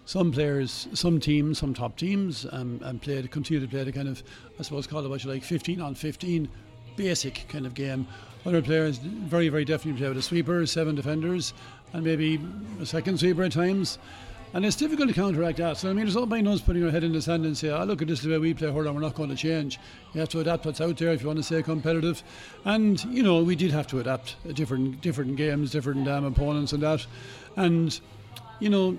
Some 0.07 0.33
players, 0.33 0.89
some 0.95 1.21
teams, 1.21 1.59
some 1.59 1.75
top 1.75 1.99
teams, 1.99 2.47
um, 2.51 2.81
and 2.83 3.03
play 3.03 3.21
to 3.21 3.29
continue 3.29 3.61
to 3.61 3.69
play 3.69 3.85
the 3.85 3.93
kind 3.93 4.09
of, 4.09 4.23
I 4.59 4.63
suppose, 4.63 4.87
call 4.87 5.05
it 5.05 5.09
what 5.11 5.23
you 5.23 5.31
like, 5.31 5.43
15 5.43 5.83
on 5.83 5.95
15, 5.95 6.49
basic 6.97 7.45
kind 7.49 7.67
of 7.67 7.75
game. 7.75 8.07
Other 8.47 8.63
players 8.63 8.97
very, 8.97 9.51
very 9.51 9.67
definitely 9.67 10.01
play 10.01 10.09
with 10.09 10.17
a 10.17 10.23
sweeper, 10.23 10.65
seven 10.65 10.95
defenders, 10.95 11.53
and 11.93 12.03
maybe 12.03 12.41
a 12.81 12.87
second 12.87 13.19
sweeper 13.19 13.43
at 13.43 13.53
times. 13.53 13.99
And 14.57 14.65
it's 14.65 14.75
difficult 14.75 15.09
to 15.09 15.15
counteract 15.15 15.59
that. 15.59 15.77
So, 15.77 15.91
I 15.91 15.93
mean, 15.93 16.07
there's 16.07 16.17
all 16.17 16.33
in 16.33 16.49
us 16.49 16.63
putting 16.63 16.83
our 16.83 16.91
head 16.91 17.05
in 17.05 17.13
the 17.13 17.21
sand 17.21 17.45
and 17.45 17.55
say, 17.55 17.69
oh, 17.69 17.85
look 17.85 18.01
at 18.01 18.09
this, 18.09 18.23
the 18.23 18.31
way 18.31 18.39
we 18.39 18.55
play 18.55 18.73
hurling, 18.73 18.95
we're 18.95 19.03
not 19.03 19.15
going 19.15 19.29
to 19.29 19.37
change. 19.37 19.79
You 20.15 20.21
have 20.21 20.31
to 20.31 20.41
adapt 20.41 20.65
what's 20.65 20.81
out 20.81 20.97
there 20.97 21.11
if 21.11 21.21
you 21.21 21.27
want 21.27 21.37
to 21.37 21.43
stay 21.43 21.63
competitive. 21.63 22.23
And, 22.65 23.05
you 23.05 23.23
know, 23.23 23.43
we 23.43 23.55
did 23.55 23.71
have 23.73 23.87
to 23.89 24.01
adapt 24.01 24.37
different 24.55 25.03
different 25.03 25.37
games, 25.37 25.73
different 25.73 26.09
um, 26.09 26.25
opponents 26.25 26.73
and 26.73 26.83
that. 26.83 27.05
And, 27.57 28.01
you 28.59 28.71
know, 28.71 28.99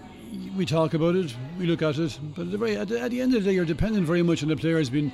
we 0.55 0.63
talk 0.63 0.93
about 0.93 1.15
it, 1.15 1.35
we 1.57 1.65
look 1.65 1.81
at 1.81 1.97
it, 1.97 2.19
but 2.35 2.43
at 2.43 2.51
the, 2.51 2.57
very, 2.59 2.77
at 2.77 2.87
the, 2.89 3.01
at 3.01 3.09
the 3.09 3.19
end 3.19 3.33
of 3.33 3.43
the 3.43 3.49
day, 3.49 3.55
you're 3.55 3.65
dependent 3.65 4.05
very 4.05 4.21
much 4.21 4.43
on 4.43 4.49
the 4.49 4.57
players 4.57 4.91
being 4.91 5.11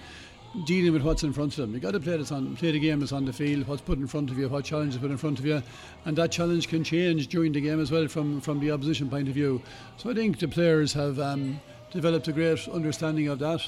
dealing 0.65 0.93
with 0.93 1.01
what's 1.01 1.23
in 1.23 1.33
front 1.33 1.53
of 1.53 1.57
them. 1.57 1.73
You've 1.73 1.81
got 1.81 1.91
to 1.91 1.99
play 1.99 2.17
this 2.17 2.31
on, 2.31 2.55
play 2.55 2.71
the 2.71 2.79
game 2.79 2.99
that's 2.99 3.11
on 3.11 3.25
the 3.25 3.33
field, 3.33 3.67
what's 3.67 3.81
put 3.81 3.97
in 3.97 4.07
front 4.07 4.29
of 4.29 4.37
you, 4.37 4.47
what 4.49 4.65
challenge 4.65 4.93
is 4.93 4.99
put 4.99 5.11
in 5.11 5.17
front 5.17 5.39
of 5.39 5.45
you, 5.45 5.61
and 6.05 6.17
that 6.17 6.31
challenge 6.31 6.67
can 6.67 6.83
change 6.83 7.27
during 7.27 7.51
the 7.51 7.61
game 7.61 7.79
as 7.79 7.91
well 7.91 8.07
from 8.07 8.39
from 8.41 8.59
the 8.59 8.71
opposition 8.71 9.09
point 9.09 9.27
of 9.27 9.33
view. 9.33 9.61
So 9.97 10.11
I 10.11 10.13
think 10.13 10.39
the 10.39 10.47
players 10.47 10.93
have 10.93 11.19
um, 11.19 11.59
developed 11.91 12.27
a 12.27 12.33
great 12.33 12.67
understanding 12.67 13.27
of 13.27 13.39
that. 13.39 13.61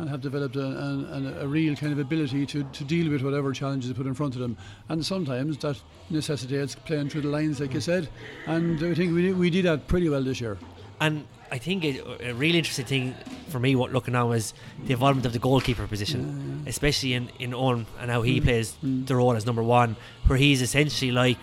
And 0.00 0.08
have 0.08 0.20
developed 0.20 0.54
a, 0.54 0.62
a, 0.62 1.44
a 1.44 1.48
real 1.48 1.74
kind 1.74 1.92
of 1.92 1.98
ability 1.98 2.46
to, 2.46 2.62
to 2.62 2.84
deal 2.84 3.10
with 3.10 3.20
whatever 3.22 3.52
challenges 3.52 3.92
put 3.92 4.06
in 4.06 4.14
front 4.14 4.36
of 4.36 4.40
them. 4.40 4.56
And 4.88 5.04
sometimes 5.04 5.58
that 5.58 5.82
necessitates 6.08 6.76
playing 6.76 7.08
through 7.08 7.22
the 7.22 7.28
lines, 7.30 7.58
like 7.58 7.74
you 7.74 7.80
said. 7.80 8.08
And 8.46 8.80
I 8.80 8.94
think 8.94 9.12
we 9.12 9.32
we 9.32 9.50
did 9.50 9.64
that 9.64 9.88
pretty 9.88 10.08
well 10.08 10.22
this 10.22 10.40
year. 10.40 10.56
And 11.00 11.26
I 11.50 11.58
think 11.58 11.84
a, 11.84 12.30
a 12.30 12.34
really 12.34 12.58
interesting 12.58 12.84
thing 12.84 13.14
for 13.48 13.58
me, 13.58 13.74
what 13.74 13.92
looking 13.92 14.12
now 14.12 14.32
is 14.32 14.54
the 14.84 14.92
involvement 14.92 15.26
of 15.26 15.32
the 15.32 15.38
goalkeeper 15.38 15.86
position, 15.86 16.62
mm. 16.64 16.68
especially 16.68 17.14
in 17.14 17.30
in 17.38 17.52
Eoin 17.52 17.86
and 18.00 18.10
how 18.10 18.22
he 18.22 18.40
mm. 18.40 18.44
plays 18.44 18.76
mm. 18.84 19.06
the 19.06 19.16
role 19.16 19.34
as 19.34 19.46
number 19.46 19.62
one, 19.62 19.96
where 20.26 20.38
he's 20.38 20.62
essentially 20.62 21.10
like. 21.10 21.38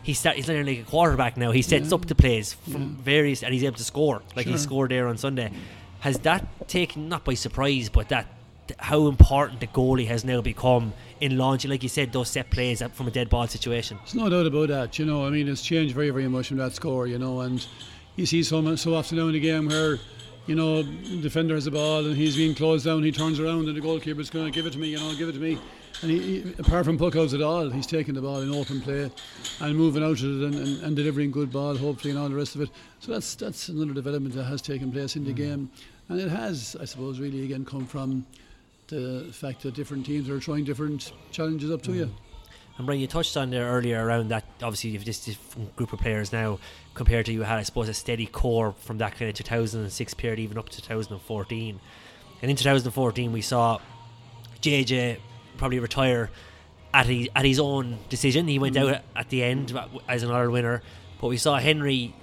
He's, 0.00 0.18
start, 0.18 0.36
he's 0.36 0.48
nearly 0.48 0.76
like 0.76 0.86
a 0.86 0.90
quarterback 0.90 1.36
now. 1.36 1.50
He 1.50 1.60
sets 1.60 1.92
up 1.92 2.06
the 2.06 2.14
plays 2.14 2.54
from 2.54 2.96
various, 2.96 3.42
and 3.42 3.52
he's 3.52 3.62
able 3.62 3.76
to 3.76 3.84
score 3.84 4.22
like 4.34 4.46
he 4.46 4.56
scored 4.56 4.90
there 4.90 5.06
on 5.06 5.18
Sunday. 5.18 5.52
Has 6.00 6.18
that 6.20 6.66
taken 6.66 7.10
not 7.10 7.24
by 7.24 7.34
surprise, 7.34 7.90
but 7.90 8.08
that 8.08 8.26
th- 8.68 8.78
how 8.80 9.06
important 9.08 9.60
the 9.60 9.66
goalie 9.66 10.06
has 10.06 10.24
now 10.24 10.40
become 10.40 10.94
in 11.20 11.36
launching, 11.36 11.70
like 11.70 11.82
you 11.82 11.90
said, 11.90 12.12
those 12.12 12.30
set 12.30 12.48
plays 12.48 12.80
up 12.80 12.94
from 12.94 13.06
a 13.06 13.10
dead 13.10 13.28
ball 13.28 13.46
situation. 13.48 13.98
There's 13.98 14.14
no 14.14 14.30
doubt 14.30 14.46
about 14.46 14.68
that. 14.68 14.98
You 14.98 15.04
know, 15.04 15.26
I 15.26 15.30
mean, 15.30 15.46
it's 15.46 15.60
changed 15.60 15.94
very, 15.94 16.08
very 16.08 16.28
much 16.28 16.48
from 16.48 16.56
that 16.56 16.74
score. 16.74 17.06
You 17.06 17.18
know, 17.18 17.40
and 17.40 17.66
you 18.18 18.26
see 18.26 18.42
so 18.42 18.74
so 18.74 18.94
often 18.94 19.16
now 19.16 19.28
in 19.28 19.32
the 19.32 19.40
game 19.40 19.68
where, 19.68 19.98
you 20.46 20.56
know, 20.56 20.82
defender 20.82 21.54
has 21.54 21.66
the 21.66 21.70
ball 21.70 22.04
and 22.04 22.16
he's 22.16 22.36
being 22.36 22.52
closed 22.52 22.84
down. 22.84 23.04
He 23.04 23.12
turns 23.12 23.38
around 23.38 23.68
and 23.68 23.76
the 23.76 23.80
goalkeeper's 23.80 24.28
going 24.28 24.44
to 24.44 24.50
give 24.50 24.66
it 24.66 24.72
to 24.72 24.78
me. 24.78 24.88
You 24.88 24.98
know, 24.98 25.14
give 25.14 25.28
it 25.28 25.32
to 25.32 25.38
me. 25.38 25.56
And 26.02 26.10
he, 26.10 26.40
he, 26.40 26.54
apart 26.58 26.84
from 26.84 26.98
puckouts 26.98 27.32
at 27.32 27.42
all, 27.42 27.70
he's 27.70 27.86
taking 27.86 28.14
the 28.14 28.20
ball 28.20 28.40
in 28.40 28.52
open 28.52 28.80
play 28.80 29.08
and 29.60 29.76
moving 29.76 30.02
out 30.02 30.20
of 30.20 30.42
it 30.42 30.46
and, 30.46 30.54
and, 30.54 30.82
and 30.82 30.96
delivering 30.96 31.30
good 31.30 31.52
ball, 31.52 31.76
hopefully, 31.76 32.10
and 32.10 32.18
all 32.18 32.28
the 32.28 32.34
rest 32.34 32.56
of 32.56 32.60
it. 32.60 32.70
So 32.98 33.12
that's 33.12 33.36
that's 33.36 33.68
another 33.68 33.94
development 33.94 34.34
that 34.34 34.44
has 34.44 34.62
taken 34.62 34.90
place 34.90 35.14
in 35.14 35.24
the 35.24 35.32
mm. 35.32 35.36
game, 35.36 35.70
and 36.08 36.20
it 36.20 36.28
has, 36.28 36.76
I 36.80 36.86
suppose, 36.86 37.20
really 37.20 37.44
again 37.44 37.64
come 37.64 37.86
from 37.86 38.26
the 38.88 39.28
fact 39.32 39.62
that 39.62 39.74
different 39.74 40.06
teams 40.06 40.28
are 40.28 40.40
throwing 40.40 40.64
different 40.64 41.12
challenges 41.30 41.70
up 41.70 41.82
to 41.82 41.90
mm. 41.90 41.96
you. 41.96 42.10
And 42.78 42.86
Brian, 42.86 43.00
you 43.00 43.08
touched 43.08 43.36
on 43.36 43.50
there 43.50 43.66
earlier 43.66 44.04
around 44.04 44.28
that. 44.28 44.44
Obviously, 44.62 44.90
you've 44.90 45.04
this 45.04 45.24
different 45.24 45.74
group 45.74 45.92
of 45.92 45.98
players 45.98 46.32
now 46.32 46.60
compared 46.94 47.26
to 47.26 47.32
you 47.32 47.42
had, 47.42 47.58
I 47.58 47.64
suppose, 47.64 47.88
a 47.88 47.94
steady 47.94 48.26
core 48.26 48.72
from 48.78 48.98
that 48.98 49.16
kind 49.16 49.28
of 49.28 49.34
2006 49.34 50.14
period, 50.14 50.38
even 50.38 50.56
up 50.56 50.68
to 50.68 50.80
2014. 50.80 51.80
And 52.40 52.50
in 52.50 52.56
2014, 52.56 53.32
we 53.32 53.42
saw 53.42 53.80
JJ 54.62 55.18
probably 55.56 55.80
retire 55.80 56.30
at 56.94 57.06
his, 57.06 57.28
at 57.34 57.44
his 57.44 57.58
own 57.58 57.98
decision. 58.08 58.46
He 58.46 58.60
went 58.60 58.76
mm. 58.76 58.94
out 58.94 59.02
at 59.16 59.28
the 59.28 59.42
end 59.42 59.76
as 60.08 60.22
an 60.22 60.30
Ireland 60.30 60.52
winner, 60.52 60.82
but 61.20 61.26
we 61.26 61.36
saw 61.36 61.58
Henry 61.58 62.14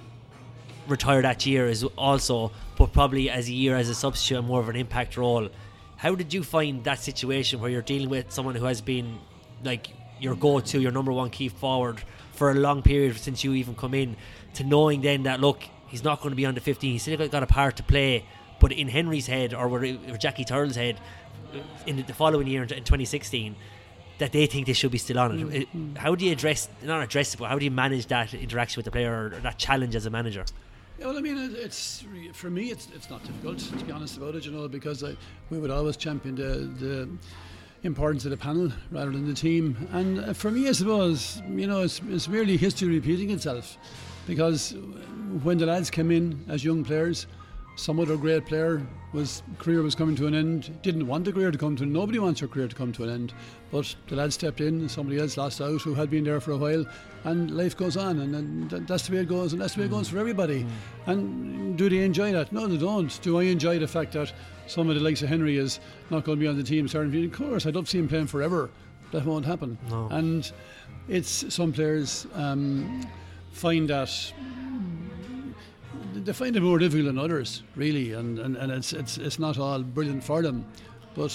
retire 0.88 1.20
that 1.20 1.44
year 1.44 1.66
as 1.66 1.84
also, 1.84 2.50
but 2.78 2.94
probably 2.94 3.28
as 3.28 3.48
a 3.48 3.52
year 3.52 3.76
as 3.76 3.90
a 3.90 3.94
substitute 3.94 4.38
and 4.38 4.46
more 4.46 4.60
of 4.60 4.70
an 4.70 4.76
impact 4.76 5.18
role. 5.18 5.50
How 5.98 6.14
did 6.14 6.32
you 6.32 6.42
find 6.42 6.82
that 6.84 6.98
situation 6.98 7.60
where 7.60 7.70
you're 7.70 7.82
dealing 7.82 8.08
with 8.08 8.32
someone 8.32 8.54
who 8.54 8.64
has 8.64 8.80
been 8.80 9.18
like 9.62 9.88
your 10.20 10.34
go-to, 10.34 10.80
your 10.80 10.92
number 10.92 11.12
one 11.12 11.30
key 11.30 11.48
forward 11.48 12.02
for 12.32 12.50
a 12.50 12.54
long 12.54 12.82
period 12.82 13.16
since 13.16 13.44
you 13.44 13.54
even 13.54 13.74
come 13.74 13.94
in, 13.94 14.16
to 14.54 14.64
knowing 14.64 15.00
then 15.00 15.24
that 15.24 15.40
look, 15.40 15.62
he's 15.88 16.04
not 16.04 16.20
going 16.20 16.30
to 16.30 16.36
be 16.36 16.46
on 16.46 16.54
the 16.54 16.60
15, 16.60 16.92
he's 16.92 17.02
still 17.02 17.28
got 17.28 17.42
a 17.42 17.46
part 17.46 17.76
to 17.76 17.82
play, 17.82 18.24
but 18.60 18.72
in 18.72 18.88
Henry's 18.88 19.26
head 19.26 19.54
or, 19.54 19.68
or 19.68 20.16
Jackie 20.18 20.44
Tyrrell's 20.44 20.76
head, 20.76 21.00
uh, 21.54 21.58
in 21.86 22.04
the 22.06 22.12
following 22.12 22.46
year 22.46 22.62
in 22.62 22.68
2016 22.68 23.54
that 24.18 24.32
they 24.32 24.46
think 24.46 24.66
they 24.66 24.72
should 24.72 24.90
be 24.90 24.98
still 24.98 25.18
on 25.18 25.52
it. 25.52 25.62
it. 25.62 25.98
How 25.98 26.14
do 26.14 26.24
you 26.24 26.32
address 26.32 26.68
not 26.82 27.02
address 27.02 27.34
it, 27.34 27.38
but 27.38 27.48
how 27.48 27.58
do 27.58 27.64
you 27.64 27.70
manage 27.70 28.06
that 28.06 28.32
interaction 28.32 28.78
with 28.78 28.86
the 28.86 28.90
player 28.90 29.26
or 29.26 29.40
that 29.40 29.58
challenge 29.58 29.94
as 29.94 30.06
a 30.06 30.10
manager? 30.10 30.44
Yeah, 30.98 31.08
well, 31.08 31.18
I 31.18 31.20
mean, 31.20 31.36
it's 31.54 32.04
for 32.32 32.48
me, 32.48 32.70
it's 32.70 32.88
it's 32.94 33.10
not 33.10 33.22
difficult 33.24 33.58
to 33.58 33.84
be 33.84 33.92
honest 33.92 34.16
about 34.16 34.34
it, 34.34 34.46
you 34.46 34.52
know, 34.52 34.68
because 34.68 35.04
I, 35.04 35.16
we 35.50 35.58
would 35.58 35.70
always 35.70 35.96
champion 35.96 36.34
the 36.34 36.70
the 36.84 37.08
importance 37.82 38.24
of 38.24 38.30
the 38.30 38.36
panel 38.36 38.72
rather 38.90 39.10
than 39.10 39.26
the 39.26 39.34
team. 39.34 39.88
And 39.92 40.20
uh, 40.20 40.32
for 40.32 40.50
me, 40.50 40.68
I 40.68 40.72
suppose, 40.72 41.42
you 41.48 41.66
know, 41.66 41.82
it's 41.82 42.00
it's 42.08 42.28
merely 42.28 42.56
history 42.56 42.88
repeating 42.88 43.30
itself, 43.30 43.76
because 44.26 44.74
when 45.42 45.58
the 45.58 45.66
lads 45.66 45.90
came 45.90 46.10
in 46.10 46.44
as 46.48 46.64
young 46.64 46.84
players, 46.84 47.26
some 47.76 48.00
other 48.00 48.16
great 48.16 48.46
player 48.46 48.84
was 49.12 49.42
career 49.58 49.82
was 49.82 49.94
coming 49.94 50.16
to 50.16 50.26
an 50.26 50.34
end. 50.34 50.82
Didn't 50.82 51.06
want 51.06 51.24
the 51.24 51.32
career 51.32 51.50
to 51.50 51.58
come 51.58 51.76
to. 51.76 51.82
an 51.82 51.88
end. 51.90 51.94
Nobody 51.94 52.18
wants 52.18 52.40
your 52.40 52.48
career 52.48 52.68
to 52.68 52.74
come 52.74 52.90
to 52.92 53.04
an 53.04 53.10
end. 53.10 53.34
But 53.70 53.94
the 54.08 54.16
lad 54.16 54.32
stepped 54.32 54.60
in, 54.60 54.80
and 54.80 54.90
somebody 54.90 55.18
else 55.20 55.36
lost 55.36 55.60
out 55.60 55.82
who 55.82 55.94
had 55.94 56.10
been 56.10 56.24
there 56.24 56.40
for 56.40 56.52
a 56.52 56.56
while, 56.56 56.86
and 57.24 57.50
life 57.56 57.76
goes 57.76 57.96
on, 57.96 58.20
and, 58.20 58.34
and 58.34 58.88
that's 58.88 59.06
the 59.06 59.14
way 59.14 59.22
it 59.22 59.28
goes, 59.28 59.52
and 59.52 59.60
that's 59.60 59.74
the 59.74 59.80
way 59.80 59.86
it 59.86 59.90
goes 59.90 60.08
for 60.08 60.18
everybody. 60.18 60.66
And 61.06 61.76
do 61.76 61.88
they 61.88 62.02
enjoy 62.02 62.32
that? 62.32 62.50
No, 62.50 62.66
they 62.66 62.78
don't. 62.78 63.20
Do 63.22 63.38
I 63.38 63.44
enjoy 63.44 63.78
the 63.78 63.88
fact 63.88 64.12
that 64.12 64.32
some 64.66 64.88
of 64.88 64.96
the 64.96 65.02
likes 65.02 65.22
of 65.22 65.28
Henry 65.28 65.58
is 65.58 65.80
not 66.10 66.24
going 66.24 66.38
to 66.38 66.40
be 66.40 66.48
on 66.48 66.56
the 66.56 66.62
team 66.64 66.88
starting? 66.88 67.24
Of 67.24 67.32
course, 67.32 67.66
I'd 67.66 67.74
love 67.74 67.84
to 67.84 67.90
see 67.90 67.98
him 67.98 68.08
playing 68.08 68.28
forever. 68.28 68.70
That 69.12 69.24
won't 69.24 69.44
happen. 69.44 69.78
No. 69.90 70.08
And 70.10 70.50
it's 71.08 71.54
some 71.54 71.72
players 71.72 72.26
um, 72.34 73.06
find 73.52 73.88
that 73.90 74.10
they 76.24 76.32
find 76.32 76.56
it 76.56 76.62
more 76.62 76.78
difficult 76.78 77.06
than 77.06 77.18
others, 77.18 77.62
really, 77.74 78.12
and, 78.12 78.38
and, 78.38 78.56
and 78.56 78.72
it's, 78.72 78.92
it's 78.92 79.18
it's 79.18 79.38
not 79.38 79.58
all 79.58 79.82
brilliant 79.82 80.24
for 80.24 80.42
them. 80.42 80.64
But 81.14 81.30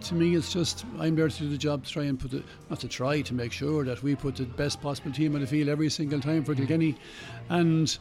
to 0.00 0.14
me, 0.14 0.34
it's 0.34 0.52
just 0.52 0.84
I'm 0.98 1.14
there 1.14 1.28
to 1.28 1.38
do 1.38 1.48
the 1.48 1.56
job 1.56 1.84
to 1.84 1.90
try 1.90 2.04
and 2.04 2.18
put 2.18 2.32
the 2.32 2.42
not 2.70 2.80
to 2.80 2.88
try 2.88 3.20
to 3.20 3.34
make 3.34 3.52
sure 3.52 3.84
that 3.84 4.02
we 4.02 4.14
put 4.16 4.36
the 4.36 4.44
best 4.44 4.80
possible 4.80 5.12
team 5.12 5.34
on 5.34 5.42
the 5.42 5.46
field 5.46 5.68
every 5.68 5.90
single 5.90 6.20
time 6.20 6.44
for 6.44 6.54
Kilkenny, 6.54 6.96
and 7.48 7.96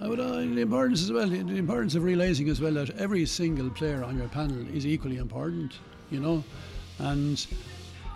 I 0.00 0.08
would 0.08 0.20
uh, 0.20 0.36
the 0.36 0.60
importance 0.60 1.02
as 1.02 1.12
well, 1.12 1.28
the 1.28 1.56
importance 1.56 1.94
of 1.94 2.04
realizing 2.04 2.48
as 2.48 2.60
well 2.60 2.74
that 2.74 2.90
every 2.98 3.26
single 3.26 3.70
player 3.70 4.04
on 4.04 4.16
your 4.16 4.28
panel 4.28 4.66
is 4.74 4.86
equally 4.86 5.16
important, 5.16 5.78
you 6.10 6.20
know, 6.20 6.44
and 6.98 7.46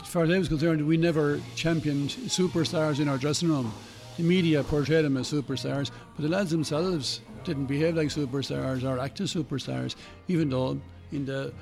as 0.00 0.08
far 0.08 0.24
as 0.24 0.30
I 0.30 0.38
was 0.38 0.48
concerned, 0.48 0.86
we 0.86 0.96
never 0.96 1.40
championed 1.56 2.10
superstars 2.10 3.00
in 3.00 3.08
our 3.08 3.18
dressing 3.18 3.48
room. 3.48 3.72
The 4.18 4.22
media 4.24 4.62
portrayed 4.64 5.04
them 5.04 5.16
as 5.16 5.30
superstars, 5.32 5.90
but 6.16 6.22
the 6.22 6.28
lads 6.28 6.50
themselves 6.50 7.20
didn't 7.44 7.66
behave 7.66 7.96
like 7.96 8.08
superstars 8.08 8.82
or 8.84 8.98
act 8.98 9.20
as 9.20 9.32
superstars, 9.32 9.94
even 10.26 10.50
though 10.50 10.78
in 11.12 11.24
the 11.24 11.52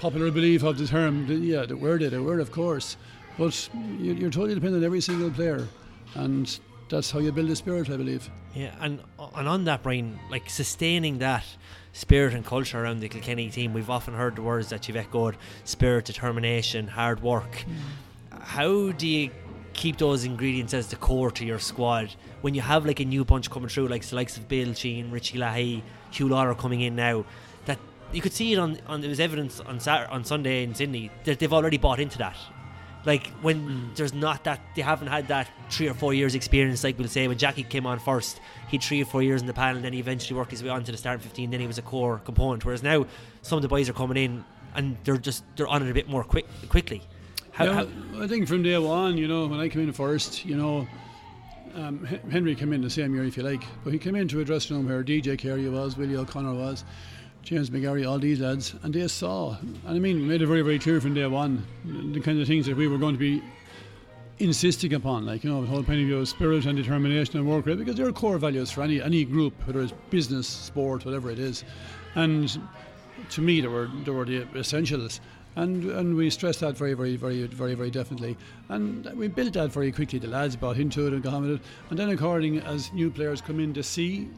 popular 0.00 0.30
belief 0.30 0.62
of 0.62 0.78
the 0.78 0.86
term, 0.86 1.26
the, 1.26 1.34
yeah, 1.34 1.66
the 1.66 1.76
word 1.76 2.02
it, 2.02 2.12
a 2.14 2.22
word 2.22 2.40
of 2.40 2.50
course. 2.52 2.96
But 3.36 3.68
you- 3.98 4.14
you're 4.14 4.30
totally 4.30 4.54
dependent 4.54 4.82
on 4.82 4.86
every 4.86 5.00
single 5.00 5.30
player, 5.30 5.66
and 6.14 6.58
that's 6.88 7.10
how 7.10 7.18
you 7.18 7.32
build 7.32 7.50
a 7.50 7.56
spirit, 7.56 7.90
I 7.90 7.96
believe. 7.96 8.30
Yeah, 8.54 8.74
and 8.80 9.00
and 9.36 9.48
on 9.48 9.64
that, 9.64 9.82
Brian, 9.82 10.18
like 10.30 10.48
sustaining 10.50 11.18
that 11.18 11.44
spirit 11.92 12.34
and 12.34 12.44
culture 12.44 12.82
around 12.82 13.00
the 13.00 13.08
Kilkenny 13.08 13.48
team, 13.50 13.72
we've 13.72 13.90
often 13.90 14.14
heard 14.14 14.34
the 14.36 14.42
words 14.42 14.68
that 14.70 14.86
you've 14.88 14.96
echoed: 14.96 15.36
spirit, 15.64 16.04
determination, 16.04 16.88
hard 16.88 17.22
work. 17.22 17.64
Mm. 17.64 18.42
How 18.42 18.90
do 18.92 19.06
you 19.06 19.30
keep 19.72 19.98
those 19.98 20.24
ingredients 20.24 20.74
as 20.74 20.88
the 20.88 20.96
core 20.96 21.30
to 21.30 21.44
your 21.44 21.58
squad 21.58 22.14
when 22.42 22.54
you 22.54 22.60
have 22.60 22.86
like 22.86 23.00
a 23.00 23.04
new 23.04 23.24
bunch 23.24 23.50
coming 23.50 23.68
through, 23.68 23.88
like 23.88 24.04
the 24.04 24.16
likes 24.16 24.36
of 24.36 24.48
Bill 24.48 24.74
Sheen, 24.74 25.10
Richie 25.10 25.38
Leahy, 25.38 25.82
Huw 26.12 26.28
Lawlor 26.28 26.56
coming 26.56 26.80
in 26.80 26.96
now? 26.96 27.24
That 27.66 27.78
you 28.12 28.20
could 28.20 28.32
see 28.32 28.52
it 28.52 28.58
on, 28.58 28.78
on 28.86 29.00
there 29.00 29.10
was 29.10 29.20
evidence 29.20 29.60
on 29.60 29.80
Saturday, 29.80 30.10
on 30.10 30.24
Sunday 30.24 30.62
in 30.64 30.74
Sydney 30.74 31.10
that 31.24 31.38
they've 31.38 31.52
already 31.52 31.78
bought 31.78 32.00
into 32.00 32.18
that. 32.18 32.36
Like 33.06 33.28
when 33.40 33.68
mm. 33.68 33.96
there's 33.96 34.12
not 34.12 34.44
that 34.44 34.60
they 34.76 34.82
haven't 34.82 35.08
had 35.08 35.28
that 35.28 35.48
three 35.70 35.88
or 35.88 35.94
four 35.94 36.12
years 36.12 36.34
experience, 36.34 36.84
like 36.84 36.98
we'll 36.98 37.08
say 37.08 37.28
when 37.28 37.38
Jackie 37.38 37.62
came 37.62 37.86
on 37.86 37.98
first, 37.98 38.40
he 38.68 38.76
had 38.76 38.84
three 38.84 39.00
or 39.00 39.06
four 39.06 39.22
years 39.22 39.40
in 39.40 39.46
the 39.46 39.54
panel, 39.54 39.76
and 39.76 39.84
then 39.84 39.92
he 39.94 40.00
eventually 40.00 40.36
worked 40.36 40.50
his 40.50 40.62
way 40.62 40.68
onto 40.68 40.92
the 40.92 40.98
starting 40.98 41.22
fifteen. 41.22 41.50
Then 41.50 41.60
he 41.60 41.66
was 41.66 41.78
a 41.78 41.82
core 41.82 42.20
component. 42.24 42.64
Whereas 42.64 42.82
now 42.82 43.06
some 43.40 43.56
of 43.56 43.62
the 43.62 43.68
boys 43.68 43.88
are 43.88 43.94
coming 43.94 44.18
in 44.18 44.44
and 44.74 44.98
they're 45.04 45.16
just 45.16 45.44
they're 45.56 45.66
on 45.66 45.82
it 45.82 45.90
a 45.90 45.94
bit 45.94 46.08
more 46.08 46.24
quick 46.24 46.46
quickly. 46.68 47.02
How, 47.52 47.64
Yeah, 47.64 47.72
how, 47.74 48.22
I 48.22 48.26
think 48.26 48.48
from 48.48 48.62
day 48.62 48.78
one, 48.78 49.16
you 49.16 49.28
know, 49.28 49.46
when 49.46 49.60
I 49.60 49.68
came 49.68 49.82
in 49.82 49.92
first, 49.92 50.44
you 50.44 50.56
know, 50.56 50.86
um, 51.74 52.04
Henry 52.30 52.54
came 52.54 52.72
in 52.72 52.82
the 52.82 52.90
same 52.90 53.14
year, 53.14 53.24
if 53.24 53.36
you 53.36 53.42
like, 53.42 53.62
but 53.84 53.92
he 53.92 53.98
came 53.98 54.16
into 54.16 54.40
a 54.40 54.44
dressing 54.44 54.76
room 54.76 54.88
where 54.88 55.02
DJ 55.04 55.38
Carey 55.38 55.68
was, 55.68 55.96
Willie 55.96 56.16
O'Connor 56.16 56.54
was, 56.54 56.84
James 57.42 57.70
McGarry, 57.70 58.08
all 58.08 58.18
these 58.18 58.40
lads, 58.40 58.74
and 58.82 58.92
they 58.92 59.06
saw, 59.08 59.56
and 59.60 59.80
I 59.86 59.98
mean, 59.98 60.26
made 60.26 60.42
it 60.42 60.46
very, 60.46 60.62
very 60.62 60.78
clear 60.78 61.00
from 61.00 61.14
day 61.14 61.26
one 61.26 61.64
the 62.12 62.20
kind 62.20 62.40
of 62.40 62.46
things 62.46 62.66
that 62.66 62.76
we 62.76 62.88
were 62.88 62.98
going 62.98 63.14
to 63.14 63.18
be 63.18 63.42
insisting 64.38 64.94
upon, 64.94 65.26
like, 65.26 65.44
you 65.44 65.50
know, 65.50 65.60
the 65.60 65.66
whole 65.66 65.82
point 65.82 66.00
of 66.00 66.06
view 66.06 66.18
of 66.18 66.28
spirit 66.28 66.66
and 66.66 66.76
determination 66.76 67.38
and 67.38 67.48
work 67.48 67.66
rate, 67.66 67.78
because 67.78 67.94
they're 67.94 68.12
core 68.12 68.38
values 68.38 68.70
for 68.70 68.82
any, 68.82 69.00
any 69.00 69.24
group, 69.24 69.54
whether 69.66 69.80
it's 69.80 69.92
business, 70.10 70.48
sport, 70.48 71.04
whatever 71.04 71.30
it 71.30 71.38
is. 71.38 71.64
And 72.14 72.60
to 73.30 73.40
me, 73.40 73.60
they 73.60 73.68
were, 73.68 73.88
they 74.04 74.10
were 74.10 74.24
the 74.24 74.46
essentials. 74.56 75.20
And, 75.56 75.84
and 75.84 76.16
we 76.16 76.30
stressed 76.30 76.60
that 76.60 76.76
very, 76.76 76.94
very, 76.94 77.16
very, 77.16 77.46
very, 77.46 77.74
very 77.74 77.90
definitely. 77.90 78.36
And 78.68 79.04
we 79.16 79.28
built 79.28 79.54
that 79.54 79.72
very 79.72 79.90
quickly. 79.90 80.18
The 80.18 80.28
lads 80.28 80.56
bought 80.56 80.78
into 80.78 81.06
it 81.06 81.12
and 81.12 81.22
got 81.22 81.34
on 81.34 81.42
with 81.42 81.60
it. 81.60 81.66
And 81.90 81.98
then, 81.98 82.10
according 82.10 82.58
as 82.60 82.92
new 82.92 83.10
players 83.10 83.40
come 83.40 83.58
in 83.58 83.74
to 83.74 83.82
see 83.82 84.28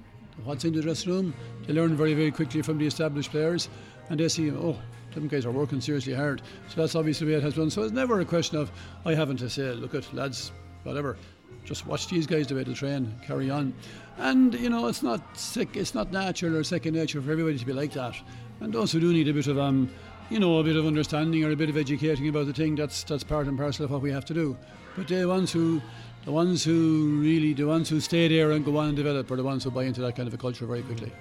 what's 0.45 0.65
in 0.65 0.75
the 0.75 0.81
dressing 0.81 1.13
room, 1.13 1.35
they 1.67 1.75
learn 1.75 1.97
very, 1.97 2.15
very 2.15 2.31
quickly 2.31 2.63
from 2.63 2.79
the 2.79 2.87
established 2.87 3.31
players. 3.31 3.69
And 4.09 4.19
they 4.19 4.29
see, 4.29 4.51
oh, 4.51 4.77
them 5.15 5.29
guys 5.29 5.45
are 5.45 5.51
working 5.51 5.81
seriously 5.81 6.15
hard. 6.15 6.43
So 6.69 6.81
that's 6.81 6.95
obviously 6.95 7.27
the 7.27 7.33
way 7.33 7.39
it 7.39 7.43
has 7.43 7.55
been. 7.55 7.71
So 7.71 7.83
it's 7.83 7.93
never 7.93 8.21
a 8.21 8.25
question 8.25 8.59
of 8.59 8.71
I 9.05 9.15
haven't 9.15 9.39
to 9.39 9.51
say, 9.51 9.73
look 9.73 9.95
at 9.95 10.13
lads, 10.15 10.53
whatever. 10.83 11.17
Just 11.65 11.87
watch 11.87 12.09
these 12.09 12.27
guys 12.27 12.49
the 12.49 12.57
way 12.57 12.65
they 12.65 12.75
train, 12.75 13.15
carry 13.25 13.51
on. 13.51 13.73
And 14.19 14.55
you 14.55 14.69
know, 14.69 14.89
it's 14.89 15.03
not 15.03 15.39
sick, 15.39 15.77
it's 15.77 15.95
not 15.95 16.11
natural 16.11 16.57
or 16.57 16.65
second 16.65 16.95
nature 16.95 17.23
for 17.23 17.31
everybody 17.31 17.59
to 17.59 17.67
be 17.67 17.73
like 17.73 17.93
that. 17.93 18.17
And 18.61 18.73
those 18.73 18.93
who 18.93 19.01
do 19.01 19.13
need 19.13 19.29
a 19.29 19.33
bit 19.33 19.47
of 19.47 19.59
um, 19.59 19.91
you 20.33 20.41
know, 20.41 20.59
a 20.59 20.65
bit 20.65 20.77
of 20.77 20.87
understanding 20.87 21.45
or 21.45 21.51
a 21.51 21.57
bit 21.57 21.69
of 21.69 21.77
educating 21.77 22.27
about 22.27 22.47
the 22.47 22.55
thing, 22.55 22.75
that's 22.75 23.05
that's 23.05 23.23
part 23.23 23.47
and 23.47 23.59
parcel 23.59 23.85
of 23.85 23.91
what 23.91 24.01
we 24.01 24.11
have 24.11 24.25
to 24.25 24.33
do. 24.33 24.57
But 24.97 25.09
the 25.09 25.27
ones 25.27 25.53
who 25.53 25.83
the 26.25 26.33
ones 26.33 26.65
who 26.65 27.21
really 27.21 27.53
the 27.53 27.65
ones 27.65 27.91
who 27.91 28.01
stay 28.01 28.29
there 28.29 28.53
and 28.53 28.65
go 28.65 28.79
on 28.79 28.89
and 28.89 28.97
develop 28.97 29.31
are 29.31 29.37
the 29.37 29.45
ones 29.45 29.65
who 29.65 29.71
buy 29.71 29.85
into 29.85 30.01
that 30.01 30.17
kind 30.17 30.27
of 30.27 30.33
a 30.33 30.39
culture 30.39 30.65
very 30.65 30.83
quickly. 30.83 31.13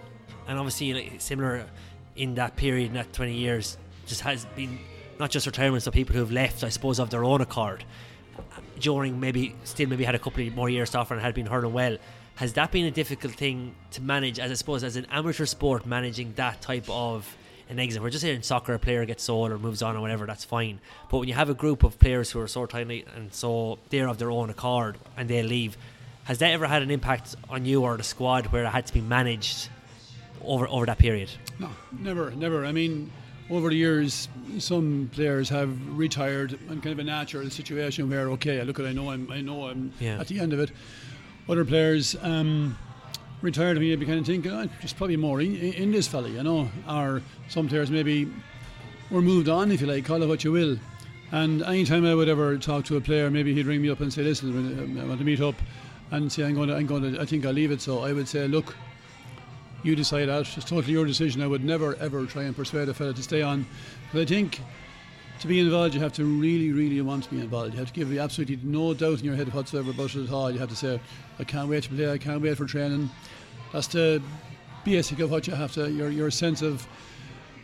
and 0.47 0.57
obviously 0.57 0.93
like, 0.93 1.19
similar 1.19 1.65
in 2.15 2.35
that 2.35 2.55
period, 2.55 2.87
in 2.87 2.93
that 2.93 3.11
20 3.11 3.33
years, 3.33 3.77
just 4.05 4.21
has 4.21 4.45
been 4.55 4.79
not 5.19 5.29
just 5.29 5.45
retirements 5.45 5.87
of 5.87 5.93
people 5.93 6.13
who 6.13 6.19
have 6.19 6.31
left, 6.31 6.63
I 6.63 6.69
suppose, 6.69 6.97
of 6.97 7.09
their 7.09 7.25
own 7.25 7.41
accord. 7.41 7.83
During 8.79 9.19
maybe 9.19 9.55
still 9.65 9.89
maybe 9.89 10.05
had 10.05 10.15
a 10.15 10.19
couple 10.19 10.47
of 10.47 10.55
more 10.55 10.69
years 10.69 10.95
offer 10.95 11.13
and 11.13 11.21
had 11.21 11.35
been 11.35 11.47
hurling 11.47 11.73
well. 11.73 11.97
Has 12.35 12.53
that 12.53 12.71
been 12.71 12.85
a 12.85 12.91
difficult 12.91 13.33
thing 13.33 13.75
to 13.91 14.01
manage? 14.01 14.39
As 14.39 14.51
I 14.51 14.53
suppose, 14.53 14.85
as 14.85 14.95
an 14.95 15.05
amateur 15.11 15.45
sport, 15.45 15.85
managing 15.85 16.33
that 16.35 16.61
type 16.61 16.89
of 16.89 17.35
an 17.71 17.79
exit. 17.79 18.01
We're 18.01 18.09
just 18.09 18.21
saying 18.21 18.41
soccer, 18.43 18.73
a 18.73 18.79
player 18.79 19.05
gets 19.05 19.23
sold 19.23 19.51
or 19.51 19.57
moves 19.57 19.81
on 19.81 19.95
or 19.95 20.01
whatever, 20.01 20.25
that's 20.25 20.43
fine. 20.45 20.79
But 21.09 21.19
when 21.19 21.27
you 21.29 21.33
have 21.33 21.49
a 21.49 21.53
group 21.53 21.83
of 21.83 21.97
players 21.97 22.29
who 22.29 22.39
are 22.41 22.47
so 22.47 22.65
tiny 22.65 23.05
and 23.15 23.33
so 23.33 23.79
they're 23.89 24.07
of 24.09 24.17
their 24.17 24.29
own 24.29 24.49
accord 24.49 24.97
and 25.17 25.29
they 25.29 25.41
leave, 25.41 25.77
has 26.25 26.37
that 26.39 26.51
ever 26.51 26.67
had 26.67 26.81
an 26.83 26.91
impact 26.91 27.35
on 27.49 27.65
you 27.65 27.83
or 27.83 27.97
the 27.97 28.03
squad 28.03 28.47
where 28.47 28.63
it 28.65 28.69
had 28.69 28.85
to 28.87 28.93
be 28.93 29.01
managed 29.01 29.69
over 30.43 30.67
over 30.67 30.85
that 30.85 30.97
period? 30.97 31.29
No, 31.59 31.69
never, 31.97 32.31
never. 32.31 32.65
I 32.65 32.71
mean, 32.71 33.11
over 33.49 33.69
the 33.69 33.75
years, 33.75 34.27
some 34.59 35.09
players 35.13 35.49
have 35.49 35.71
retired 35.97 36.57
and 36.69 36.83
kind 36.83 36.93
of 36.93 36.99
a 36.99 37.03
natural 37.03 37.49
situation 37.49 38.09
where, 38.09 38.29
okay, 38.31 38.59
I 38.59 38.63
look 38.63 38.79
at, 38.79 38.85
I 38.85 38.91
know 38.93 39.09
I'm, 39.11 39.31
I 39.31 39.41
know 39.41 39.67
I'm 39.67 39.91
Yeah. 39.99 40.19
at 40.19 40.27
the 40.27 40.39
end 40.39 40.53
of 40.53 40.59
it. 40.59 40.71
Other 41.49 41.65
players 41.65 42.15
um, 42.21 42.77
retired, 43.41 43.77
and 43.77 43.85
you 43.85 43.97
kind 43.97 44.19
of 44.19 44.25
thinking, 44.25 44.51
oh, 44.51 44.67
there's 44.79 44.93
probably 44.93 45.17
more 45.17 45.41
in, 45.41 45.55
in 45.55 45.91
this 45.91 46.07
fella, 46.07 46.29
you 46.29 46.43
know. 46.43 46.69
Or 46.89 47.21
some 47.49 47.67
players 47.67 47.91
maybe 47.91 48.31
were 49.09 49.21
moved 49.21 49.49
on, 49.49 49.71
if 49.71 49.81
you 49.81 49.87
like, 49.87 50.05
call 50.05 50.21
it 50.23 50.27
what 50.27 50.43
you 50.43 50.51
will. 50.51 50.77
And 51.31 51.61
anytime 51.63 52.05
I 52.05 52.13
would 52.13 52.29
ever 52.29 52.57
talk 52.57 52.85
to 52.85 52.97
a 52.97 53.01
player, 53.01 53.29
maybe 53.29 53.53
he'd 53.53 53.65
ring 53.65 53.81
me 53.81 53.89
up 53.89 54.01
and 54.01 54.11
say, 54.11 54.21
"Listen, 54.21 54.49
um, 54.49 54.99
I 54.99 55.05
want 55.05 55.19
to 55.19 55.25
meet 55.25 55.39
up," 55.39 55.55
and 56.11 56.31
say, 56.31 56.43
"I'm 56.43 56.55
going 56.55 56.67
to, 56.69 56.75
I'm 56.75 56.85
going 56.85 57.13
to, 57.13 57.21
I 57.21 57.25
think 57.25 57.45
I'll 57.45 57.53
leave 57.53 57.71
it." 57.71 57.81
So 57.81 57.99
I 57.99 58.11
would 58.11 58.27
say, 58.27 58.47
"Look, 58.47 58.75
you 59.83 59.95
decide 59.95 60.25
that. 60.27 60.41
It's 60.57 60.65
totally 60.65 60.91
your 60.91 61.05
decision. 61.05 61.41
I 61.41 61.47
would 61.47 61.63
never 61.63 61.95
ever 61.95 62.25
try 62.25 62.43
and 62.43 62.55
persuade 62.55 62.89
a 62.89 62.93
fella 62.93 63.13
to 63.13 63.23
stay 63.23 63.41
on. 63.41 63.65
But 64.11 64.21
I 64.21 64.25
think 64.25 64.59
to 65.41 65.47
be 65.47 65.59
involved, 65.59 65.93
you 65.93 65.99
have 65.99 66.13
to 66.13 66.25
really, 66.25 66.71
really 66.71 67.01
want 67.01 67.23
to 67.25 67.29
be 67.29 67.39
involved. 67.39 67.73
You 67.73 67.79
have 67.79 67.91
to 67.91 67.93
give 67.93 68.17
absolutely 68.17 68.59
no 68.63 68.93
doubt 68.93 69.19
in 69.19 69.25
your 69.25 69.35
head 69.35 69.53
whatsoever 69.53 69.91
about 69.91 70.15
it 70.15 70.25
at 70.25 70.31
all. 70.31 70.51
You 70.51 70.59
have 70.59 70.69
to 70.69 70.75
say, 70.75 70.99
I 71.39 71.43
can't 71.43 71.69
wait 71.69 71.83
to 71.83 71.89
play. 71.89 72.11
I 72.11 72.17
can't 72.17 72.41
wait 72.41 72.57
for 72.57 72.65
training. 72.65 73.09
that's 73.73 73.87
the 73.87 74.21
basic 74.85 75.19
of 75.19 75.29
what 75.29 75.45
you 75.47 75.53
have 75.53 75.71
to 75.71 75.91
your 75.91 76.09
your 76.09 76.31
sense 76.31 76.63
of 76.63 76.87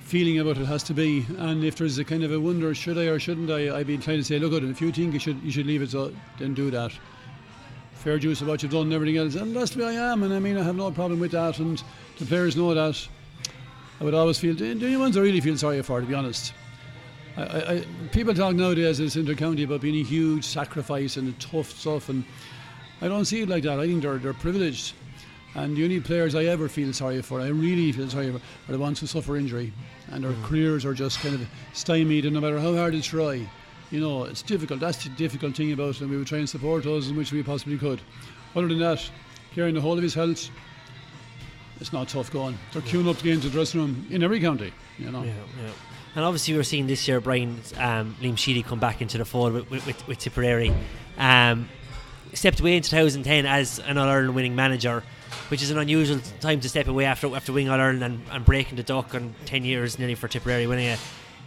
feeling 0.01 0.39
about 0.39 0.57
it 0.57 0.65
has 0.65 0.83
to 0.83 0.93
be. 0.93 1.25
And 1.37 1.63
if 1.63 1.75
there's 1.75 1.97
a 1.97 2.05
kind 2.05 2.23
of 2.23 2.31
a 2.31 2.39
wonder, 2.39 2.73
should 2.73 2.97
I 2.97 3.05
or 3.05 3.19
shouldn't 3.19 3.51
I? 3.51 3.77
I'd 3.77 3.87
be 3.87 3.95
inclined 3.95 4.19
to 4.19 4.23
say, 4.23 4.39
look 4.39 4.53
at 4.53 4.63
it. 4.63 4.69
If 4.69 4.81
you 4.81 4.91
think 4.91 5.13
you 5.13 5.19
should, 5.19 5.41
you 5.43 5.51
should 5.51 5.67
leave 5.67 5.81
it, 5.81 5.91
so 5.91 6.13
then 6.39 6.53
do 6.53 6.71
that. 6.71 6.93
Fair 7.95 8.17
juice 8.17 8.39
of 8.41 8.47
what 8.47 8.63
you've 8.63 8.71
done 8.71 8.83
and 8.83 8.93
everything 8.93 9.17
else. 9.17 9.35
And 9.35 9.53
that's 9.53 9.71
the 9.71 9.83
way 9.83 9.97
I 9.97 10.11
am. 10.13 10.23
And 10.23 10.33
I 10.33 10.39
mean, 10.39 10.57
I 10.57 10.63
have 10.63 10.77
no 10.77 10.91
problem 10.91 11.19
with 11.19 11.31
that. 11.31 11.59
And 11.59 11.83
the 12.19 12.25
players 12.25 12.55
know 12.55 12.73
that. 12.73 13.07
I 13.99 14.03
would 14.03 14.13
always 14.13 14.39
feel 14.39 14.55
the 14.55 14.71
only 14.71 14.95
ones 14.95 15.17
I 15.17 15.21
really 15.21 15.41
feel 15.41 15.57
sorry 15.57 15.81
for, 15.81 15.99
to 15.99 16.07
be 16.07 16.13
honest. 16.13 16.53
I, 17.37 17.41
I, 17.41 17.85
people 18.11 18.33
talk 18.33 18.55
nowadays 18.55 18.99
in 18.99 19.05
this 19.05 19.15
intercounty 19.15 19.63
about 19.63 19.81
being 19.81 19.95
a 19.95 20.03
huge 20.03 20.43
sacrifice 20.43 21.17
and 21.17 21.39
tough 21.39 21.69
stuff, 21.69 22.09
and 22.09 22.23
I 23.01 23.07
don't 23.07 23.25
see 23.25 23.41
it 23.41 23.49
like 23.49 23.63
that. 23.63 23.79
I 23.79 23.85
think 23.85 24.01
they're, 24.01 24.17
they're 24.17 24.33
privileged. 24.33 24.93
And 25.55 25.75
the 25.75 25.83
only 25.83 25.99
players 25.99 26.35
I 26.35 26.45
ever 26.45 26.67
feel 26.67 26.93
sorry 26.93 27.21
for, 27.21 27.39
I 27.39 27.47
really 27.47 27.91
feel 27.91 28.09
sorry 28.09 28.31
for, 28.31 28.37
are 28.37 28.71
the 28.73 28.79
ones 28.79 28.99
who 28.99 29.07
suffer 29.07 29.37
injury 29.37 29.71
and 30.11 30.23
their 30.23 30.31
mm. 30.31 30.43
careers 30.43 30.85
are 30.85 30.93
just 30.93 31.19
kind 31.19 31.35
of 31.35 31.47
stymied, 31.73 32.25
and 32.25 32.33
no 32.33 32.41
matter 32.41 32.59
how 32.59 32.75
hard 32.75 32.93
they 32.93 33.01
try, 33.01 33.47
you 33.91 33.99
know, 33.99 34.23
it's 34.23 34.41
difficult. 34.41 34.79
That's 34.79 35.03
the 35.03 35.09
difficult 35.09 35.55
thing 35.55 35.71
about 35.71 35.95
it, 35.95 36.01
and 36.01 36.09
we 36.09 36.17
would 36.17 36.27
try 36.27 36.39
and 36.39 36.49
support 36.49 36.83
those 36.83 37.09
in 37.09 37.15
which 37.15 37.31
we 37.31 37.43
possibly 37.43 37.77
could. 37.77 38.01
Other 38.55 38.67
than 38.67 38.79
that, 38.79 39.09
carrying 39.53 39.75
the 39.75 39.81
whole 39.81 39.97
of 39.97 40.03
his 40.03 40.13
health, 40.13 40.49
it's 41.79 41.93
not 41.93 42.09
tough 42.09 42.31
going. 42.31 42.57
They're 42.73 42.81
queuing 42.81 43.09
up 43.09 43.17
to 43.17 43.23
get 43.23 43.35
into 43.35 43.47
the 43.47 43.53
dressing 43.53 43.79
room 43.79 44.07
in 44.09 44.23
every 44.23 44.39
county, 44.39 44.73
you 44.97 45.11
know. 45.11 45.23
Yeah, 45.23 45.33
yeah. 45.63 45.71
And 46.17 46.25
obviously, 46.25 46.55
we 46.55 46.59
are 46.59 46.63
seeing 46.63 46.87
this 46.87 47.07
year 47.07 47.21
Brian 47.21 47.61
um, 47.77 48.15
Liam 48.19 48.35
Sheedy 48.35 48.63
come 48.63 48.79
back 48.79 49.03
into 49.03 49.19
the 49.19 49.23
fold 49.23 49.53
with, 49.53 49.69
with, 49.69 49.85
with, 49.85 50.07
with 50.07 50.17
Tipperary. 50.17 50.73
Um, 51.15 51.69
stepped 52.33 52.59
away 52.59 52.75
in 52.75 52.81
2010 52.81 53.45
as 53.45 53.77
an 53.77 53.99
All 53.99 54.09
Ireland 54.09 54.33
winning 54.33 54.55
manager, 54.55 55.03
which 55.49 55.61
is 55.61 55.69
an 55.69 55.77
unusual 55.77 56.19
time 56.39 56.59
to 56.61 56.69
step 56.69 56.87
away 56.87 57.05
after 57.05 57.35
after 57.35 57.53
winning 57.53 57.69
All 57.69 57.79
Ireland 57.79 58.03
and, 58.03 58.23
and 58.31 58.43
breaking 58.43 58.77
the 58.77 58.83
duck 58.83 59.13
on 59.13 59.35
10 59.45 59.63
years 59.63 59.99
nearly 59.99 60.15
for 60.15 60.27
Tipperary 60.27 60.65
winning 60.65 60.87
it. 60.87 60.99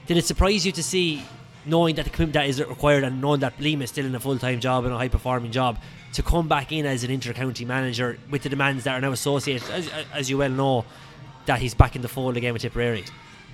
Did 0.06 0.18
it 0.18 0.24
surprise 0.24 0.64
you 0.64 0.70
to 0.70 0.84
see, 0.84 1.24
knowing 1.66 1.96
that 1.96 2.04
the 2.04 2.10
commitment 2.10 2.34
that 2.34 2.46
is 2.46 2.60
required 2.60 3.02
and 3.02 3.20
knowing 3.20 3.40
that 3.40 3.58
Liam 3.58 3.82
is 3.82 3.90
still 3.90 4.06
in 4.06 4.14
a 4.14 4.20
full 4.20 4.38
time 4.38 4.60
job 4.60 4.84
and 4.84 4.94
a 4.94 4.96
high 4.96 5.08
performing 5.08 5.50
job, 5.50 5.80
to 6.12 6.22
come 6.22 6.46
back 6.46 6.70
in 6.70 6.86
as 6.86 7.02
an 7.02 7.10
inter 7.10 7.32
county 7.32 7.64
manager 7.64 8.20
with 8.30 8.44
the 8.44 8.48
demands 8.48 8.84
that 8.84 8.96
are 8.96 9.00
now 9.00 9.10
associated, 9.10 9.68
as, 9.70 9.90
as 10.14 10.30
you 10.30 10.38
well 10.38 10.48
know, 10.48 10.84
that 11.46 11.58
he's 11.58 11.74
back 11.74 11.96
in 11.96 12.02
the 12.02 12.08
fold 12.08 12.36
again 12.36 12.52
with 12.52 12.62
Tipperary? 12.62 13.04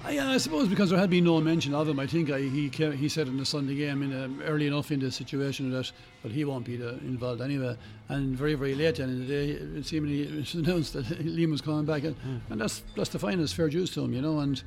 Uh, 0.04 0.08
I, 0.08 0.34
I 0.34 0.36
suppose 0.38 0.68
because 0.68 0.90
there 0.90 0.98
had 0.98 1.10
been 1.10 1.24
no 1.24 1.40
mention 1.40 1.74
of 1.74 1.88
him, 1.88 1.98
I 1.98 2.06
think 2.06 2.30
I, 2.30 2.40
he 2.40 2.68
came, 2.68 2.92
he 2.92 3.08
said 3.08 3.28
in 3.28 3.36
the 3.36 3.46
Sunday 3.46 3.74
game 3.74 4.02
in 4.02 4.22
um, 4.22 4.42
early 4.44 4.66
enough 4.66 4.90
in 4.90 5.00
the 5.00 5.10
situation 5.10 5.70
that 5.72 5.90
well 6.22 6.32
he 6.32 6.44
won't 6.44 6.64
be 6.64 6.76
the, 6.76 6.90
involved 6.98 7.40
anyway, 7.40 7.76
and 8.08 8.36
very 8.36 8.54
very 8.54 8.74
late 8.74 8.98
in 8.98 9.20
the 9.20 9.26
day 9.26 9.50
it 9.50 9.86
seemingly 9.86 10.22
it 10.28 10.34
was 10.34 10.54
announced 10.54 10.92
that 10.94 11.04
Liam 11.24 11.50
was 11.50 11.60
coming 11.60 11.84
back, 11.84 12.04
and, 12.04 12.16
hmm. 12.16 12.38
and 12.50 12.60
that's 12.60 12.82
that's 12.96 13.10
the 13.10 13.18
finest 13.18 13.54
fair 13.54 13.68
dues 13.68 13.90
to 13.92 14.04
him, 14.04 14.12
you 14.12 14.22
know, 14.22 14.40
and 14.40 14.62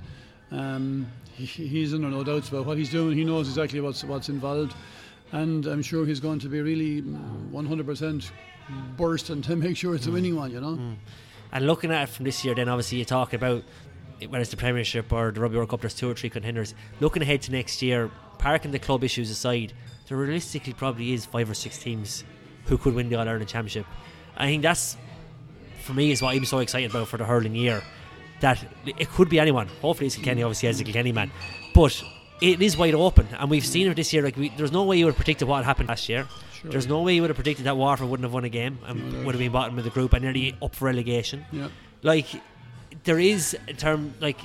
um, 0.51 1.07
he, 1.35 1.45
he's 1.45 1.93
under 1.93 2.09
no 2.09 2.23
doubts 2.23 2.49
about 2.49 2.65
what 2.65 2.77
he's 2.77 2.89
doing. 2.89 3.17
He 3.17 3.23
knows 3.23 3.47
exactly 3.47 3.81
what's 3.81 4.03
what's 4.03 4.29
involved, 4.29 4.73
and 5.31 5.65
I'm 5.67 5.81
sure 5.81 6.05
he's 6.05 6.19
going 6.19 6.39
to 6.39 6.49
be 6.49 6.61
really 6.61 7.01
mm, 7.01 7.51
100% 7.51 8.31
hmm. 8.67 8.95
bursting 8.97 9.41
to 9.43 9.55
make 9.57 9.77
sure 9.77 9.95
it's 9.95 10.07
a 10.07 10.11
winning 10.11 10.33
hmm. 10.33 10.39
one, 10.39 10.51
you 10.51 10.61
know. 10.61 10.95
And 11.51 11.65
looking 11.65 11.91
at 11.91 12.03
it 12.03 12.09
from 12.09 12.25
this 12.25 12.45
year, 12.45 12.53
then 12.53 12.69
obviously 12.69 12.99
you 12.99 13.05
talk 13.05 13.33
about 13.33 13.63
whether 14.27 14.41
it's 14.41 14.51
the 14.51 14.57
Premiership 14.57 15.11
or 15.13 15.31
the 15.31 15.39
Rugby 15.39 15.57
World 15.57 15.69
Cup, 15.69 15.81
there's 15.81 15.93
two 15.93 16.09
or 16.09 16.13
three 16.15 16.29
contenders. 16.29 16.73
Looking 16.99 17.21
ahead 17.21 17.41
to 17.43 17.51
next 17.51 17.81
year, 17.81 18.09
parking 18.37 18.71
the 18.71 18.79
club 18.79 19.03
issues 19.03 19.29
aside, 19.29 19.73
there 20.07 20.17
realistically 20.17 20.73
probably 20.73 21.13
is 21.13 21.25
five 21.25 21.49
or 21.49 21.53
six 21.53 21.77
teams 21.77 22.23
who 22.65 22.77
could 22.77 22.93
win 22.93 23.09
the 23.09 23.15
All 23.15 23.27
Ireland 23.27 23.47
Championship. 23.47 23.85
I 24.37 24.45
think 24.47 24.63
that's, 24.63 24.97
for 25.83 25.93
me, 25.93 26.11
is 26.11 26.21
what 26.21 26.35
I'm 26.35 26.45
so 26.45 26.59
excited 26.59 26.89
about 26.91 27.07
for 27.07 27.17
the 27.17 27.25
hurling 27.25 27.55
year. 27.55 27.81
That 28.41 28.65
it 28.85 29.09
could 29.09 29.27
be 29.29 29.39
anyone. 29.39 29.67
Hopefully, 29.81 30.07
it's 30.07 30.15
Kilkenny, 30.15 30.43
obviously, 30.43 30.69
as 30.69 30.79
a 30.79 30.83
Kilkenny 30.85 31.11
man. 31.11 31.29
But 31.73 32.01
it 32.41 32.61
is 32.61 32.77
wide 32.77 32.93
open, 32.95 33.27
and 33.37 33.49
we've 33.49 33.65
seen 33.65 33.87
it 33.87 33.95
this 33.95 34.13
year. 34.13 34.23
Like 34.23 34.37
we, 34.37 34.47
there's 34.55 34.71
no 34.71 34.83
way 34.85 34.97
you 34.97 35.05
would 35.05 35.11
have 35.11 35.17
predicted 35.17 35.47
what 35.47 35.65
happened 35.65 35.89
last 35.89 36.07
year. 36.07 36.25
Sure. 36.61 36.71
There's 36.71 36.87
no 36.87 37.01
way 37.01 37.15
you 37.15 37.21
would 37.21 37.29
have 37.29 37.35
predicted 37.35 37.65
that 37.65 37.75
Waterford 37.75 38.09
wouldn't 38.09 38.23
have 38.23 38.33
won 38.33 38.45
a 38.45 38.49
game 38.49 38.79
and 38.85 39.25
would 39.25 39.35
have 39.35 39.39
been 39.39 39.51
bottom 39.51 39.77
of 39.77 39.83
the 39.83 39.89
group 39.89 40.13
and 40.13 40.23
nearly 40.23 40.55
up 40.61 40.73
for 40.75 40.85
relegation 40.85 41.45
Yeah. 41.53 41.67
like 42.01 42.27
there 43.03 43.19
is 43.19 43.57
a 43.67 43.73
term 43.73 44.13
like 44.19 44.39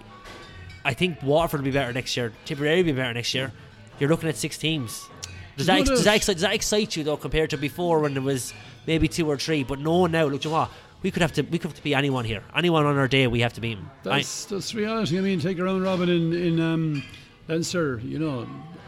I 0.84 0.94
think 0.94 1.22
Waterford 1.22 1.60
will 1.60 1.64
be 1.64 1.70
better 1.70 1.92
next 1.92 2.16
year. 2.16 2.32
Tipperary 2.44 2.78
will 2.78 2.84
be 2.84 2.92
better 2.92 3.14
next 3.14 3.34
year. 3.34 3.52
You're 3.98 4.10
looking 4.10 4.28
at 4.28 4.36
six 4.36 4.58
teams. 4.58 5.08
Does 5.56 5.66
that, 5.66 5.78
What 5.78 5.86
does, 5.86 6.04
that 6.04 6.16
excite, 6.16 6.36
does 6.36 6.42
that 6.42 6.54
excite 6.54 6.96
you 6.96 7.04
though 7.04 7.16
compared 7.16 7.50
to 7.50 7.56
before 7.56 8.00
when 8.00 8.14
there 8.14 8.22
was 8.22 8.52
maybe 8.86 9.08
two 9.08 9.28
or 9.28 9.38
three? 9.38 9.62
But 9.62 9.78
no, 9.78 10.06
now 10.06 10.26
look, 10.26 10.44
you 10.44 10.50
know 10.50 10.58
what? 10.58 10.70
We 11.02 11.10
could 11.10 11.22
have 11.22 11.32
to 11.34 11.42
we 11.42 11.58
could 11.58 11.70
have 11.70 11.76
to 11.76 11.82
be 11.84 11.94
anyone 11.94 12.24
here. 12.24 12.42
Anyone 12.56 12.86
on 12.86 12.96
our 12.96 13.08
day, 13.08 13.26
we 13.26 13.40
have 13.40 13.52
to 13.54 13.60
beat 13.60 13.76
them. 13.76 13.90
That's 14.02 14.46
that's 14.46 14.72
the 14.72 14.78
reality. 14.78 15.18
I 15.18 15.20
mean, 15.20 15.38
take 15.38 15.58
a 15.58 15.64
round 15.64 15.82
robin 15.82 16.08
in 16.08 16.32
in 16.32 16.60
um, 16.60 17.02
Leinster. 17.46 18.00
You 18.02 18.18
know, 18.18 18.46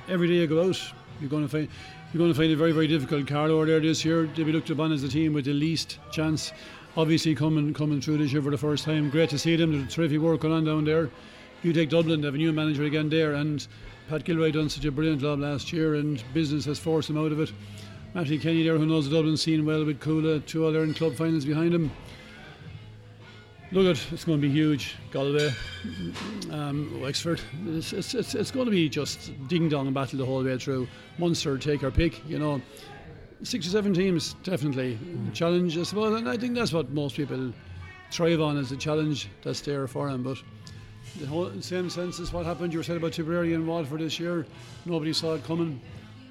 every 0.09 0.27
day 0.27 0.35
you 0.35 0.47
go 0.47 0.69
out, 0.69 0.81
you're 1.21 1.31
going 1.31 1.43
to 1.43 1.49
find 1.49 1.69
you're 2.13 2.19
going 2.19 2.33
to 2.33 2.37
find 2.37 2.51
it 2.51 2.57
very 2.57 2.73
very 2.73 2.87
difficult. 2.87 3.27
Carlow 3.27 3.65
there 3.65 3.81
this 3.81 4.05
year, 4.05 4.27
they 4.35 4.45
be 4.45 4.53
looked 4.53 4.71
upon 4.71 4.93
as 4.93 5.03
the 5.03 5.09
team 5.09 5.35
with 5.35 5.45
the 5.45 5.53
least 5.53 5.99
chance. 6.11 6.53
Obviously, 6.97 7.35
coming 7.35 7.75
coming 7.75 8.01
through 8.01 8.19
this 8.19 8.33
year 8.33 8.41
for 8.41 8.51
the 8.51 8.59
first 8.59 8.85
time. 8.85 9.11
Great 9.11 9.29
to 9.31 9.39
see 9.39 9.55
them. 9.57 9.73
There's 9.73 9.95
terrific 9.95 10.21
work 10.21 10.41
going 10.41 10.55
on 10.55 10.65
down 10.65 10.85
there. 10.85 11.11
You 11.63 11.73
take 11.73 11.91
Dublin, 11.91 12.21
they 12.21 12.27
have 12.27 12.35
a 12.35 12.39
new 12.39 12.53
manager 12.53 12.85
again 12.85 13.09
there, 13.09 13.35
and 13.35 13.67
Pat 14.09 14.25
Gilroy 14.25 14.53
done 14.53 14.69
such 14.69 14.85
a 14.85 14.91
brilliant 14.93 15.21
job 15.21 15.41
last 15.41 15.73
year, 15.73 15.97
and 15.97 16.23
business 16.33 16.65
has 16.67 16.79
forced 16.79 17.11
him 17.11 17.19
out 17.19 17.33
of 17.33 17.41
it. 17.41 17.53
Matthew 18.15 18.39
Kenny 18.39 18.63
there, 18.63 18.79
who 18.79 18.87
knows 18.87 19.11
the 19.11 19.17
Dublin 19.17 19.37
scene 19.37 19.67
well 19.67 19.85
with 19.85 20.01
Cuala, 20.01 20.45
two 20.47 20.65
other 20.65 20.79
Ireland 20.79 20.97
club 20.97 21.15
finals 21.17 21.45
behind 21.45 21.75
him. 21.75 21.91
Look 23.73 23.87
at 23.87 24.01
it, 24.01 24.13
it's 24.13 24.25
going 24.25 24.41
to 24.41 24.47
be 24.47 24.53
huge. 24.53 24.95
Galway, 25.11 25.51
um, 26.51 27.01
Wexford. 27.01 27.41
It's, 27.67 27.93
it's, 27.93 28.15
it's, 28.15 28.35
it's 28.35 28.51
going 28.51 28.67
to 28.67 28.71
be 28.71 28.89
just 28.89 29.33
ding 29.49 29.69
dong 29.69 29.93
battle 29.93 30.19
the 30.19 30.25
whole 30.25 30.45
way 30.45 30.57
through. 30.57 30.87
Munster, 31.19 31.59
take 31.59 31.83
our 31.83 31.91
pick. 31.91 32.27
You 32.29 32.39
know, 32.39 32.63
six 33.43 33.67
or 33.67 33.71
seven 33.71 33.93
teams 33.95 34.35
definitely 34.43 34.99
challenge. 35.33 35.77
I 35.79 35.83
suppose, 35.83 36.19
and 36.19 36.29
I 36.29 36.37
think 36.37 36.55
that's 36.55 36.73
what 36.73 36.91
most 36.91 37.17
people 37.17 37.53
thrive 38.11 38.41
on 38.41 38.57
is 38.57 38.71
the 38.71 38.77
challenge 38.77 39.29
that's 39.43 39.61
there 39.61 39.87
for 39.87 40.11
them. 40.11 40.23
But 40.23 40.39
the 41.21 41.27
whole 41.27 41.51
same 41.61 41.89
sense 41.91 42.21
as 42.21 42.33
what 42.33 42.47
happened. 42.47 42.73
You 42.73 42.79
were 42.79 42.85
saying 42.85 42.99
about 42.99 43.13
Tipperary 43.13 43.55
and 43.55 43.67
Waterford 43.67 44.01
this 44.01 44.19
year. 44.21 44.47
Nobody 44.85 45.13
saw 45.13 45.35
it 45.35 45.45
coming. 45.45 45.81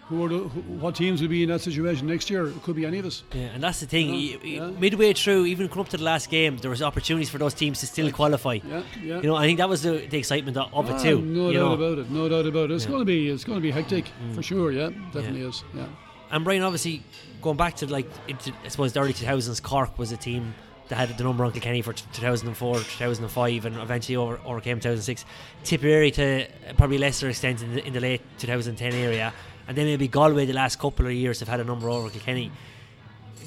Who 0.08 0.24
are 0.24 0.30
the, 0.30 0.38
who, 0.38 0.62
what 0.78 0.94
teams 0.96 1.20
will 1.20 1.30
be 1.30 1.42
in 1.42 1.50
that 1.50 1.62
situation 1.62 2.06
next 2.06 2.30
year? 2.30 2.46
It 2.46 2.62
could 2.62 2.76
be 2.76 2.86
any 2.86 3.00
of 3.00 3.08
us. 3.08 3.24
Yeah, 3.34 3.46
and 3.56 3.64
that's 3.64 3.80
the 3.80 3.88
thing. 3.88 4.14
Yeah, 4.14 4.36
y- 4.36 4.40
y- 4.44 4.50
yeah. 4.50 4.68
Midway 4.80 5.14
through, 5.14 5.48
even 5.48 5.68
up 5.80 5.90
to 5.90 5.98
the 5.98 6.04
last 6.04 6.30
game, 6.30 6.58
there 6.58 6.70
was 6.70 6.84
opportunities 6.84 7.32
for 7.32 7.40
those 7.40 7.56
teams 7.56 7.80
to 7.80 7.88
still 7.88 8.12
qualify. 8.12 8.60
Yeah, 8.64 8.84
yeah. 9.02 9.16
You 9.22 9.24
know, 9.24 9.36
I 9.36 9.48
think 9.48 9.58
that 9.58 9.68
was 9.68 9.82
the, 9.82 10.06
the 10.06 10.20
excitement 10.20 10.58
of 10.58 10.72
of 10.76 10.92
Ah, 10.92 10.96
it 10.96 11.02
too. 11.02 11.22
No 11.22 11.50
you 11.50 11.58
doubt 11.58 11.80
know. 11.80 11.86
about 11.86 11.98
it. 11.98 12.12
No 12.12 12.30
doubt 12.30 12.46
about 12.46 12.70
it. 12.70 12.76
It's 12.76 12.84
Yeah. 12.84 12.90
Mm. 12.90 12.92
going 12.92 13.02
to 13.02 13.06
be 13.06 13.30
it's 13.30 13.44
going 13.44 13.58
to 13.58 13.64
be 13.64 13.72
hectic 13.72 14.06
for 14.36 14.44
sure. 14.44 14.72
Yeah, 14.72 14.90
definitely 15.12 15.42
Yeah. 15.42 15.48
is. 15.48 15.64
Yeah. 15.74 15.88
And 16.36 16.44
Brian, 16.44 16.64
obviously, 16.64 17.02
going 17.42 17.56
back 17.56 17.78
to 17.78 17.88
like, 17.88 18.10
into, 18.28 18.52
I 18.66 18.68
suppose 18.68 18.92
the 18.92 19.00
early 19.00 19.14
2000s, 19.14 19.64
Cork 19.64 19.98
was 19.98 20.12
a 20.12 20.18
team 20.18 20.54
that 20.90 20.98
had 20.98 21.18
the 21.18 21.24
number 21.24 21.46
on 21.46 21.54
Kilkenny 21.54 21.82
for 21.82 21.94
t- 21.94 22.04
2004, 22.12 22.76
2005, 22.76 23.66
and 23.66 23.78
eventually 23.78 24.18
over, 24.18 24.42
overcame 24.44 24.82
2006. 24.82 25.24
Tipperary 25.64 26.12
to 26.12 26.46
probably 26.76 26.98
lesser 26.98 27.30
extent 27.30 27.62
in 27.62 27.76
the, 27.76 27.88
in 27.88 27.94
the 27.94 28.02
late 28.02 28.22
2010 28.40 28.92
area, 28.92 29.34
and 29.70 29.78
then 29.78 29.86
maybe 29.86 30.10
Galway 30.10 30.46
the 30.46 30.52
last 30.52 30.78
couple 30.78 31.06
of 31.06 31.14
years 31.14 31.40
have 31.40 31.48
had 31.48 31.62
a 31.62 31.64
number 31.64 31.90
over 31.90 32.10
Kilkenny. 32.10 32.52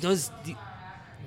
Does 0.00 0.30
do, 0.46 0.54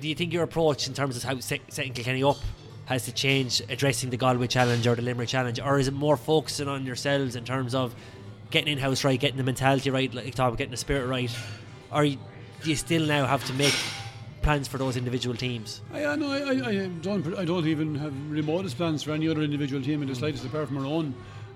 do 0.00 0.08
you 0.08 0.16
think 0.16 0.32
your 0.32 0.42
approach 0.42 0.88
in 0.88 0.94
terms 0.94 1.16
of 1.16 1.22
how 1.22 1.38
set, 1.38 1.60
setting 1.68 1.92
Kilkenny 1.92 2.24
up 2.24 2.38
has 2.86 3.04
to 3.04 3.12
change, 3.12 3.62
addressing 3.68 4.10
the 4.10 4.16
Galway 4.16 4.48
challenge 4.48 4.84
or 4.88 4.96
the 4.96 5.02
Limerick 5.02 5.28
challenge, 5.28 5.60
or 5.60 5.78
is 5.78 5.86
it 5.86 5.94
more 5.94 6.16
focusing 6.16 6.66
on 6.66 6.84
yourselves 6.84 7.36
in 7.36 7.44
terms 7.44 7.72
of 7.72 7.94
getting 8.52 8.72
in 8.72 8.78
house 8.78 9.02
right, 9.02 9.18
getting 9.18 9.38
the 9.38 9.42
mentality 9.42 9.90
right, 9.90 10.12
like 10.14 10.26
you 10.26 10.32
about 10.32 10.56
getting 10.58 10.70
the 10.70 10.76
spirit 10.76 11.08
right, 11.08 11.34
or 11.90 12.04
you- 12.04 12.18
do 12.62 12.70
you 12.70 12.76
still 12.76 13.04
now 13.04 13.26
have 13.26 13.44
to 13.46 13.52
make 13.54 13.74
plans 14.42 14.68
for 14.68 14.78
those 14.78 14.96
individual 14.96 15.34
teams? 15.34 15.80
I, 15.92 16.04
I, 16.04 16.16
no, 16.16 16.30
I, 16.30 16.68
I, 16.68 16.86
don't. 17.00 17.36
I 17.36 17.44
don't 17.44 17.66
even 17.66 17.94
have 17.96 18.12
remotest 18.30 18.76
plans 18.76 19.02
for 19.02 19.12
any 19.12 19.28
other 19.28 19.42
individual 19.42 19.82
team 19.82 20.02
in 20.02 20.08
the 20.08 20.14
slightest, 20.14 20.44
apart 20.44 20.68
from 20.68 20.78
our 20.78 20.86
own. 20.86 21.14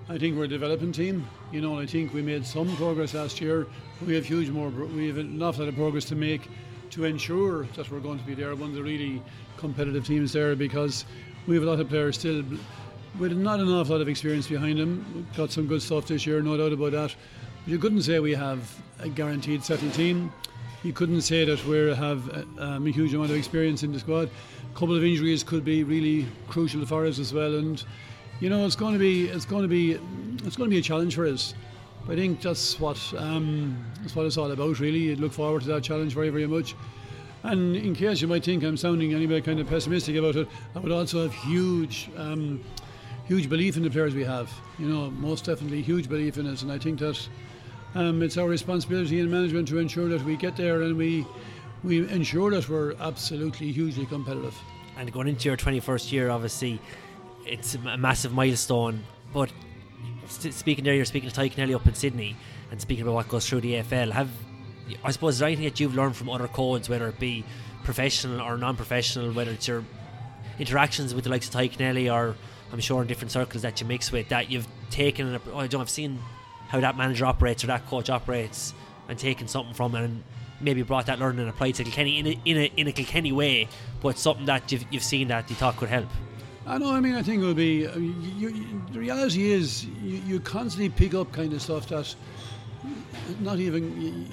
I 0.09 0.17
think 0.17 0.37
we're 0.37 0.45
a 0.45 0.47
developing 0.49 0.91
team. 0.91 1.27
You 1.51 1.61
know, 1.61 1.79
I 1.79 1.85
think 1.85 2.13
we 2.13 2.21
made 2.21 2.45
some 2.45 2.75
progress 2.77 3.13
last 3.13 3.39
year. 3.39 3.67
We 4.05 4.15
have 4.15 4.25
huge 4.25 4.49
more. 4.49 4.69
We 4.69 5.07
have 5.07 5.17
an 5.17 5.39
lot 5.39 5.59
of 5.59 5.75
progress 5.75 6.05
to 6.05 6.15
make 6.15 6.49
to 6.91 7.03
ensure 7.03 7.65
that 7.75 7.89
we're 7.91 7.99
going 7.99 8.19
to 8.19 8.25
be 8.25 8.33
there, 8.33 8.55
one 8.55 8.69
of 8.69 8.75
the 8.75 8.83
really 8.83 9.21
competitive 9.57 10.05
teams 10.05 10.31
there, 10.31 10.55
because 10.55 11.05
we 11.45 11.55
have 11.55 11.63
a 11.63 11.67
lot 11.67 11.79
of 11.79 11.89
players 11.89 12.17
still 12.17 12.43
with 13.19 13.33
not 13.33 13.59
an 13.59 13.69
awful 13.69 13.95
lot 13.95 14.01
of 14.01 14.09
experience 14.09 14.47
behind. 14.47 14.77
We've 14.79 15.37
got 15.37 15.51
some 15.51 15.67
good 15.67 15.81
stuff 15.81 16.07
this 16.07 16.25
year, 16.25 16.41
no 16.41 16.57
doubt 16.57 16.73
about 16.73 16.91
that. 16.91 17.15
But 17.63 17.71
you 17.71 17.79
couldn't 17.79 18.03
say 18.03 18.19
we 18.19 18.33
have 18.33 18.81
a 18.99 19.09
guaranteed 19.09 19.63
settled 19.63 19.93
team. 19.93 20.31
You 20.83 20.93
couldn't 20.93 21.21
say 21.21 21.43
that 21.45 21.65
we 21.65 21.93
have 21.95 22.29
uh, 22.29 22.43
um, 22.61 22.87
a 22.87 22.91
huge 22.91 23.13
amount 23.13 23.31
of 23.31 23.37
experience 23.37 23.83
in 23.83 23.91
the 23.91 23.99
squad. 23.99 24.29
A 24.71 24.77
couple 24.77 24.95
of 24.95 25.03
injuries 25.03 25.43
could 25.43 25.65
be 25.65 25.83
really 25.83 26.27
crucial 26.47 26.85
for 26.85 27.05
us 27.05 27.19
as 27.19 27.33
well, 27.33 27.55
and 27.55 27.83
you 28.39 28.49
know 28.49 28.65
it's 28.65 28.75
going 28.75 28.93
to 28.93 28.99
be 28.99 29.25
it's 29.25 29.45
going 29.45 29.63
to 29.63 29.67
be 29.67 29.93
it's 30.45 30.55
going 30.55 30.69
to 30.69 30.73
be 30.73 30.77
a 30.77 30.81
challenge 30.81 31.15
for 31.15 31.25
us. 31.25 31.55
I 32.07 32.15
think 32.15 32.41
that's 32.41 32.79
what 32.79 32.97
um, 33.17 33.83
that's 34.01 34.15
what 34.15 34.25
it's 34.27 34.37
all 34.37 34.51
about. 34.51 34.79
Really, 34.79 35.11
I 35.11 35.15
look 35.15 35.33
forward 35.33 35.63
to 35.63 35.67
that 35.69 35.83
challenge 35.83 36.13
very 36.13 36.29
very 36.29 36.47
much. 36.47 36.75
And 37.43 37.75
in 37.75 37.95
case 37.95 38.21
you 38.21 38.27
might 38.27 38.43
think 38.43 38.63
I'm 38.63 38.77
sounding 38.77 39.13
anyway 39.13 39.41
kind 39.41 39.59
of 39.59 39.67
pessimistic 39.67 40.15
about 40.15 40.35
it, 40.35 40.47
I 40.75 40.79
would 40.79 40.91
also 40.91 41.23
have 41.23 41.33
huge, 41.33 42.09
um, 42.17 42.63
huge 43.27 43.49
belief 43.49 43.77
in 43.77 43.83
the 43.83 43.89
players 43.89 44.15
we 44.15 44.23
have. 44.23 44.51
You 44.79 44.87
know, 44.87 45.11
most 45.11 45.45
definitely 45.45 45.81
huge 45.81 46.09
belief 46.09 46.37
in 46.37 46.47
us, 46.47 46.61
and 46.61 46.71
I 46.71 46.77
think 46.77 46.99
that 46.99 47.27
um, 47.95 48.21
it's 48.21 48.37
our 48.37 48.47
responsibility 48.47 49.19
in 49.19 49.29
management 49.29 49.67
to 49.69 49.79
ensure 49.79 50.07
that 50.09 50.23
we 50.23 50.35
get 50.35 50.55
there 50.55 50.81
and 50.81 50.97
we 50.97 51.25
we 51.83 52.09
ensure 52.09 52.51
that 52.51 52.67
we're 52.69 52.93
absolutely 52.99 53.71
hugely 53.71 54.05
competitive. 54.05 54.57
And 54.97 55.11
going 55.11 55.27
into 55.27 55.47
your 55.47 55.57
21st 55.57 56.11
year, 56.11 56.29
obviously, 56.31 56.81
it's 57.45 57.75
a 57.75 57.97
massive 57.97 58.33
milestone. 58.33 59.03
But 59.31 59.51
speaking 60.27 60.83
there, 60.83 60.95
you're 60.95 61.05
speaking 61.05 61.29
to 61.29 61.39
Tadhg 61.39 61.53
Kennelly 61.53 61.75
up 61.75 61.85
in 61.85 61.93
Sydney 61.93 62.35
and 62.71 62.81
speaking 62.81 63.03
about 63.03 63.13
what 63.13 63.27
goes 63.29 63.47
through 63.47 63.61
the 63.61 63.73
AFL. 63.75 64.11
Have 64.11 64.29
I 65.03 65.11
suppose 65.11 65.35
is 65.35 65.39
there 65.39 65.47
anything 65.47 65.65
that 65.65 65.79
you've 65.79 65.95
learned 65.95 66.15
from 66.15 66.29
other 66.29 66.47
codes, 66.47 66.89
whether 66.89 67.07
it 67.07 67.19
be 67.19 67.43
professional 67.83 68.41
or 68.41 68.57
non-professional, 68.57 69.33
whether 69.33 69.51
it's 69.51 69.67
your 69.67 69.83
interactions 70.59 71.13
with 71.13 71.25
the 71.25 71.29
likes 71.29 71.47
of 71.47 71.53
Tadhg 71.53 71.77
Kennelly 71.77 72.11
or 72.11 72.35
I'm 72.71 72.79
sure 72.79 73.01
in 73.01 73.07
different 73.07 73.31
circles 73.31 73.63
that 73.63 73.79
you 73.79 73.87
mix 73.87 74.11
with 74.11 74.29
that 74.29 74.51
you've 74.51 74.67
taken 74.89 75.27
and 75.27 75.41
oh, 75.53 75.57
I 75.59 75.67
don't 75.67 75.81
I've 75.81 75.89
seen 75.89 76.19
how 76.67 76.79
that 76.79 76.97
manager 76.97 77.25
operates 77.25 77.63
or 77.63 77.67
that 77.67 77.85
coach 77.87 78.09
operates 78.09 78.73
and 79.07 79.17
taken 79.17 79.47
something 79.47 79.73
from 79.73 79.95
it 79.95 80.03
and 80.03 80.23
maybe 80.59 80.81
brought 80.81 81.05
that 81.05 81.19
learning 81.19 81.41
and 81.41 81.49
applied 81.49 81.75
to 81.75 81.83
Kilkenny 81.83 82.19
in 82.19 82.27
a, 82.27 82.41
in 82.45 82.57
a, 82.57 82.71
in 82.77 82.87
a 82.87 82.91
Kilkenny 82.91 83.31
way, 83.31 83.67
but 84.01 84.17
something 84.17 84.45
that 84.47 84.71
you've, 84.71 84.85
you've 84.91 85.03
seen 85.03 85.27
that 85.29 85.49
you 85.49 85.55
thought 85.55 85.77
could 85.77 85.89
help. 85.89 86.09
I 86.65 86.77
know. 86.77 86.91
I 86.93 86.99
mean, 86.99 87.15
I 87.15 87.23
think 87.23 87.41
it 87.41 87.45
will 87.45 87.53
be. 87.53 87.87
Uh, 87.87 87.97
you, 87.97 88.49
you, 88.49 88.81
the 88.91 88.99
reality 88.99 89.51
is, 89.51 89.85
you, 89.85 90.17
you 90.27 90.39
constantly 90.41 90.89
pick 90.89 91.13
up 91.13 91.31
kind 91.31 91.53
of 91.53 91.61
stuff 91.61 91.87
that 91.87 92.13
not 93.39 93.59
even 93.59 94.01
you, 94.01 94.25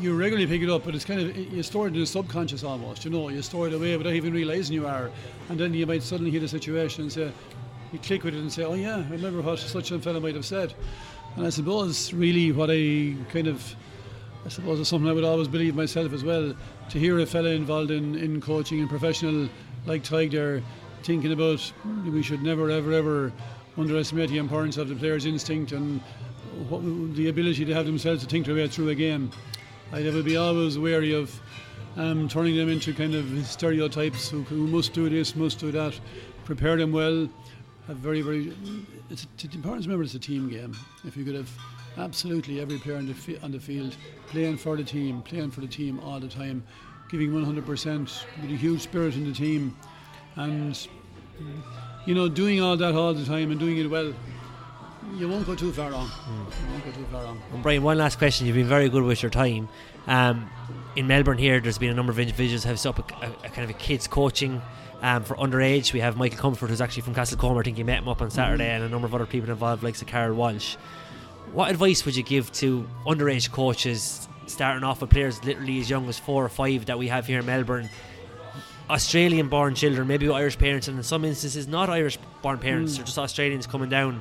you 0.00 0.16
regularly 0.16 0.46
pick 0.46 0.62
it 0.62 0.70
up, 0.70 0.84
but 0.84 0.94
it's 0.94 1.04
kind 1.04 1.20
of 1.20 1.36
you 1.36 1.62
store 1.62 1.88
it 1.88 1.92
in 1.92 2.00
the 2.00 2.06
subconscious 2.06 2.64
almost. 2.64 3.04
You 3.04 3.10
know, 3.10 3.28
you 3.28 3.42
store 3.42 3.68
it 3.68 3.74
away 3.74 3.94
without 3.94 4.14
even 4.14 4.32
realizing 4.32 4.74
you 4.74 4.86
are, 4.86 5.10
and 5.50 5.60
then 5.60 5.74
you 5.74 5.86
might 5.86 6.02
suddenly 6.02 6.30
hit 6.30 6.42
a 6.42 6.48
situation 6.48 7.02
and 7.02 7.12
say, 7.12 7.30
you 7.92 7.98
click 7.98 8.24
with 8.24 8.34
it 8.34 8.40
and 8.40 8.52
say, 8.52 8.64
oh 8.64 8.74
yeah, 8.74 8.96
I 8.96 9.10
remember 9.10 9.42
what 9.42 9.58
such 9.58 9.90
a 9.90 9.98
fellow 9.98 10.20
might 10.20 10.34
have 10.34 10.44
said, 10.44 10.74
and 11.36 11.46
I 11.46 11.50
suppose 11.50 12.12
really 12.12 12.52
what 12.52 12.70
I 12.70 13.14
kind 13.32 13.46
of. 13.46 13.74
I 14.44 14.48
suppose 14.48 14.78
it's 14.78 14.88
something 14.88 15.10
I 15.10 15.12
would 15.12 15.24
always 15.24 15.48
believe 15.48 15.74
myself 15.74 16.12
as 16.12 16.22
well. 16.22 16.54
To 16.90 16.98
hear 17.00 17.18
a 17.18 17.26
fella 17.26 17.48
involved 17.48 17.90
in, 17.90 18.14
in 18.14 18.40
coaching 18.40 18.78
and 18.78 18.88
professional 18.88 19.48
like 19.86 20.04
Tadhg 20.04 20.30
there 20.30 20.62
thinking 21.02 21.32
about 21.32 21.72
we 22.04 22.22
should 22.22 22.42
never, 22.42 22.70
ever, 22.70 22.92
ever 22.92 23.32
underestimate 23.76 24.30
the 24.30 24.38
importance 24.38 24.76
of 24.76 24.88
the 24.88 24.94
player's 24.94 25.26
instinct 25.26 25.72
and 25.72 26.00
what, 26.68 26.82
the 27.16 27.28
ability 27.28 27.64
to 27.64 27.74
have 27.74 27.86
themselves 27.86 28.22
to 28.22 28.28
think 28.28 28.46
their 28.46 28.54
way 28.54 28.68
through 28.68 28.88
a 28.88 28.94
game. 28.94 29.30
I 29.92 30.02
would 30.02 30.24
be 30.24 30.36
always 30.36 30.78
wary 30.78 31.14
of 31.14 31.40
um, 31.96 32.28
turning 32.28 32.56
them 32.56 32.68
into 32.68 32.92
kind 32.92 33.14
of 33.14 33.46
stereotypes 33.46 34.28
who, 34.28 34.42
who, 34.42 34.66
must 34.66 34.92
do 34.92 35.08
this, 35.08 35.36
must 35.36 35.60
do 35.60 35.70
that. 35.72 35.98
Prepare 36.44 36.76
them 36.76 36.92
well. 36.92 37.28
Have 37.86 37.96
very, 37.98 38.20
very. 38.20 38.52
It's, 39.10 39.26
it's 39.38 39.54
important 39.54 39.84
to 39.84 39.88
remember 39.88 40.02
it's 40.02 40.14
a 40.14 40.18
team 40.18 40.48
game. 40.48 40.76
If 41.04 41.16
you 41.16 41.24
could 41.24 41.36
have 41.36 41.50
absolutely 41.98 42.60
every 42.60 42.78
player 42.78 42.96
on 42.96 43.06
the, 43.06 43.14
fi- 43.14 43.38
on 43.42 43.52
the 43.52 43.60
field 43.60 43.96
playing 44.28 44.56
for 44.56 44.76
the 44.76 44.84
team, 44.84 45.22
playing 45.22 45.52
for 45.52 45.60
the 45.60 45.68
team 45.68 46.00
all 46.00 46.18
the 46.18 46.28
time, 46.28 46.64
giving 47.08 47.30
100% 47.30 48.24
with 48.42 48.50
a 48.50 48.56
huge 48.56 48.80
spirit 48.80 49.14
in 49.14 49.24
the 49.24 49.32
team 49.32 49.76
and 50.34 50.88
you 52.06 52.14
know 52.14 52.28
doing 52.28 52.60
all 52.60 52.76
that 52.76 52.94
all 52.94 53.14
the 53.14 53.24
time 53.24 53.50
and 53.50 53.60
doing 53.60 53.78
it 53.78 53.88
well 53.88 54.12
you 55.14 55.28
won't 55.28 55.46
go 55.46 55.54
too 55.54 55.72
far 55.72 55.90
wrong 55.92 56.10
you 56.28 56.72
won't 56.72 56.84
go 56.84 56.90
too 56.90 57.04
far 57.12 57.22
wrong 57.24 57.40
And 57.52 57.62
Brian, 57.62 57.82
one 57.82 57.96
last 57.98 58.18
question. 58.18 58.46
You've 58.46 58.56
been 58.56 58.66
very 58.66 58.88
good 58.88 59.02
with 59.04 59.22
your 59.22 59.30
time. 59.30 59.68
Um, 60.06 60.50
in 60.96 61.06
Melbourne 61.06 61.38
here, 61.38 61.60
there's 61.60 61.78
been 61.78 61.90
a 61.90 61.94
number 61.94 62.10
of 62.12 62.18
individuals 62.18 62.62
who 62.64 62.68
have 62.70 62.80
set 62.80 62.98
up 62.98 63.10
a, 63.12 63.26
a, 63.26 63.30
a 63.44 63.48
kind 63.48 63.64
of 63.64 63.70
a 63.70 63.78
kids 63.78 64.06
coaching 64.06 64.60
um, 65.02 65.24
for 65.24 65.36
underage. 65.36 65.92
We 65.92 66.00
have 66.00 66.16
Michael 66.16 66.38
Comfort, 66.38 66.70
who's 66.70 66.80
actually 66.80 67.02
from 67.02 67.14
Castlecomer. 67.14 67.60
I 67.60 67.62
think 67.64 67.78
you 67.78 67.84
met 67.84 67.98
him 67.98 68.08
up 68.08 68.22
on 68.22 68.30
Saturday, 68.30 68.68
and 68.70 68.82
a 68.82 68.88
number 68.88 69.06
of 69.06 69.14
other 69.14 69.26
people 69.26 69.50
involved, 69.50 69.82
like 69.82 69.94
Sir 69.94 70.06
Carol 70.06 70.34
Walsh. 70.34 70.76
What 71.52 71.70
advice 71.70 72.04
would 72.04 72.16
you 72.16 72.22
give 72.22 72.50
to 72.54 72.88
underage 73.06 73.50
coaches 73.52 74.28
starting 74.46 74.84
off 74.84 75.00
with 75.00 75.10
players 75.10 75.42
literally 75.44 75.80
as 75.80 75.88
young 75.90 76.08
as 76.08 76.18
four 76.18 76.44
or 76.44 76.48
five 76.48 76.86
that 76.86 76.98
we 76.98 77.08
have 77.08 77.26
here 77.26 77.40
in 77.40 77.46
Melbourne? 77.46 77.88
Australian 78.88 79.48
born 79.48 79.74
children, 79.74 80.06
maybe 80.06 80.28
Irish 80.28 80.56
parents, 80.58 80.86
and 80.88 80.96
in 80.96 81.02
some 81.02 81.24
instances 81.24 81.66
not 81.66 81.90
Irish 81.90 82.18
born 82.42 82.58
parents, 82.58 82.92
Mm. 82.92 82.96
they're 82.96 83.04
just 83.06 83.18
Australians 83.18 83.66
coming 83.66 83.88
down. 83.88 84.20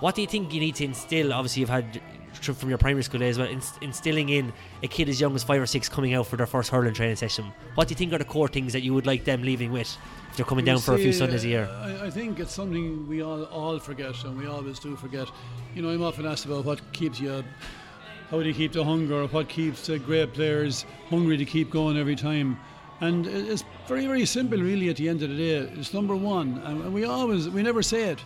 What 0.00 0.14
do 0.14 0.20
you 0.20 0.26
think 0.26 0.52
you 0.52 0.60
need 0.60 0.74
to 0.76 0.84
instill? 0.84 1.32
Obviously, 1.32 1.60
you've 1.60 1.70
had 1.70 2.00
from 2.42 2.68
your 2.68 2.78
primary 2.78 3.02
school 3.02 3.20
days, 3.20 3.38
but 3.38 3.50
inst- 3.50 3.78
instilling 3.80 4.28
in 4.28 4.52
a 4.82 4.88
kid 4.88 5.08
as 5.08 5.20
young 5.20 5.34
as 5.34 5.42
five 5.42 5.62
or 5.62 5.66
six 5.66 5.88
coming 5.88 6.14
out 6.14 6.26
for 6.26 6.36
their 6.36 6.46
first 6.46 6.68
hurling 6.70 6.92
training 6.92 7.16
session. 7.16 7.46
What 7.74 7.88
do 7.88 7.92
you 7.92 7.96
think 7.96 8.12
are 8.12 8.18
the 8.18 8.24
core 8.24 8.48
things 8.48 8.72
that 8.72 8.82
you 8.82 8.92
would 8.92 9.06
like 9.06 9.24
them 9.24 9.42
leaving 9.42 9.72
with 9.72 9.96
if 10.30 10.36
they're 10.36 10.44
coming 10.44 10.64
down 10.64 10.76
You 10.76 10.80
for 10.82 10.94
a 10.94 10.98
few 10.98 11.12
see, 11.12 11.18
Sundays 11.20 11.44
a 11.44 11.48
year? 11.48 11.64
uh, 11.64 12.02
I, 12.02 12.06
I 12.06 12.10
think 12.10 12.40
it's 12.40 12.52
something 12.52 13.08
we 13.08 13.22
all 13.22 13.44
all 13.44 13.78
forget, 13.78 14.22
and 14.24 14.36
we 14.36 14.46
always 14.46 14.78
do 14.78 14.96
forget. 14.96 15.28
You 15.74 15.82
know, 15.82 15.90
I'm 15.90 16.02
often 16.02 16.26
asked 16.26 16.44
about 16.44 16.64
what 16.64 16.80
keeps 16.92 17.20
you, 17.20 17.44
how 18.30 18.40
do 18.42 18.48
you 18.48 18.54
keep 18.54 18.72
the 18.72 18.84
hunger, 18.84 19.26
what 19.26 19.48
keeps 19.48 19.86
the 19.86 19.98
great 19.98 20.34
players 20.34 20.84
hungry 21.08 21.36
to 21.36 21.44
keep 21.44 21.70
going 21.70 21.96
every 21.96 22.16
time. 22.16 22.58
And 23.00 23.26
it's 23.26 23.64
very, 23.86 24.06
very 24.06 24.24
simple, 24.24 24.58
really. 24.58 24.88
At 24.88 24.96
the 24.96 25.08
end 25.08 25.22
of 25.22 25.30
the 25.30 25.36
day, 25.36 25.56
it's 25.78 25.94
number 25.94 26.14
one, 26.16 26.60
and 26.64 26.92
we 26.92 27.04
always, 27.04 27.48
we 27.48 27.62
never 27.62 27.82
say 27.82 28.10
it. 28.10 28.18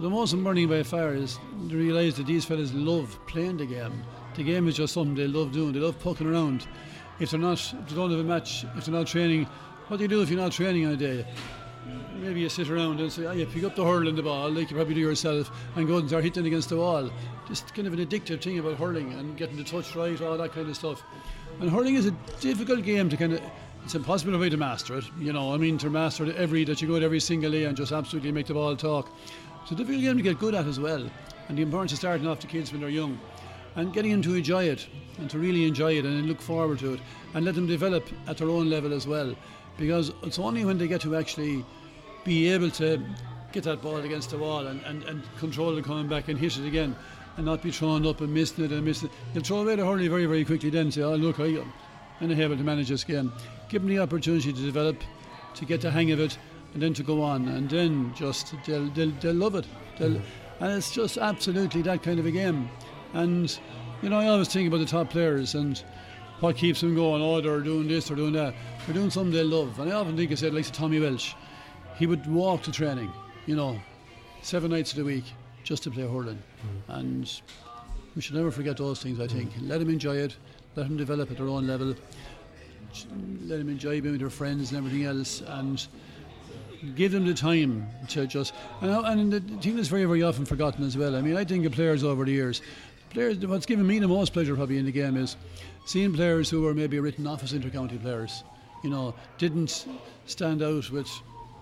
The 0.00 0.10
most 0.10 0.32
important 0.32 0.68
by 0.68 0.82
far 0.82 1.14
is 1.14 1.38
to 1.68 1.76
realise 1.76 2.16
that 2.16 2.26
these 2.26 2.44
fellas 2.44 2.72
love 2.74 3.18
playing 3.26 3.58
the 3.58 3.66
game. 3.66 4.02
The 4.34 4.42
game 4.42 4.66
is 4.68 4.76
just 4.76 4.94
something 4.94 5.14
they 5.14 5.26
love 5.26 5.52
doing. 5.52 5.72
They 5.72 5.80
love 5.80 5.98
poking 6.00 6.26
around. 6.26 6.66
If 7.20 7.30
they're 7.30 7.40
not, 7.40 7.58
if 7.58 7.88
they 7.88 7.94
don't 7.94 8.10
have 8.10 8.18
a 8.20 8.24
match, 8.24 8.64
if 8.76 8.86
they're 8.86 8.94
not 8.94 9.06
training, 9.06 9.44
what 9.86 9.98
do 9.98 10.02
you 10.02 10.08
do 10.08 10.22
if 10.22 10.30
you're 10.30 10.40
not 10.40 10.52
training 10.52 10.86
on 10.86 10.92
a 10.92 10.96
day? 10.96 11.24
maybe 12.16 12.40
you 12.40 12.48
sit 12.48 12.70
around 12.70 13.00
and 13.00 13.12
say, 13.12 13.26
oh, 13.26 13.32
you 13.32 13.46
pick 13.46 13.64
up 13.64 13.76
the 13.76 13.84
hurling 13.84 14.16
the 14.16 14.22
ball, 14.22 14.50
like 14.50 14.70
you 14.70 14.76
probably 14.76 14.94
do 14.94 15.00
yourself, 15.00 15.50
and 15.76 15.86
go 15.86 15.98
and 15.98 16.08
start 16.08 16.24
hitting 16.24 16.46
against 16.46 16.68
the 16.70 16.76
wall. 16.76 17.10
Just 17.46 17.74
kind 17.74 17.86
of 17.86 17.92
an 17.92 18.04
addictive 18.04 18.42
thing 18.42 18.58
about 18.58 18.76
hurling 18.76 19.12
and 19.12 19.36
getting 19.36 19.56
the 19.56 19.64
touch 19.64 19.94
right, 19.94 20.20
all 20.22 20.36
that 20.38 20.52
kind 20.52 20.68
of 20.68 20.76
stuff. 20.76 21.02
And 21.60 21.70
hurling 21.70 21.94
is 21.94 22.06
a 22.06 22.12
difficult 22.40 22.84
game 22.84 23.08
to 23.10 23.16
kind 23.16 23.34
of. 23.34 23.42
It's 23.84 23.94
impossible 23.94 24.32
to 24.32 24.38
way 24.38 24.48
to 24.48 24.56
master 24.56 24.96
it. 24.96 25.04
You 25.20 25.34
know, 25.34 25.52
I 25.52 25.58
mean, 25.58 25.76
to 25.76 25.90
master 25.90 26.24
it 26.24 26.34
every 26.36 26.64
that 26.64 26.80
you 26.80 26.88
go 26.88 26.96
at 26.96 27.02
every 27.02 27.20
single 27.20 27.50
day 27.50 27.64
and 27.64 27.76
just 27.76 27.92
absolutely 27.92 28.32
make 28.32 28.46
the 28.46 28.54
ball 28.54 28.74
talk. 28.76 29.10
A 29.70 29.74
difficult 29.74 30.02
game 30.02 30.16
to 30.18 30.22
get 30.22 30.38
good 30.38 30.54
at 30.54 30.66
as 30.66 30.78
well. 30.78 31.10
And 31.48 31.58
the 31.58 31.62
importance 31.62 31.90
of 31.92 31.98
starting 31.98 32.28
off 32.28 32.38
the 32.38 32.46
kids 32.46 32.70
when 32.70 32.80
they're 32.80 32.90
young 32.90 33.18
and 33.74 33.92
getting 33.92 34.12
them 34.12 34.22
to 34.22 34.34
enjoy 34.34 34.64
it 34.64 34.86
and 35.18 35.28
to 35.30 35.38
really 35.38 35.66
enjoy 35.66 35.98
it 35.98 36.04
and 36.04 36.26
look 36.26 36.40
forward 36.40 36.78
to 36.78 36.94
it 36.94 37.00
and 37.34 37.44
let 37.44 37.56
them 37.56 37.66
develop 37.66 38.08
at 38.28 38.36
their 38.36 38.48
own 38.48 38.70
level 38.70 38.92
as 38.92 39.08
well. 39.08 39.34
Because 39.76 40.12
it's 40.22 40.38
only 40.38 40.64
when 40.64 40.78
they 40.78 40.86
get 40.86 41.00
to 41.00 41.16
actually 41.16 41.64
be 42.24 42.48
able 42.50 42.70
to 42.72 43.02
get 43.52 43.64
that 43.64 43.82
ball 43.82 43.96
against 43.96 44.30
the 44.30 44.38
wall 44.38 44.66
and, 44.68 44.80
and, 44.82 45.02
and 45.04 45.22
control 45.38 45.76
it 45.76 45.84
coming 45.84 46.06
back 46.06 46.28
and 46.28 46.38
hit 46.38 46.56
it 46.56 46.66
again 46.66 46.94
and 47.36 47.44
not 47.44 47.60
be 47.60 47.72
thrown 47.72 48.06
up 48.06 48.20
and 48.20 48.32
missing 48.32 48.66
it 48.66 48.70
and 48.70 48.84
missing 48.84 49.08
it. 49.08 49.14
They'll 49.32 49.42
throw 49.42 49.62
away 49.62 49.74
the 49.74 49.84
hurley 49.84 50.06
very, 50.06 50.26
very 50.26 50.44
quickly 50.44 50.70
then 50.70 50.82
and 50.82 50.94
say, 50.94 51.02
oh, 51.02 51.16
look, 51.16 51.40
I'm 51.40 51.64
able 52.20 52.56
to 52.56 52.62
manage 52.62 52.90
this 52.90 53.02
game. 53.02 53.32
Give 53.68 53.82
them 53.82 53.88
the 53.88 53.98
opportunity 53.98 54.52
to 54.52 54.60
develop, 54.60 55.02
to 55.54 55.64
get 55.64 55.80
the 55.80 55.90
hang 55.90 56.12
of 56.12 56.20
it, 56.20 56.38
and 56.74 56.82
then 56.82 56.92
to 56.94 57.02
go 57.02 57.22
on. 57.22 57.48
And 57.48 57.70
then 57.70 58.12
just, 58.14 58.54
they'll, 58.66 58.88
they'll, 58.90 59.12
they'll 59.12 59.34
love 59.34 59.54
it. 59.54 59.66
They'll, 59.98 60.20
and 60.60 60.72
it's 60.72 60.92
just 60.92 61.16
absolutely 61.16 61.82
that 61.82 62.02
kind 62.02 62.18
of 62.20 62.26
a 62.26 62.30
game. 62.30 62.68
And, 63.12 63.56
you 64.02 64.08
know, 64.08 64.18
I 64.18 64.26
always 64.26 64.48
think 64.48 64.68
about 64.68 64.78
the 64.78 64.86
top 64.86 65.10
players 65.10 65.54
and 65.54 65.82
what 66.40 66.56
keeps 66.56 66.80
them 66.80 66.94
going. 66.94 67.22
Oh, 67.22 67.40
they're 67.40 67.60
doing 67.60 67.88
this, 67.88 68.08
they're 68.08 68.16
doing 68.16 68.32
that. 68.34 68.54
They're 68.84 68.94
doing 68.94 69.10
something 69.10 69.32
they 69.32 69.42
love. 69.42 69.78
And 69.78 69.92
I 69.92 69.94
often 69.94 70.16
think 70.16 70.30
I 70.32 70.34
said, 70.34 70.52
like 70.52 70.70
Tommy 70.72 71.00
Walsh, 71.00 71.34
he 71.96 72.06
would 72.06 72.26
walk 72.26 72.62
to 72.64 72.72
training, 72.72 73.12
you 73.46 73.56
know, 73.56 73.80
seven 74.42 74.70
nights 74.72 74.92
of 74.92 74.98
the 74.98 75.04
week 75.04 75.24
just 75.62 75.84
to 75.84 75.90
play 75.90 76.02
hurling. 76.02 76.42
Mm-hmm. 76.66 76.92
And 76.92 77.40
we 78.14 78.22
should 78.22 78.34
never 78.34 78.50
forget 78.50 78.76
those 78.76 79.02
things, 79.02 79.20
I 79.20 79.26
think. 79.26 79.52
Mm-hmm. 79.52 79.68
Let 79.68 79.78
them 79.78 79.90
enjoy 79.90 80.16
it, 80.16 80.36
let 80.76 80.88
them 80.88 80.96
develop 80.96 81.30
at 81.30 81.36
their 81.36 81.48
own 81.48 81.66
level, 81.66 81.94
let 83.46 83.58
them 83.58 83.68
enjoy 83.68 84.00
being 84.00 84.12
with 84.12 84.20
their 84.20 84.30
friends 84.30 84.70
and 84.70 84.78
everything 84.78 85.04
else, 85.04 85.42
and 85.46 85.86
give 86.94 87.12
them 87.12 87.26
the 87.26 87.34
time 87.34 87.88
to 88.08 88.26
just. 88.26 88.54
And, 88.80 88.90
and 88.90 89.32
the 89.32 89.40
thing 89.40 89.76
that's 89.76 89.88
very, 89.88 90.04
very 90.04 90.22
often 90.22 90.44
forgotten 90.44 90.84
as 90.84 90.96
well. 90.96 91.16
I 91.16 91.20
mean, 91.20 91.36
I 91.36 91.44
think 91.44 91.64
of 91.66 91.72
players 91.72 92.04
over 92.04 92.24
the 92.24 92.32
years. 92.32 92.62
Players, 93.10 93.38
what's 93.46 93.66
given 93.66 93.86
me 93.86 93.98
the 93.98 94.08
most 94.08 94.32
pleasure 94.32 94.54
probably 94.54 94.78
in 94.78 94.86
the 94.86 94.92
game 94.92 95.16
is 95.16 95.36
seeing 95.86 96.12
players 96.12 96.50
who 96.50 96.62
were 96.62 96.74
maybe 96.74 96.98
written 96.98 97.26
off 97.26 97.42
as 97.42 97.52
intercounty 97.52 98.00
players. 98.00 98.44
You 98.82 98.90
know, 98.90 99.14
didn't 99.38 99.86
stand 100.26 100.62
out 100.62 100.90
with 100.90 101.08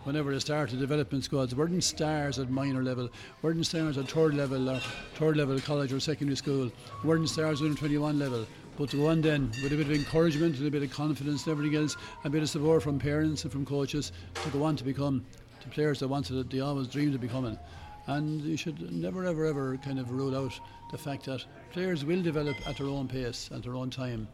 whenever 0.05 0.33
they 0.33 0.39
started 0.39 0.81
development 0.81 1.25
squads, 1.25 1.55
weren't 1.55 1.85
stars 1.85 2.39
at 2.39 2.51
minor 2.51 2.83
level, 2.83 3.09
weren't 3.43 3.65
stars 3.65 3.99
at 3.99 4.09
third 4.09 4.35
level 4.35 4.69
or 4.69 4.81
third 5.15 5.37
level 5.37 5.59
college 5.61 5.93
or 5.93 6.01
secondary 6.01 6.37
school, 6.37 6.71
weren't 7.05 7.29
stars 7.29 7.61
at 7.61 7.67
under 7.67 7.79
21 7.79 8.19
level. 8.19 8.47
But 8.77 8.91
to 8.91 8.97
go 8.97 9.09
on 9.09 9.21
then 9.21 9.51
with 9.63 9.73
a 9.73 9.77
bit 9.77 9.87
of 9.87 9.93
encouragement 9.93 10.59
and 10.59 10.67
a 10.67 10.71
bit 10.71 10.83
of 10.83 10.91
confidence 10.91 11.47
and 11.47 11.53
everything 11.53 11.77
else, 11.77 11.97
a 12.25 12.31
bit 12.31 12.43
of 12.43 12.49
support 12.49 12.83
from 12.83 12.99
parents 12.99 13.43
and 13.45 13.53
from 13.53 13.67
coaches 13.67 14.13
to 14.35 14.51
go 14.51 14.63
on 14.65 14.77
to 14.77 14.85
become 14.85 15.25
the 15.63 15.69
players 15.69 16.01
they 16.01 16.07
wanted, 16.07 16.39
it, 16.39 16.51
they 16.51 16.61
always 16.61 16.89
dreamed 16.89 17.15
of 17.15 17.21
becoming. 17.21 17.59
And 18.07 18.41
you 18.43 18.57
should 18.57 18.93
never, 18.93 19.25
ever, 19.25 19.45
ever 19.45 19.77
kind 19.79 19.99
of 19.99 20.11
rule 20.11 20.37
out 20.37 20.59
the 20.91 20.99
fact 20.99 21.27
that 21.27 21.45
players 21.73 22.05
will 22.05 22.23
develop 22.23 22.57
at 22.67 22.77
their 22.77 22.89
own 22.89 23.09
pace, 23.09 23.51
at 23.55 23.63
their 23.63 23.75
own 23.75 23.91
time. 23.91 24.27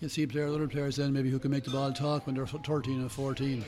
you 0.00 0.08
see 0.08 0.26
players, 0.26 0.54
other 0.54 0.68
players 0.68 0.96
then 0.96 1.12
maybe 1.12 1.30
who 1.30 1.38
can 1.38 1.50
make 1.50 1.64
the 1.64 1.70
ball 1.70 1.92
talk 1.92 2.26
when 2.26 2.34
they're 2.34 2.46
13 2.46 3.04
or 3.04 3.08
14. 3.08 3.64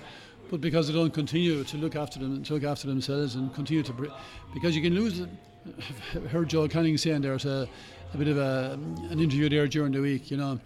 But 0.50 0.60
because 0.60 0.86
they 0.86 0.94
don't 0.94 1.12
continue 1.12 1.64
to 1.64 1.76
look 1.76 1.96
after 1.96 2.20
them, 2.20 2.42
to 2.44 2.54
look 2.54 2.64
after 2.64 2.86
themselves, 2.86 3.34
and 3.34 3.52
continue 3.54 3.82
to, 3.82 4.12
because 4.54 4.76
you 4.76 4.82
can 4.82 4.94
lose. 4.94 5.20
I 6.14 6.18
heard 6.28 6.48
Joe 6.48 6.68
Canning 6.68 6.96
saying 6.96 7.22
there's 7.22 7.44
a, 7.44 7.68
a 8.14 8.16
bit 8.16 8.28
of 8.28 8.38
a, 8.38 8.78
an 9.10 9.20
interview 9.20 9.48
there 9.48 9.66
during 9.66 9.92
the 9.92 10.00
week. 10.00 10.30
You 10.30 10.36
know, 10.36 10.60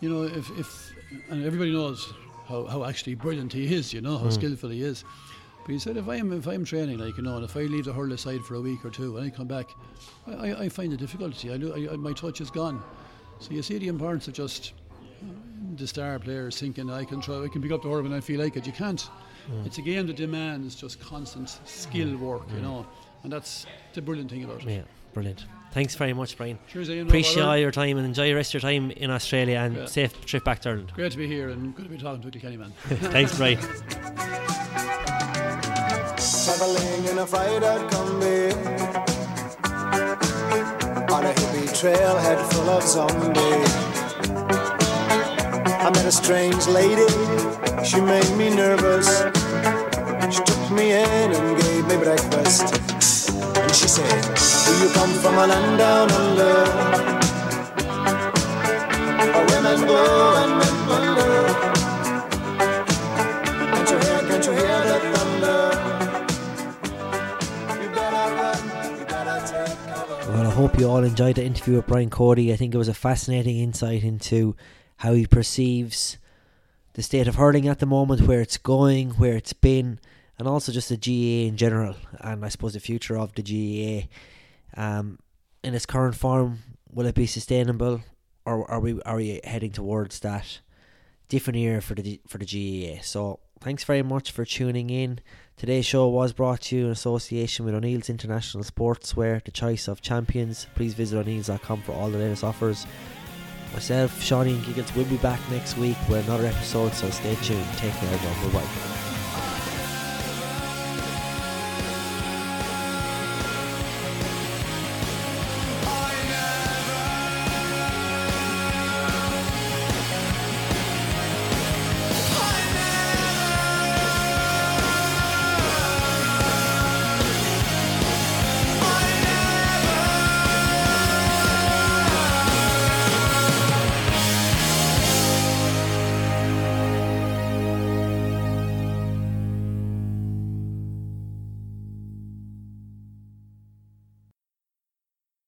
you 0.00 0.08
know 0.08 0.22
if, 0.22 0.50
if 0.58 0.92
and 1.30 1.44
everybody 1.44 1.72
knows 1.72 2.12
how, 2.46 2.64
how 2.66 2.84
actually 2.84 3.14
brilliant 3.14 3.52
he 3.52 3.72
is. 3.74 3.92
You 3.92 4.00
know 4.00 4.18
how 4.18 4.24
hmm. 4.24 4.30
skillful 4.30 4.70
he 4.70 4.82
is. 4.82 5.04
But 5.64 5.72
he 5.72 5.78
said 5.78 5.96
if 5.96 6.08
I'm 6.08 6.32
if 6.32 6.46
I'm 6.46 6.64
training 6.64 6.98
like 6.98 7.16
you 7.16 7.22
know, 7.22 7.36
and 7.36 7.44
if 7.44 7.56
I 7.56 7.62
leave 7.62 7.84
the 7.84 7.92
hurl 7.92 8.12
aside 8.12 8.40
for 8.42 8.54
a 8.54 8.60
week 8.60 8.84
or 8.84 8.90
two 8.90 9.16
and 9.16 9.26
I 9.26 9.30
come 9.30 9.46
back, 9.46 9.68
I, 10.26 10.32
I, 10.32 10.60
I 10.64 10.68
find 10.68 10.92
the 10.92 10.96
difficulty. 10.96 11.52
I, 11.52 11.58
do, 11.58 11.74
I, 11.74 11.92
I 11.92 11.96
my 11.96 12.12
touch 12.12 12.40
is 12.40 12.50
gone. 12.50 12.82
So 13.38 13.52
you 13.52 13.62
see 13.62 13.78
the 13.78 13.88
importance 13.88 14.28
of 14.28 14.34
just 14.34 14.72
the 15.76 15.86
star 15.86 16.18
players 16.18 16.58
thinking 16.58 16.90
I 16.90 17.04
can 17.04 17.20
try, 17.20 17.44
I 17.44 17.48
can 17.48 17.62
pick 17.62 17.70
up 17.70 17.82
the 17.82 17.88
hurl 17.88 18.02
when 18.02 18.12
I 18.12 18.20
feel 18.20 18.40
like 18.40 18.56
it. 18.56 18.66
You 18.66 18.72
can't. 18.72 19.00
Hmm. 19.00 19.66
It's 19.66 19.78
a 19.78 19.82
game 19.82 20.06
that 20.06 20.16
demands 20.16 20.74
just 20.74 21.00
constant 21.00 21.58
skill 21.64 22.16
work, 22.16 22.48
you 22.50 22.56
hmm. 22.56 22.62
know, 22.62 22.86
and 23.22 23.32
that's 23.32 23.66
the 23.92 24.02
brilliant 24.02 24.30
thing 24.30 24.44
about 24.44 24.62
it. 24.62 24.68
Yeah, 24.68 24.82
brilliant. 25.12 25.44
Thanks 25.72 25.94
very 25.94 26.12
much, 26.12 26.36
Brian. 26.36 26.58
Cheers, 26.72 26.90
Ian. 26.90 27.06
Appreciate 27.06 27.42
all 27.42 27.56
your 27.56 27.70
time 27.70 27.96
and 27.98 28.06
enjoy 28.06 28.26
the 28.28 28.34
rest 28.34 28.54
of 28.54 28.62
your 28.62 28.70
time 28.70 28.90
in 28.90 29.10
Australia 29.10 29.58
and 29.58 29.76
Yeah. 29.76 29.86
safe 29.86 30.24
trip 30.26 30.42
back 30.44 30.60
to 30.60 30.70
Ireland. 30.70 30.92
Great 30.94 31.12
to 31.12 31.18
be 31.18 31.26
here 31.26 31.50
and 31.50 31.74
good 31.74 31.84
to 31.84 31.90
be 31.90 31.98
talking 31.98 32.22
to 32.22 32.26
you, 32.26 32.32
Kilkenny 32.32 32.56
man. 32.56 32.72
Thanks, 33.12 33.36
Brian. 33.36 33.58
traveling 36.48 37.04
in 37.10 37.18
a 37.18 37.26
Friday 37.26 37.78
Kombi 37.90 38.52
on 41.12 41.24
a 41.24 41.32
hippie 41.32 41.68
trailhead 41.78 42.52
full 42.52 42.70
of 42.70 42.82
zombies. 42.82 43.74
I 45.80 45.90
met 45.94 46.06
a 46.06 46.12
strange 46.12 46.66
lady, 46.66 47.06
she 47.84 48.00
made 48.00 48.30
me 48.36 48.48
nervous. 48.54 49.08
She 50.34 50.42
took 50.42 50.70
me 50.72 50.92
in 50.92 51.32
and 51.32 51.60
gave 51.62 51.86
me 51.86 51.96
breakfast. 51.96 52.74
And 53.68 53.76
she 53.76 53.86
said, 53.86 54.08
Do 54.08 54.72
you 54.82 54.90
come 54.94 55.12
from 55.20 55.34
a 55.34 55.46
land 55.46 55.76
down 55.76 56.10
under? 56.10 56.54
Where 59.34 59.46
women 59.46 59.86
go 59.86 60.36
and 60.42 60.52
men 60.58 60.76
wonder. 60.88 61.28
Well, 70.32 70.46
I 70.46 70.50
hope 70.50 70.78
you 70.78 70.88
all 70.88 71.04
enjoyed 71.04 71.36
the 71.36 71.44
interview 71.44 71.76
with 71.76 71.86
Brian 71.86 72.08
Cody. 72.08 72.50
I 72.54 72.56
think 72.56 72.74
it 72.74 72.78
was 72.78 72.88
a 72.88 72.94
fascinating 72.94 73.58
insight 73.58 74.02
into 74.02 74.56
how 74.96 75.12
he 75.12 75.26
perceives 75.26 76.16
the 76.94 77.02
state 77.02 77.28
of 77.28 77.34
hurling 77.34 77.68
at 77.68 77.80
the 77.80 77.86
moment, 77.86 78.22
where 78.22 78.40
it's 78.40 78.56
going, 78.56 79.10
where 79.10 79.36
it's 79.36 79.52
been, 79.52 80.00
and 80.38 80.46
also 80.46 80.72
just 80.72 80.88
the 80.88 80.96
GAA 80.96 81.48
in 81.48 81.56
general, 81.56 81.96
and 82.20 82.44
I 82.44 82.48
suppose 82.48 82.74
the 82.74 82.80
future 82.80 83.18
of 83.18 83.32
the 83.34 83.42
GAA. 83.42 84.08
Um, 84.80 85.18
in 85.64 85.74
its 85.74 85.86
current 85.86 86.14
form, 86.14 86.60
will 86.92 87.06
it 87.06 87.14
be 87.14 87.26
sustainable, 87.26 88.02
or 88.44 88.70
are 88.70 88.80
we 88.80 89.00
are 89.02 89.16
we 89.16 89.40
heading 89.44 89.72
towards 89.72 90.20
that 90.20 90.60
different 91.28 91.58
era 91.58 91.82
for 91.82 91.94
the 91.94 92.20
for 92.26 92.38
the 92.38 92.46
GAA? 92.46 93.02
So, 93.02 93.40
thanks 93.60 93.84
very 93.84 94.02
much 94.02 94.30
for 94.30 94.44
tuning 94.44 94.90
in. 94.90 95.20
Today's 95.56 95.86
show 95.86 96.06
was 96.06 96.32
brought 96.32 96.60
to 96.62 96.76
you 96.76 96.84
in 96.86 96.92
association 96.92 97.64
with 97.64 97.74
O'Neill's 97.74 98.08
International 98.08 98.62
Sportswear, 98.62 99.44
the 99.44 99.50
choice 99.50 99.88
of 99.88 100.00
champions. 100.00 100.68
Please 100.76 100.94
visit 100.94 101.18
o'neills.com 101.18 101.82
for 101.82 101.92
all 101.92 102.10
the 102.10 102.18
latest 102.18 102.44
offers. 102.44 102.86
Myself, 103.72 104.22
Shawnee 104.22 104.54
and 104.54 104.64
Giggles 104.64 104.94
will 104.94 105.04
be 105.04 105.16
back 105.16 105.40
next 105.50 105.76
week 105.76 105.96
with 106.08 106.26
another 106.26 106.46
episode, 106.46 106.94
so 106.94 107.10
stay 107.10 107.34
tuned. 107.42 107.66
Take 107.76 107.92
care, 107.94 108.14
everyone. 108.14 108.52
Bye 108.52 108.60
bye. 108.60 109.07